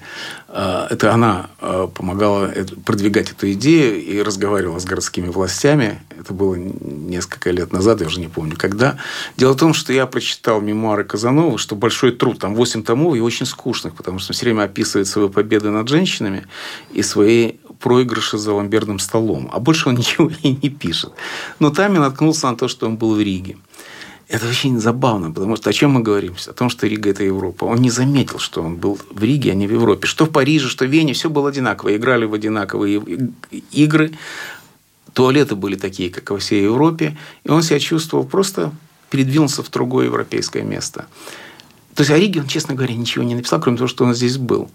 это 0.49 1.13
она 1.13 1.49
помогала 1.95 2.53
продвигать 2.85 3.33
эту 3.33 3.51
идею 3.53 4.03
и 4.03 4.23
разговаривала 4.23 4.79
с 4.79 4.85
городскими 4.85 5.29
властями. 5.29 6.01
Это 6.21 6.33
было 6.33 6.55
несколько 6.55 7.51
лет 7.51 7.73
назад, 7.73 8.01
я 8.01 8.07
уже 8.07 8.21
не 8.21 8.29
помню 8.29 8.57
когда. 8.57 8.97
Дело 9.37 9.55
в 9.55 9.57
том, 9.57 9.75
что 9.75 9.93
я 9.95 10.07
прочитал 10.07 10.61
мемуары 10.61 11.05
Казанова, 11.05 11.59
что 11.59 11.77
большой 11.77 12.13
труд, 12.13 12.39
там 12.39 12.55
8 12.55 12.83
томов 12.83 13.17
и 13.17 13.21
очень 13.21 13.47
скучных, 13.47 13.95
потому 13.95 14.19
что 14.19 14.33
он 14.33 14.35
все 14.35 14.47
время 14.47 14.65
описывает 14.65 15.07
свои 15.07 15.29
победы 15.29 15.71
над 15.71 15.89
женщинами 15.89 16.47
и 16.93 17.03
свои 17.03 17.53
проигрыши 17.81 18.39
за 18.39 18.53
ламберным 18.53 18.99
столом. 18.99 19.51
А 19.53 19.61
больше 19.61 19.89
он 19.89 19.95
ничего 19.99 20.31
и 20.43 20.57
не 20.63 20.71
пишет. 20.71 21.13
Но 21.59 21.71
там 21.71 21.95
я 21.95 22.01
наткнулся 22.01 22.51
на 22.51 22.57
то, 22.57 22.69
что 22.69 22.87
он 22.87 22.97
был 22.97 23.15
в 23.15 23.21
Риге. 23.21 23.57
Это 24.29 24.49
очень 24.49 24.81
забавно, 24.81 25.31
потому 25.31 25.57
что 25.57 25.71
о 25.71 25.73
чем 25.73 25.91
мы 25.93 26.01
говорим? 26.01 26.35
О 26.49 26.53
том, 26.53 26.71
что 26.71 26.87
Рига– 26.87 27.11
это 27.11 27.23
Европа. 27.23 27.67
Он 27.67 27.77
не 27.77 27.91
заметил, 27.91 28.39
что 28.39 28.63
он 28.63 28.77
был 28.77 28.99
в 29.11 29.23
Риге, 29.23 29.53
а 29.53 29.55
не 29.55 29.67
в 29.67 29.73
Европе. 29.73 30.07
Что 30.07 30.25
в 30.25 30.31
Париже, 30.31 30.69
что 30.69 30.87
в 30.87 30.89
Вене, 30.89 31.13
все 31.13 31.29
было 31.29 31.51
одинаково. 31.51 31.95
Играли 31.95 32.25
в 32.25 32.33
одинаковые 32.33 33.03
игры. 33.71 34.13
Туалеты 35.13 35.55
были 35.57 35.77
такие, 35.77 36.11
как 36.11 36.31
во 36.31 36.39
всей 36.39 36.63
Европе. 36.63 37.17
И 37.45 37.51
он 37.51 37.63
себя 37.63 37.79
чувствовал 37.79 38.25
просто 38.25 38.73
передвинулся 39.11 39.63
в 39.63 39.71
другое 39.71 40.07
европейское 40.07 40.63
место. 40.63 41.07
То 41.95 42.01
есть 42.01 42.11
о 42.11 42.19
Риге 42.19 42.41
он, 42.41 42.49
честно 42.49 42.75
говоря, 42.75 42.95
ничего 42.95 43.25
не 43.25 43.37
написал, 43.37 43.61
кроме 43.61 43.77
того, 43.79 43.87
что 43.87 44.05
он 44.05 44.15
здесь 44.15 44.37
был. 44.37 44.69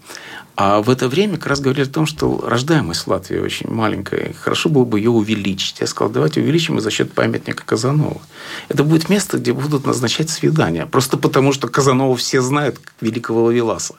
А 0.56 0.80
в 0.80 0.88
это 0.88 1.06
время 1.06 1.36
как 1.36 1.48
раз 1.48 1.60
говорили 1.60 1.84
о 1.84 1.90
том, 1.90 2.06
что 2.06 2.42
рождаемость 2.46 3.02
в 3.02 3.08
Латвии 3.08 3.38
очень 3.38 3.70
маленькая. 3.70 4.32
Хорошо 4.32 4.70
было 4.70 4.84
бы 4.84 4.98
ее 4.98 5.10
увеличить. 5.10 5.80
Я 5.80 5.86
сказал, 5.86 6.10
давайте 6.10 6.40
увеличим 6.40 6.76
ее 6.76 6.80
за 6.80 6.90
счет 6.90 7.12
памятника 7.12 7.64
Казанова. 7.64 8.20
Это 8.68 8.84
будет 8.84 9.10
место, 9.10 9.36
где 9.36 9.52
будут 9.52 9.86
назначать 9.86 10.30
свидания. 10.30 10.86
Просто 10.86 11.18
потому, 11.18 11.52
что 11.52 11.68
Казанова 11.68 12.16
все 12.16 12.40
знают, 12.40 12.78
как 12.78 12.94
великого 13.02 13.44
Лавеласа. 13.44 13.96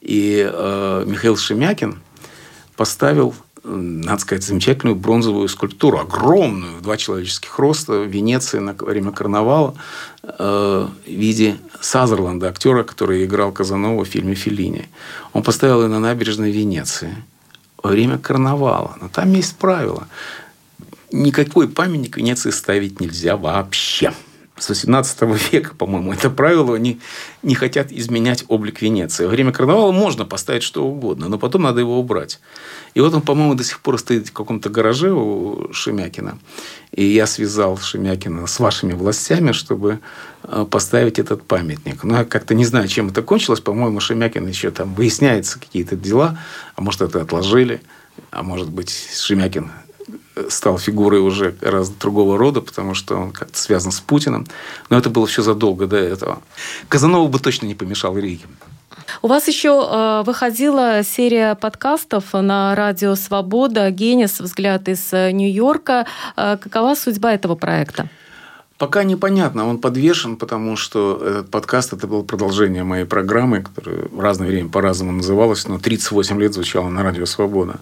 И 0.00 0.48
э, 0.50 1.04
Михаил 1.06 1.36
Шемякин 1.36 2.00
поставил 2.76 3.34
надо 3.66 4.20
сказать, 4.20 4.44
замечательную 4.44 4.96
бронзовую 4.96 5.48
скульптуру, 5.48 5.98
огромную, 5.98 6.76
в 6.76 6.82
два 6.82 6.96
человеческих 6.96 7.58
роста, 7.58 8.00
в 8.00 8.06
Венеции 8.06 8.58
на 8.58 8.72
время 8.72 9.12
карнавала, 9.12 9.74
э, 10.22 10.88
в 11.06 11.10
виде 11.10 11.56
Сазерланда, 11.80 12.48
актера, 12.48 12.84
который 12.84 13.24
играл 13.24 13.52
Казанова 13.52 14.04
в 14.04 14.08
фильме 14.08 14.34
«Феллини». 14.34 14.88
Он 15.32 15.42
поставил 15.42 15.82
ее 15.82 15.88
на 15.88 16.00
набережной 16.00 16.50
Венеции 16.50 17.16
во 17.82 17.90
время 17.90 18.18
карнавала. 18.18 18.96
Но 19.00 19.08
там 19.08 19.32
есть 19.32 19.56
правило. 19.56 20.08
Никакой 21.12 21.68
памятник 21.68 22.16
Венеции 22.16 22.50
ставить 22.50 23.00
нельзя 23.00 23.36
вообще 23.36 24.12
с 24.58 24.70
18 24.70 25.52
века, 25.52 25.74
по-моему, 25.74 26.12
это 26.12 26.30
правило, 26.30 26.74
они 26.74 26.98
не 27.42 27.54
хотят 27.54 27.92
изменять 27.92 28.44
облик 28.48 28.80
Венеции. 28.80 29.24
Во 29.24 29.30
время 29.30 29.52
карнавала 29.52 29.92
можно 29.92 30.24
поставить 30.24 30.62
что 30.62 30.86
угодно, 30.86 31.28
но 31.28 31.38
потом 31.38 31.62
надо 31.62 31.80
его 31.80 31.98
убрать. 31.98 32.40
И 32.94 33.00
вот 33.00 33.12
он, 33.12 33.20
по-моему, 33.20 33.54
до 33.54 33.64
сих 33.64 33.80
пор 33.80 33.98
стоит 33.98 34.28
в 34.28 34.32
каком-то 34.32 34.70
гараже 34.70 35.12
у 35.12 35.72
Шемякина. 35.72 36.38
И 36.92 37.04
я 37.04 37.26
связал 37.26 37.76
Шемякина 37.76 38.46
с 38.46 38.58
вашими 38.58 38.94
властями, 38.94 39.52
чтобы 39.52 40.00
э, 40.44 40.66
поставить 40.70 41.18
этот 41.18 41.42
памятник. 41.42 42.02
Но 42.04 42.18
я 42.18 42.24
как-то 42.24 42.54
не 42.54 42.64
знаю, 42.64 42.88
чем 42.88 43.08
это 43.08 43.22
кончилось. 43.22 43.60
По-моему, 43.60 44.00
Шемякин 44.00 44.46
еще 44.46 44.70
там 44.70 44.94
выясняется 44.94 45.60
какие-то 45.60 45.96
дела. 45.96 46.38
А 46.74 46.80
может, 46.80 47.02
это 47.02 47.20
отложили. 47.20 47.82
А 48.30 48.42
может 48.42 48.70
быть, 48.70 48.90
Шемякин 49.14 49.70
стал 50.48 50.78
фигурой 50.78 51.20
уже 51.20 51.52
гораздо 51.60 51.98
другого 51.98 52.38
рода, 52.38 52.60
потому 52.60 52.94
что 52.94 53.16
он 53.16 53.32
как-то 53.32 53.58
связан 53.58 53.92
с 53.92 54.00
Путиным. 54.00 54.46
Но 54.90 54.98
это 54.98 55.10
было 55.10 55.26
все 55.26 55.42
задолго 55.42 55.86
до 55.86 55.96
этого. 55.96 56.40
Казанову 56.88 57.28
бы 57.28 57.38
точно 57.38 57.66
не 57.66 57.74
помешал 57.74 58.16
Риге. 58.16 58.44
У 59.22 59.28
вас 59.28 59.48
еще 59.48 59.88
э, 59.88 60.22
выходила 60.26 61.02
серия 61.02 61.54
подкастов 61.54 62.32
на 62.32 62.74
радио 62.74 63.14
«Свобода», 63.14 63.90
«Генис. 63.90 64.40
Взгляд 64.40 64.88
из 64.88 65.12
э, 65.12 65.30
Нью-Йорка». 65.32 66.06
Э, 66.36 66.56
какова 66.60 66.94
судьба 66.94 67.32
этого 67.32 67.54
проекта? 67.54 68.08
Пока 68.78 69.04
непонятно, 69.04 69.66
он 69.66 69.78
подвешен, 69.78 70.36
потому 70.36 70.76
что 70.76 71.18
этот 71.24 71.50
подкаст 71.50 71.94
это 71.94 72.06
было 72.06 72.22
продолжение 72.22 72.84
моей 72.84 73.06
программы, 73.06 73.62
которая 73.62 74.08
в 74.10 74.20
разное 74.20 74.48
время 74.48 74.68
по-разному 74.68 75.12
называлась, 75.12 75.66
но 75.66 75.78
38 75.78 76.38
лет 76.38 76.52
звучала 76.52 76.88
на 76.90 77.02
радио 77.02 77.24
Свобода. 77.24 77.80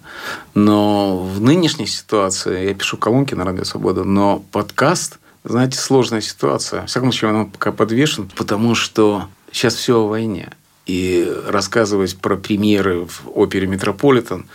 Но 0.53 1.17
в 1.17 1.41
нынешней 1.41 1.87
ситуации, 1.87 2.67
я 2.67 2.73
пишу 2.73 2.95
колонки 2.95 3.33
на 3.35 3.43
радио 3.43 3.65
Свобода, 3.65 4.05
но 4.05 4.45
подкаст, 4.53 5.19
знаете, 5.43 5.77
сложная 5.77 6.21
ситуация. 6.21 6.83
В 6.83 6.85
всяком 6.85 7.11
случае, 7.11 7.33
он 7.33 7.51
пока 7.51 7.73
подвешен, 7.73 8.31
потому 8.37 8.73
что 8.73 9.27
сейчас 9.51 9.75
все 9.75 9.99
о 9.99 10.07
войне. 10.07 10.49
И 10.85 11.29
рассказывать 11.47 12.15
про 12.17 12.37
премьеры 12.37 13.05
в 13.05 13.23
опере 13.33 13.67
«Метрополитен», 13.67 14.45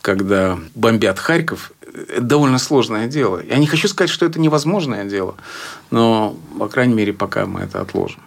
когда 0.00 0.58
бомбят 0.74 1.18
Харьков, 1.18 1.72
это 2.08 2.20
довольно 2.20 2.58
сложное 2.58 3.06
дело. 3.06 3.42
Я 3.42 3.58
не 3.58 3.66
хочу 3.66 3.88
сказать, 3.88 4.10
что 4.10 4.26
это 4.26 4.40
невозможное 4.40 5.04
дело, 5.04 5.34
но, 5.90 6.36
по 6.58 6.68
крайней 6.68 6.94
мере, 6.94 7.12
пока 7.12 7.46
мы 7.46 7.60
это 7.60 7.80
отложим. 7.80 8.20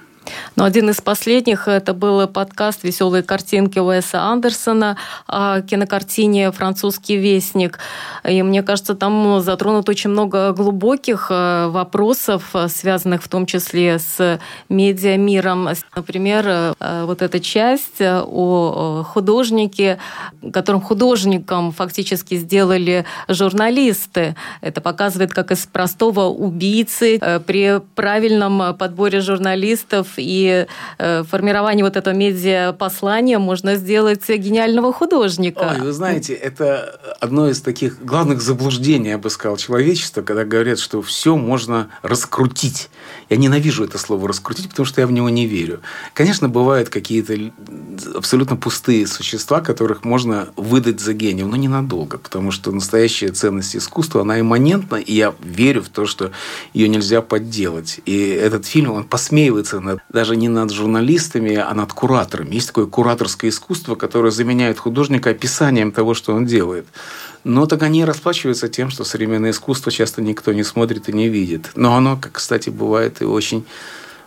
Но 0.56 0.66
один 0.66 0.90
из 0.90 1.02
последних 1.02 1.68
это 1.68 1.94
был 1.94 2.28
подкаст 2.28 2.84
«Веселые 2.84 3.24
картинки» 3.24 3.80
Уэса 3.80 4.22
Андерсона 4.22 4.98
о 5.28 5.62
кинокартине 5.62 6.52
«Французский 6.52 7.18
вестник». 7.18 7.80
И 8.28 8.44
мне 8.44 8.62
кажется, 8.62 8.94
там 8.94 9.42
затронут 9.42 9.90
очень 9.90 10.10
много 10.10 10.52
глубоких 10.52 11.28
э, 11.30 11.68
вопросов, 11.68 12.54
связанных 12.68 13.24
в 13.24 13.30
том 13.30 13.46
числе 13.46 13.98
с 13.98 14.40
медиамиром. 14.70 15.70
Например, 15.96 16.46
э, 16.48 17.04
вот 17.06 17.22
эта 17.22 17.40
часть 17.40 18.02
о 18.02 19.04
художнике, 19.04 19.98
которым 20.54 20.82
художником 20.82 21.72
фактически 21.72 22.36
сделали 22.36 23.06
журналисты. 23.28 24.36
Это 24.62 24.82
показывает, 24.82 25.34
как 25.34 25.52
из 25.52 25.66
простого 25.66 26.26
убийцы 26.26 27.18
э, 27.18 27.40
при 27.40 27.82
правильном 27.96 28.76
подборе 28.78 29.22
журналистов 29.22 30.11
и 30.18 30.68
э, 30.98 31.24
формирование 31.24 31.84
вот 31.84 31.98
этого 31.98 32.14
медиа-послания 32.14 33.40
можно 33.40 33.76
сделать 33.76 34.28
гениального 34.30 34.94
художника. 34.94 35.76
Ой, 35.78 35.82
вы 35.86 35.92
знаете, 35.92 36.34
это 36.34 37.00
одно 37.20 37.50
из 37.50 37.62
таких 37.62 38.04
главных 38.04 38.42
заблуждений, 38.42 39.10
я 39.10 39.18
бы 39.18 39.30
сказал, 39.30 39.58
человечества, 39.58 40.22
когда 40.22 40.44
говорят, 40.44 40.80
что 40.80 41.02
все 41.02 41.36
можно 41.36 41.90
раскрутить. 42.02 42.90
Я 43.30 43.38
ненавижу 43.38 43.84
это 43.84 43.98
слово 43.98 44.28
«раскрутить», 44.28 44.70
потому 44.70 44.86
что 44.86 45.02
я 45.02 45.08
в 45.08 45.12
него 45.12 45.30
не 45.30 45.46
верю. 45.46 45.82
Конечно, 46.14 46.50
бывают 46.50 46.90
какие-то 46.90 47.36
абсолютно 48.16 48.56
пустые 48.56 49.08
существа, 49.08 49.62
которых 49.62 50.04
можно 50.04 50.50
выдать 50.56 51.00
за 51.00 51.14
гением, 51.14 51.50
но 51.50 51.56
ненадолго, 51.56 52.18
потому 52.18 52.52
что 52.52 52.72
настоящая 52.72 53.30
ценность 53.30 53.76
искусства, 53.76 54.22
она 54.22 54.40
имманентна, 54.40 54.96
и 54.96 55.14
я 55.14 55.34
верю 55.42 55.82
в 55.82 55.90
то, 55.90 56.06
что 56.06 56.32
ее 56.74 56.90
нельзя 56.90 57.22
подделать. 57.22 58.00
И 58.06 58.28
этот 58.28 58.66
фильм, 58.66 58.92
он 58.92 59.04
посмеивается 59.06 59.80
над 59.80 60.01
даже 60.10 60.36
не 60.36 60.50
над 60.50 60.72
журналистами, 60.72 61.56
а 61.56 61.74
над 61.74 61.94
кураторами. 61.94 62.56
Есть 62.56 62.68
такое 62.68 62.86
кураторское 62.86 63.50
искусство, 63.50 63.96
которое 63.96 64.32
заменяет 64.32 64.80
художника 64.80 65.30
описанием 65.30 65.92
того, 65.92 66.14
что 66.14 66.34
он 66.34 66.46
делает. 66.46 66.86
Но 67.44 67.66
так 67.66 67.84
они 67.84 68.06
расплачиваются 68.06 68.68
тем, 68.68 68.90
что 68.90 69.04
современное 69.04 69.52
искусство 69.52 69.92
часто 69.92 70.22
никто 70.22 70.54
не 70.54 70.64
смотрит 70.64 71.10
и 71.10 71.14
не 71.14 71.30
видит. 71.30 71.72
Но 71.76 71.96
оно, 71.96 72.18
как, 72.18 72.34
кстати, 72.34 72.70
бывает 72.70 73.22
и 73.22 73.26
очень 73.26 73.66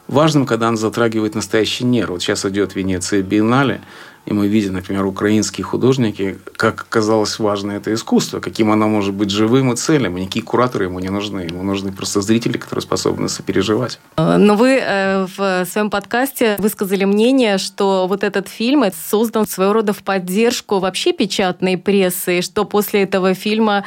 важным, 0.08 0.46
когда 0.46 0.68
оно 0.68 0.76
затрагивает 0.76 1.34
настоящий 1.34 1.84
нерв. 1.84 2.10
Вот 2.10 2.22
сейчас 2.22 2.44
идет 2.44 2.74
Венеция 2.74 3.22
Биеннале, 3.22 3.80
и 4.26 4.32
мы 4.32 4.48
видим, 4.48 4.72
например, 4.72 5.04
украинские 5.04 5.64
художники, 5.64 6.38
как 6.56 6.82
оказалось 6.82 7.38
важно 7.38 7.72
это 7.72 7.92
искусство, 7.92 8.40
каким 8.40 8.70
оно 8.70 8.88
может 8.88 9.12
быть 9.12 9.30
живым 9.30 9.72
и 9.72 9.76
цельным. 9.76 10.16
И 10.16 10.22
никакие 10.22 10.44
кураторы 10.44 10.86
ему 10.86 10.98
не 10.98 11.10
нужны. 11.10 11.40
Ему 11.40 11.62
нужны 11.62 11.92
просто 11.92 12.22
зрители, 12.22 12.56
которые 12.56 12.82
способны 12.82 13.28
сопереживать. 13.28 13.98
Но 14.16 14.56
вы 14.56 14.80
э, 14.80 15.26
в 15.36 15.66
своем 15.66 15.90
подкасте 15.90 16.56
высказали 16.58 17.04
мнение, 17.04 17.58
что 17.58 18.06
вот 18.08 18.24
этот 18.24 18.48
фильм 18.48 18.84
создан 19.10 19.46
своего 19.46 19.74
рода 19.74 19.92
в 19.92 20.02
поддержку 20.02 20.78
вообще 20.78 21.12
печатной 21.12 21.76
прессы, 21.76 22.38
и 22.38 22.42
что 22.42 22.64
после 22.64 23.02
этого 23.02 23.34
фильма 23.34 23.84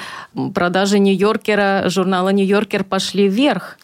продажи 0.54 1.00
Нью-Йоркера, 1.00 1.86
журнала 1.88 2.30
Нью-Йоркер 2.30 2.84
пошли 2.84 3.28
вверх. 3.28 3.78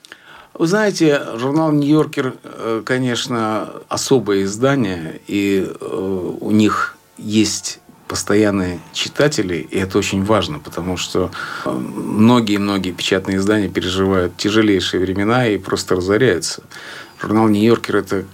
Вы 0.54 0.68
знаете, 0.68 1.22
журнал 1.36 1.72
«Нью-Йоркер», 1.72 2.36
э, 2.44 2.84
конечно, 2.86 3.72
особое 3.90 4.44
издание, 4.44 5.20
и 5.26 5.68
э, 5.68 6.36
у 6.40 6.52
них 6.52 6.96
есть 7.18 7.80
постоянные 8.08 8.80
читатели, 8.92 9.56
и 9.56 9.80
это 9.80 9.98
очень 9.98 10.24
важно, 10.24 10.60
потому 10.60 10.96
что 10.98 11.32
многие-многие 11.66 12.92
печатные 12.92 13.38
издания 13.38 13.68
переживают 13.68 14.38
тяжелейшие 14.38 15.02
времена 15.02 15.48
и 15.48 15.58
просто 15.58 15.96
разоряются. 15.96 16.62
Журнал 17.20 17.48
«Нью-Йоркер»– 17.48 17.96
это 17.98 18.26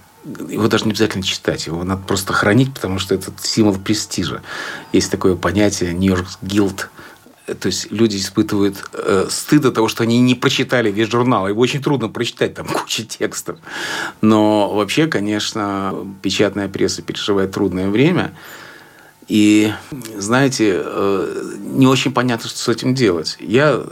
его 0.49 0.67
даже 0.67 0.83
не 0.83 0.91
обязательно 0.91 1.23
читать, 1.23 1.67
его 1.67 1.83
надо 1.85 2.03
просто 2.03 2.33
хранить, 2.33 2.73
потому 2.73 2.99
что 2.99 3.15
это 3.15 3.31
символ 3.41 3.77
престижа. 3.77 4.41
Есть 4.91 5.09
такое 5.09 5.37
понятие 5.37 5.93
«Нью-Йорк 5.93 6.27
Гилд», 6.41 6.89
то 7.55 7.67
есть 7.67 7.91
люди 7.91 8.17
испытывают 8.17 8.83
э, 8.93 9.27
стыд 9.29 9.65
от 9.65 9.73
того, 9.75 9.87
что 9.87 10.03
они 10.03 10.19
не 10.19 10.35
прочитали 10.35 10.91
весь 10.91 11.09
журнал. 11.09 11.47
Его 11.47 11.61
очень 11.61 11.81
трудно 11.81 12.09
прочитать, 12.09 12.53
там 12.53 12.67
куча 12.67 13.03
текстов. 13.03 13.59
Но 14.21 14.73
вообще, 14.73 15.07
конечно, 15.07 15.95
печатная 16.21 16.67
пресса 16.67 17.01
переживает 17.01 17.51
трудное 17.51 17.89
время. 17.89 18.33
И, 19.27 19.71
знаете, 20.17 20.81
э, 20.83 21.53
не 21.59 21.85
очень 21.85 22.11
понятно, 22.11 22.49
что 22.49 22.57
с 22.57 22.67
этим 22.67 22.95
делать. 22.95 23.37
Я 23.39 23.83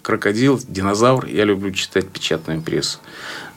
крокодил, 0.00 0.58
динозавр, 0.66 1.26
я 1.26 1.44
люблю 1.44 1.70
читать 1.72 2.08
печатную 2.08 2.62
прессу. 2.62 2.98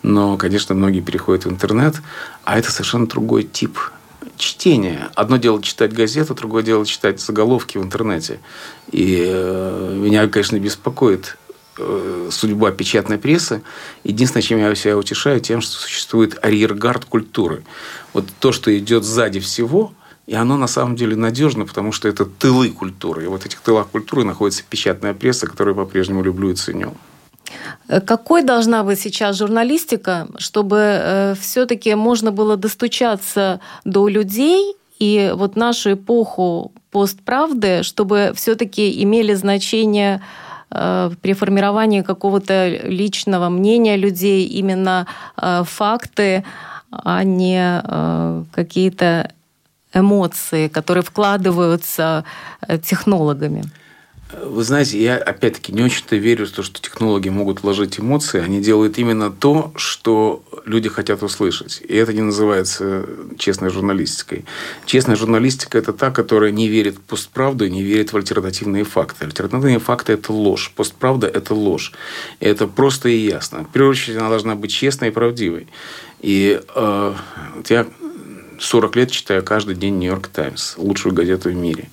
Но, 0.03 0.37
конечно, 0.37 0.75
многие 0.75 0.99
переходят 0.99 1.45
в 1.45 1.49
интернет, 1.49 1.95
а 2.43 2.59
это 2.59 2.71
совершенно 2.71 3.07
другой 3.07 3.43
тип 3.43 3.79
чтения. 4.39 5.11
Одно 5.15 5.37
дело 5.37 5.61
читать 5.61 5.93
газету, 5.93 6.33
другое 6.33 6.63
дело 6.63 6.85
читать 6.85 7.19
заголовки 7.19 7.77
в 7.77 7.83
интернете. 7.83 8.39
И 8.91 9.23
э, 9.27 9.93
меня, 9.95 10.27
конечно, 10.27 10.57
беспокоит 10.57 11.37
э, 11.77 12.29
судьба 12.31 12.71
печатной 12.71 13.17
прессы. 13.17 13.61
Единственное, 14.03 14.41
чем 14.41 14.59
я 14.59 14.73
себя 14.73 14.97
утешаю, 14.97 15.39
тем, 15.41 15.61
что 15.61 15.73
существует 15.73 16.39
арьергард 16.41 17.05
культуры. 17.05 17.63
Вот 18.13 18.25
то, 18.39 18.51
что 18.51 18.75
идет 18.75 19.03
сзади 19.03 19.39
всего, 19.39 19.93
и 20.25 20.35
оно 20.35 20.57
на 20.57 20.67
самом 20.67 20.95
деле 20.95 21.15
надежно, 21.15 21.65
потому 21.65 21.91
что 21.91 22.07
это 22.07 22.25
тылы 22.25 22.69
культуры. 22.69 23.25
И 23.25 23.27
вот 23.27 23.43
в 23.43 23.45
этих 23.45 23.59
тылах 23.59 23.87
культуры 23.89 24.23
находится 24.23 24.63
печатная 24.67 25.13
пресса, 25.13 25.47
которую 25.47 25.75
я 25.75 25.83
по-прежнему 25.83 26.23
люблю 26.23 26.51
и 26.51 26.55
ценю. 26.55 26.95
Какой 28.05 28.43
должна 28.43 28.83
быть 28.83 28.99
сейчас 28.99 29.37
журналистика, 29.37 30.27
чтобы 30.37 30.77
э, 30.77 31.35
все-таки 31.39 31.95
можно 31.95 32.31
было 32.31 32.55
достучаться 32.55 33.59
до 33.83 34.07
людей 34.07 34.75
и 34.99 35.31
вот 35.33 35.55
нашу 35.55 35.93
эпоху 35.93 36.71
постправды, 36.91 37.81
чтобы 37.81 38.33
все-таки 38.35 39.03
имели 39.03 39.33
значение 39.33 40.21
э, 40.69 41.09
при 41.19 41.33
формировании 41.33 42.03
какого-то 42.03 42.67
личного 42.83 43.49
мнения 43.49 43.97
людей 43.97 44.45
именно 44.45 45.07
э, 45.35 45.63
факты, 45.65 46.43
а 46.91 47.23
не 47.23 48.45
какие-то 48.51 49.31
эмоции, 49.93 50.67
которые 50.67 51.03
вкладываются 51.03 52.23
технологами? 52.83 53.63
Вы 54.31 54.63
знаете, 54.63 55.01
я 55.01 55.17
опять-таки 55.17 55.73
не 55.73 55.81
очень-то 55.81 56.15
верю 56.15 56.45
в 56.45 56.51
то, 56.51 56.61
что 56.61 56.79
технологии 56.79 57.29
могут 57.29 57.63
вложить 57.63 57.99
эмоции. 57.99 58.39
Они 58.39 58.61
делают 58.61 58.99
именно 58.99 59.31
то, 59.31 59.73
что 59.75 60.43
люди 60.65 60.87
хотят 60.87 61.23
услышать. 61.23 61.81
И 61.81 61.95
это 61.95 62.13
не 62.13 62.21
называется 62.21 63.07
честной 63.39 63.71
журналистикой. 63.71 64.45
Честная 64.85 65.15
журналистика– 65.15 65.77
это 65.79 65.93
та, 65.93 66.11
которая 66.11 66.51
не 66.51 66.67
верит 66.67 66.97
в 66.97 67.01
постправду 67.01 67.65
и 67.65 67.71
не 67.71 67.81
верит 67.81 68.13
в 68.13 68.17
альтернативные 68.17 68.83
факты. 68.83 69.25
Альтернативные 69.25 69.79
факты– 69.79 70.13
это 70.13 70.31
ложь. 70.31 70.71
Постправда– 70.75 71.25
это 71.33 71.55
ложь. 71.55 71.91
И 72.39 72.45
это 72.45 72.67
просто 72.67 73.09
и 73.09 73.17
ясно. 73.17 73.63
В 73.63 73.71
первую 73.71 73.91
очередь, 73.91 74.17
она 74.17 74.29
должна 74.29 74.53
быть 74.53 74.71
честной 74.71 75.07
и 75.07 75.11
правдивой. 75.11 75.67
И 76.21 76.61
э, 76.75 77.13
я 77.69 77.87
40 78.59 78.95
лет 78.97 79.11
читаю 79.11 79.43
каждый 79.43 79.75
день 79.75 79.97
«Нью-Йорк 79.97 80.27
Таймс», 80.27 80.77
лучшую 80.77 81.15
газету 81.15 81.49
в 81.49 81.55
мире. 81.55 81.89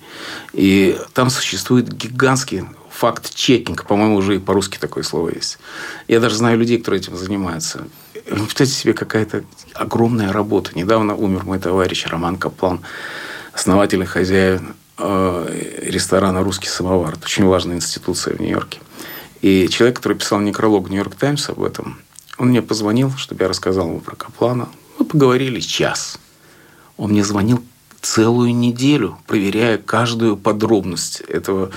И 0.53 0.99
там 1.13 1.29
существует 1.29 1.91
гигантский 1.91 2.65
факт-чекинг. 2.91 3.85
По-моему, 3.85 4.17
уже 4.17 4.35
и 4.35 4.39
по-русски 4.39 4.77
такое 4.77 5.03
слово 5.03 5.29
есть. 5.29 5.59
Я 6.07 6.19
даже 6.19 6.35
знаю 6.35 6.57
людей, 6.57 6.77
которые 6.77 6.99
этим 7.01 7.15
занимаются. 7.15 7.87
Представьте 8.25 8.73
себе, 8.73 8.93
какая-то 8.93 9.43
огромная 9.73 10.33
работа. 10.33 10.71
Недавно 10.75 11.15
умер 11.15 11.45
мой 11.45 11.59
товарищ 11.59 12.05
Роман 12.07 12.37
Каплан, 12.37 12.81
основатель 13.53 14.01
и 14.01 14.05
хозяин 14.05 14.75
э, 14.97 15.79
ресторана 15.83 16.43
«Русский 16.43 16.67
самовар». 16.67 17.13
Это 17.13 17.25
очень 17.25 17.45
важная 17.45 17.77
институция 17.77 18.35
в 18.35 18.41
Нью-Йорке. 18.41 18.79
И 19.41 19.69
человек, 19.69 19.97
который 19.97 20.17
писал 20.17 20.41
некролог 20.41 20.89
«Нью-Йорк 20.89 21.15
Таймс» 21.15 21.49
об 21.49 21.63
этом, 21.63 22.01
он 22.37 22.49
мне 22.49 22.61
позвонил, 22.61 23.11
чтобы 23.15 23.43
я 23.43 23.47
рассказал 23.47 23.87
ему 23.87 24.01
про 24.01 24.15
Каплана. 24.15 24.67
Мы 24.99 25.05
поговорили 25.05 25.61
час. 25.61 26.19
Он 26.97 27.11
мне 27.11 27.23
звонил 27.23 27.63
целую 28.01 28.55
неделю, 28.55 29.17
проверяя 29.27 29.77
каждую 29.77 30.37
подробность 30.37 31.21
этого 31.21 31.71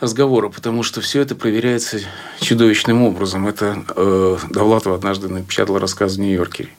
разговора, 0.00 0.48
потому 0.48 0.82
что 0.82 1.00
все 1.00 1.20
это 1.20 1.34
проверяется 1.34 2.00
чудовищным 2.40 3.02
образом. 3.02 3.46
Это 3.46 3.84
э, 3.94 4.36
Довлатов 4.50 4.94
однажды 4.94 5.28
напечатал 5.28 5.78
рассказ 5.78 6.16
в 6.16 6.20
Нью-Йоркере. 6.20 6.70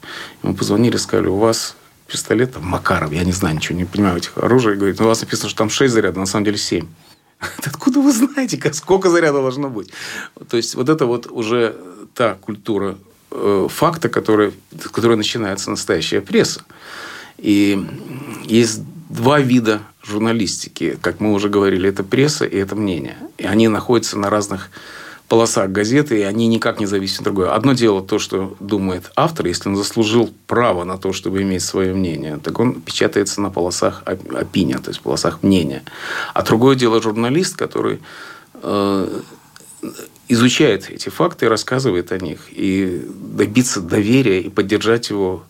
Ему 0.42 0.54
позвонили, 0.54 0.96
сказали, 0.96 1.28
у 1.28 1.36
вас 1.36 1.76
пистолет, 2.06 2.54
там, 2.54 2.66
Макаров, 2.66 3.12
я 3.12 3.24
не 3.24 3.32
знаю, 3.32 3.56
ничего 3.56 3.78
не 3.78 3.84
понимаю 3.84 4.18
этих 4.18 4.36
оружий. 4.36 4.76
Говорит, 4.76 4.98
ну, 4.98 5.06
у 5.06 5.08
вас 5.08 5.20
написано, 5.20 5.48
что 5.48 5.58
там 5.58 5.70
6 5.70 5.92
зарядов, 5.92 6.16
на 6.16 6.26
самом 6.26 6.44
деле 6.44 6.58
7. 6.58 6.86
Откуда 7.64 8.00
вы 8.00 8.12
знаете, 8.12 8.72
сколько 8.72 9.10
заряда 9.10 9.40
должно 9.40 9.68
быть? 9.68 9.90
То 10.48 10.56
есть, 10.56 10.74
вот 10.74 10.88
это 10.88 11.06
вот 11.06 11.26
уже 11.30 11.76
та 12.14 12.34
культура 12.34 12.98
э, 13.30 13.68
факта, 13.70 14.08
которая, 14.08 14.52
с 14.72 14.88
которой 14.88 15.16
начинается 15.16 15.70
настоящая 15.70 16.20
пресса. 16.20 16.62
И 17.38 17.84
есть 18.44 18.82
два 19.08 19.40
вида 19.40 19.80
журналистики, 20.02 20.98
как 21.00 21.20
мы 21.20 21.32
уже 21.32 21.48
говорили, 21.48 21.88
это 21.88 22.02
пресса 22.02 22.44
и 22.44 22.56
это 22.56 22.74
мнение. 22.74 23.16
И 23.36 23.44
они 23.44 23.68
находятся 23.68 24.18
на 24.18 24.30
разных 24.30 24.70
полосах 25.28 25.70
газеты, 25.70 26.20
и 26.20 26.22
они 26.22 26.46
никак 26.46 26.80
не 26.80 26.86
зависят 26.86 27.18
от 27.18 27.24
другое. 27.24 27.54
Одно 27.54 27.74
дело 27.74 28.02
то, 28.02 28.18
что 28.18 28.56
думает 28.60 29.10
автор, 29.14 29.46
если 29.46 29.68
он 29.68 29.76
заслужил 29.76 30.32
право 30.46 30.84
на 30.84 30.96
то, 30.96 31.12
чтобы 31.12 31.42
иметь 31.42 31.62
свое 31.62 31.94
мнение, 31.94 32.38
так 32.42 32.58
он 32.58 32.80
печатается 32.80 33.42
на 33.42 33.50
полосах 33.50 34.02
опиния, 34.06 34.78
то 34.78 34.88
есть 34.88 35.00
полосах 35.02 35.42
мнения. 35.42 35.82
А 36.32 36.42
другое 36.42 36.76
дело 36.76 37.02
журналист, 37.02 37.56
который 37.56 38.00
э, 38.54 39.20
изучает 40.28 40.90
эти 40.90 41.10
факты 41.10 41.48
рассказывает 41.48 42.10
о 42.10 42.18
них. 42.18 42.40
И 42.50 43.06
добиться 43.36 43.80
доверия 43.80 44.40
и 44.40 44.48
поддержать 44.48 45.10
его 45.10 45.44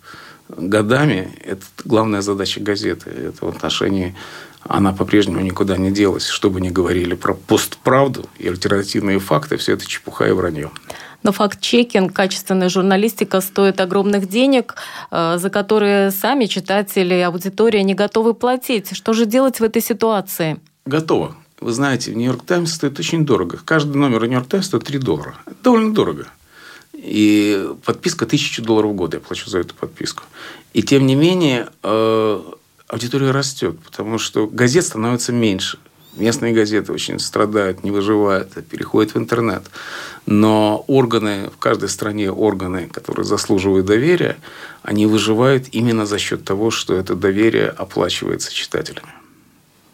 годами 0.49 1.31
это 1.45 1.63
главная 1.85 2.21
задача 2.21 2.61
газеты. 2.61 3.11
Это 3.11 3.47
в 3.47 3.49
отношении 3.49 4.15
она 4.65 4.93
по-прежнему 4.93 5.41
никуда 5.41 5.77
не 5.77 5.91
делась. 5.91 6.27
Что 6.27 6.51
бы 6.51 6.61
ни 6.61 6.69
говорили 6.69 7.15
про 7.15 7.35
постправду 7.35 8.27
и 8.39 8.49
альтернативные 8.49 9.19
факты, 9.19 9.57
все 9.57 9.75
это 9.75 9.87
чепуха 9.87 10.27
и 10.27 10.33
вранье. 10.33 10.71
Но 11.23 11.33
факт-чекинг, 11.33 12.13
качественная 12.13 12.69
журналистика 12.69 13.41
стоит 13.41 13.81
огромных 13.81 14.29
денег, 14.29 14.77
э, 15.11 15.37
за 15.39 15.51
которые 15.51 16.11
сами 16.13 16.47
читатели, 16.47 17.15
аудитория 17.21 17.83
не 17.83 17.95
готовы 17.95 18.35
платить. 18.35 18.95
Что 18.97 19.13
же 19.13 19.27
делать 19.27 19.59
в 19.59 19.65
этой 19.65 19.83
ситуации? 19.83 20.59
Готово. 20.87 21.35
Вы 21.61 21.73
знаете, 21.73 22.13
в 22.13 22.17
«Нью-Йорк 22.17 22.45
Таймс» 22.45 22.73
стоит 22.73 23.01
очень 23.01 23.27
дорого. 23.27 23.59
Каждый 23.65 23.97
номер 23.97 24.25
«Нью-Йорк 24.27 24.47
Таймс» 24.49 24.67
стоит 24.67 24.85
3 24.85 24.99
доллара. 24.99 25.35
Это 25.45 25.57
довольно 25.65 25.93
дорого. 25.93 26.29
И 26.99 27.71
подписка 27.85 28.27
тысячу 28.27 28.61
долларов 28.61 28.91
в 28.91 28.95
год 28.95 29.15
я 29.15 29.21
плачу 29.21 29.49
за 29.49 29.61
эту 29.61 29.75
подписку. 29.75 30.25
И 30.73 30.83
тем 30.83 31.07
не 31.07 31.15
менее 31.15 31.69
э, 31.85 32.43
аудитория 32.89 33.31
растет, 33.31 33.79
потому 33.81 34.19
что 34.19 34.49
газет 34.49 34.85
становится 34.85 35.33
меньше. 35.33 35.79
Местные 36.17 36.53
газеты 36.53 36.93
очень 36.93 37.21
страдают, 37.21 37.85
не 37.85 37.93
выживают, 37.93 38.53
переходят 38.69 39.15
в 39.15 39.19
интернет. 39.19 39.63
Но 40.27 40.85
органы, 40.89 41.49
в 41.55 41.59
каждой 41.59 41.89
стране 41.89 42.33
органы, 42.33 42.89
которые 42.93 43.25
заслуживают 43.25 43.87
доверия, 43.87 44.37
они 44.83 45.07
выживают 45.07 45.69
именно 45.71 46.05
за 46.05 46.19
счет 46.19 46.45
того, 46.45 46.73
что 46.73 46.95
это 46.95 47.15
доверие 47.15 47.69
оплачивается 47.69 48.53
читателями. 48.53 49.09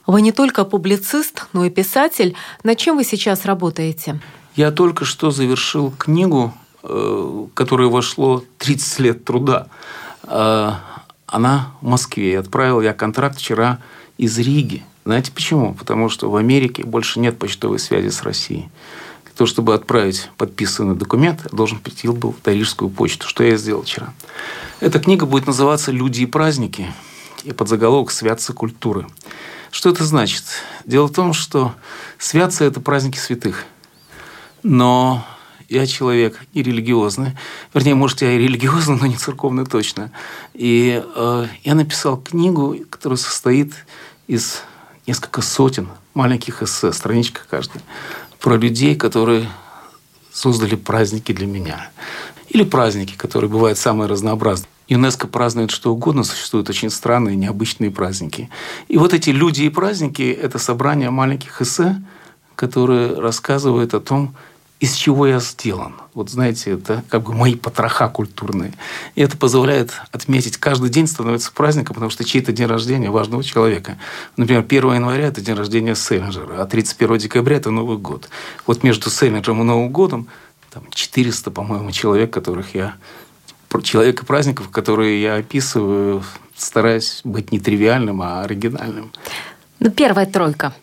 Вы 0.07 0.23
не 0.23 0.33
только 0.33 0.65
публицист, 0.65 1.45
но 1.53 1.67
и 1.67 1.71
писатель. 1.71 2.35
Над 2.63 2.79
чем 2.79 2.97
вы 2.97 3.05
сейчас 3.05 3.45
работаете? 3.45 4.19
Я 4.57 4.71
только 4.71 5.05
что 5.05 5.31
завершил 5.31 5.93
книгу 5.99 6.55
Э, 6.87 7.47
которое 7.55 7.89
вошло 7.89 8.45
30 8.59 8.99
лет 8.99 9.25
труда, 9.25 9.69
э, 10.25 10.73
она 11.27 11.73
в 11.81 11.87
Москве. 11.87 12.39
Отправил 12.39 12.83
я 12.83 12.93
контракт 12.93 13.39
вчера 13.39 13.79
из 14.19 14.39
Риги. 14.39 14.85
Знаете 15.07 15.33
почему? 15.33 15.73
Потому 15.73 16.11
что 16.11 16.31
в 16.31 16.37
Америке 16.37 16.85
больше 16.85 17.21
нет 17.21 17.39
почтовой 17.39 17.79
связи 17.79 18.11
с 18.11 18.23
Россией. 18.23 18.69
Для 19.25 19.33
того, 19.35 19.49
чтобы 19.49 19.73
отправить 19.75 20.29
подписанный 20.37 20.95
документ, 20.95 21.41
я 21.51 21.57
должен 21.57 21.79
прийти 21.79 22.07
был 22.09 22.33
в 22.33 22.47
Рижскую 22.47 22.91
почту. 22.91 23.27
Что 23.27 23.45
я 23.45 23.57
сделал 23.57 23.83
вчера? 23.83 24.13
Эта 24.81 25.01
книга 25.01 25.25
будет 25.25 25.47
называться 25.47 25.91
«Люди 25.91 26.21
и 26.23 26.27
праздники» 26.27 26.93
и 27.45 27.53
под 27.53 27.71
заголовок 27.71 28.11
«Святцы 28.11 28.53
культуры». 28.53 29.07
Что 29.71 29.89
это 29.89 30.05
значит? 30.05 30.45
Дело 30.85 31.07
в 31.07 31.13
том, 31.13 31.33
что 31.33 31.75
святцы– 32.19 32.65
это 32.67 32.83
праздники 32.83 33.17
святых. 33.17 33.65
Но 34.63 35.25
я 35.69 35.87
человек 35.87 36.41
и 36.53 36.63
религиозный. 36.63 37.33
Вернее, 37.73 37.95
может, 37.95 38.23
я 38.23 38.33
и 38.33 38.39
религиозный, 38.39 38.97
но 39.01 39.07
не 39.07 39.17
церковный 39.17 39.67
точно. 39.67 40.11
И 40.53 41.03
э, 41.05 41.47
я 41.63 41.75
написал 41.75 42.17
книгу, 42.17 42.77
которая 42.91 43.17
состоит 43.17 43.73
из 44.27 44.63
несколько 45.07 45.43
сотен 45.43 45.89
маленьких 46.15 46.63
эссе, 46.63 46.93
страничка 46.93 47.43
каждая, 47.49 47.83
про 48.41 48.57
людей, 48.57 48.97
которые 48.97 49.49
создали 50.33 50.75
праздники 50.75 51.33
для 51.33 51.47
меня. 51.47 51.91
Или 52.49 52.65
праздники, 52.65 53.15
которые 53.17 53.51
бывают 53.51 53.79
самые 53.79 54.09
разнообразные. 54.09 54.69
ЮНЕСКО 54.89 55.29
празднует 55.29 55.71
что 55.71 55.93
угодно, 55.93 56.25
существуют 56.25 56.69
очень 56.69 56.91
странные, 56.91 57.37
необычные 57.37 57.91
праздники. 57.91 58.51
И 58.89 58.99
вот 58.99 59.15
эти 59.15 59.31
люди 59.31 59.63
и 59.63 59.71
праздники– 59.71 60.23
это 60.43 60.59
собрание 60.59 61.11
маленьких 61.11 61.63
эссе, 61.63 62.03
которые 62.55 63.19
рассказывают 63.19 63.95
о 63.95 64.01
том, 64.01 64.35
из 64.81 64.95
чего 64.95 65.27
я 65.27 65.41
сделан. 65.41 65.95
Вот 66.15 66.31
знаете, 66.31 66.73
это 66.73 67.05
как 67.09 67.23
бы 67.23 67.33
мои 67.33 67.55
потроха 67.55 68.09
культурные. 68.09 68.73
И 69.15 69.23
это 69.23 69.37
позволяет 69.37 69.93
отметить, 70.13 70.57
каждый 70.59 70.91
день 70.91 71.07
становится 71.07 71.53
праздником, 71.53 71.95
потому 71.95 72.11
что 72.11 72.25
чей-то 72.25 72.53
день 72.53 72.67
рождения 72.67 73.11
важного 73.11 73.43
человека. 73.43 73.97
Например, 74.37 74.65
1 74.67 74.95
января– 74.95 75.27
это 75.29 75.41
день 75.41 75.55
рождения 75.55 75.95
Селлинджера, 75.95 76.61
а 76.61 76.67
31 76.67 77.19
декабря– 77.19 77.57
это 77.59 77.71
Новый 77.71 77.99
год. 77.99 78.29
Вот 78.67 78.83
между 78.83 79.11
Селлинджером 79.11 79.63
и 79.63 79.65
Новым 79.65 79.91
годом 79.91 80.29
там 80.71 80.85
400, 80.91 81.51
по-моему, 81.51 81.91
человек, 81.93 82.33
которых 82.33 82.75
я 82.75 82.97
человека 83.83 84.25
праздников, 84.25 84.71
которые 84.71 85.21
я 85.21 85.35
описываю, 85.37 86.23
стараясь 86.57 87.23
быть 87.25 87.51
не 87.51 87.59
тривиальным, 87.59 88.23
а 88.23 88.43
оригинальным. 88.43 89.11
Ну, 89.81 89.91
первая 89.91 90.27
тройка. 90.27 90.75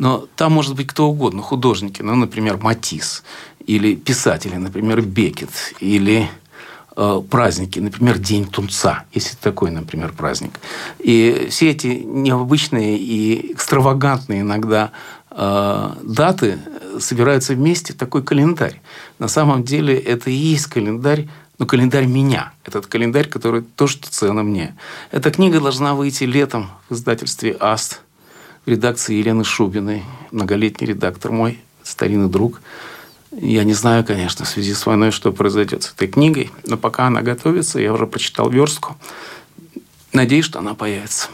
Но 0.00 0.26
там 0.34 0.52
может 0.52 0.76
быть 0.76 0.86
кто 0.86 1.10
угодно, 1.10 1.42
художники, 1.42 2.00
ну, 2.00 2.14
например, 2.14 2.56
Матис, 2.56 3.22
или 3.66 3.94
писатели, 3.94 4.56
например, 4.56 5.02
Бекет, 5.02 5.50
или 5.78 6.26
э, 6.96 7.22
праздники, 7.28 7.80
например, 7.80 8.16
День 8.16 8.46
Тунца, 8.46 9.04
если 9.12 9.36
такой, 9.36 9.70
например, 9.70 10.14
праздник. 10.14 10.52
И 11.00 11.48
все 11.50 11.72
эти 11.72 11.88
необычные 12.02 12.96
и 12.96 13.52
экстравагантные 13.52 14.40
иногда 14.40 14.92
э, 15.30 15.92
даты 16.02 16.58
собираются 16.98 17.52
вместе 17.52 17.92
такой 17.92 18.22
календарь. 18.22 18.80
На 19.18 19.28
самом 19.28 19.64
деле 19.64 19.98
это 19.98 20.30
и 20.30 20.34
есть 20.34 20.68
календарь, 20.68 21.28
но 21.58 21.66
календарь 21.66 22.06
меня. 22.06 22.54
Этот 22.64 22.86
календарь, 22.86 23.28
который 23.28 23.60
то, 23.60 23.86
что 23.86 24.10
ценно 24.10 24.42
мне. 24.42 24.74
Эта 25.10 25.30
книга 25.30 25.60
должна 25.60 25.94
выйти 25.94 26.24
летом 26.24 26.70
в 26.88 26.94
издательстве 26.94 27.54
«Аст», 27.60 28.00
в 28.66 28.68
редакции 28.70 29.14
Елены 29.14 29.44
Шубиной, 29.44 30.04
многолетний 30.30 30.88
редактор 30.88 31.32
мой, 31.32 31.60
старинный 31.82 32.28
друг. 32.28 32.60
Я 33.32 33.64
не 33.64 33.74
знаю, 33.74 34.04
конечно, 34.04 34.44
в 34.44 34.48
связи 34.48 34.74
с 34.74 34.84
войной, 34.86 35.12
что 35.12 35.32
произойдет 35.32 35.84
с 35.84 35.92
этой 35.92 36.08
книгой, 36.08 36.50
но 36.66 36.76
пока 36.76 37.06
она 37.06 37.22
готовится, 37.22 37.78
я 37.78 37.92
уже 37.92 38.06
прочитал 38.06 38.50
верстку. 38.50 38.96
Надеюсь, 40.12 40.44
что 40.44 40.58
она 40.58 40.74
появится. 40.74 41.28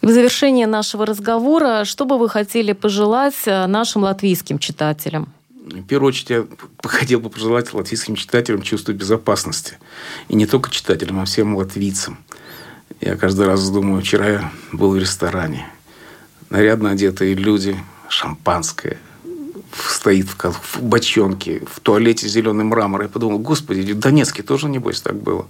И 0.00 0.06
в 0.06 0.10
завершение 0.10 0.66
нашего 0.66 1.06
разговора, 1.06 1.84
что 1.84 2.04
бы 2.04 2.18
вы 2.18 2.28
хотели 2.28 2.72
пожелать 2.72 3.36
э, 3.46 3.66
нашим 3.66 4.02
латвийским 4.02 4.58
читателям? 4.58 5.28
В 5.50 5.82
первую 5.84 6.08
очередь, 6.08 6.30
я 6.30 6.46
хотел 6.82 7.20
бы 7.20 7.30
пожелать 7.30 7.72
латвийским 7.72 8.16
читателям 8.16 8.62
чувства 8.62 8.92
безопасности. 8.92 9.78
И 10.28 10.34
не 10.34 10.46
только 10.46 10.70
читателям, 10.70 11.20
а 11.20 11.24
всем 11.24 11.54
латвийцам. 11.54 12.18
Я 13.00 13.16
каждый 13.16 13.46
раз 13.46 13.68
думаю, 13.70 14.02
вчера 14.02 14.28
я 14.28 14.52
был 14.72 14.90
в 14.90 14.98
ресторане. 14.98 15.66
Нарядно 16.52 16.90
одетые 16.90 17.32
люди, 17.32 17.74
шампанское, 18.10 18.98
стоит 19.74 20.26
в 20.28 20.82
бочонке, 20.82 21.62
в 21.66 21.80
туалете 21.80 22.28
зеленый 22.28 22.66
мрамор. 22.66 23.00
Я 23.00 23.08
подумал, 23.08 23.38
господи, 23.38 23.92
в 23.92 23.98
Донецке 23.98 24.42
тоже, 24.42 24.68
небось, 24.68 25.00
так 25.00 25.16
было. 25.16 25.46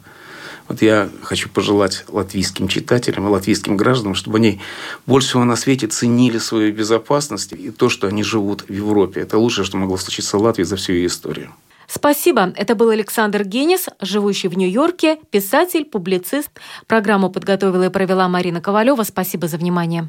Вот 0.69 0.81
я 0.81 1.09
хочу 1.25 1.49
пожелать 1.49 2.05
латвийским 2.07 2.69
читателям 2.69 3.27
и 3.27 3.31
латвийским 3.31 3.77
гражданам, 3.77 4.15
чтобы 4.15 4.39
они 4.39 4.61
больше 5.05 5.31
всего 5.31 5.43
на 5.43 5.57
свете 5.57 5.89
ценили 5.89 6.39
свою 6.39 6.73
безопасность 6.73 7.53
и 7.53 7.73
то, 7.73 7.89
что 7.89 8.07
они 8.07 8.23
живут 8.23 8.67
в 8.69 8.73
Европе. 8.73 9.23
Это 9.23 9.39
лучшее, 9.39 9.65
что 9.65 9.79
могло 9.79 9.97
случиться 9.97 10.39
в 10.39 10.43
Латвии 10.43 10.63
за 10.63 10.77
всю 10.77 10.93
ее 10.93 11.07
историю. 11.09 11.53
Спасибо. 11.89 12.53
Это 12.55 12.77
был 12.77 12.91
Александр 12.91 13.43
Генис, 13.43 13.89
живущий 14.01 14.47
в 14.47 14.57
Нью-Йорке, 14.57 15.19
писатель, 15.33 15.85
публицист. 15.85 16.51
Программу 16.87 17.29
подготовила 17.29 17.87
и 17.87 17.91
провела 17.91 18.29
Марина 18.29 18.61
Ковалева. 18.61 19.03
Спасибо 19.03 19.49
за 19.49 19.57
внимание. 19.57 20.09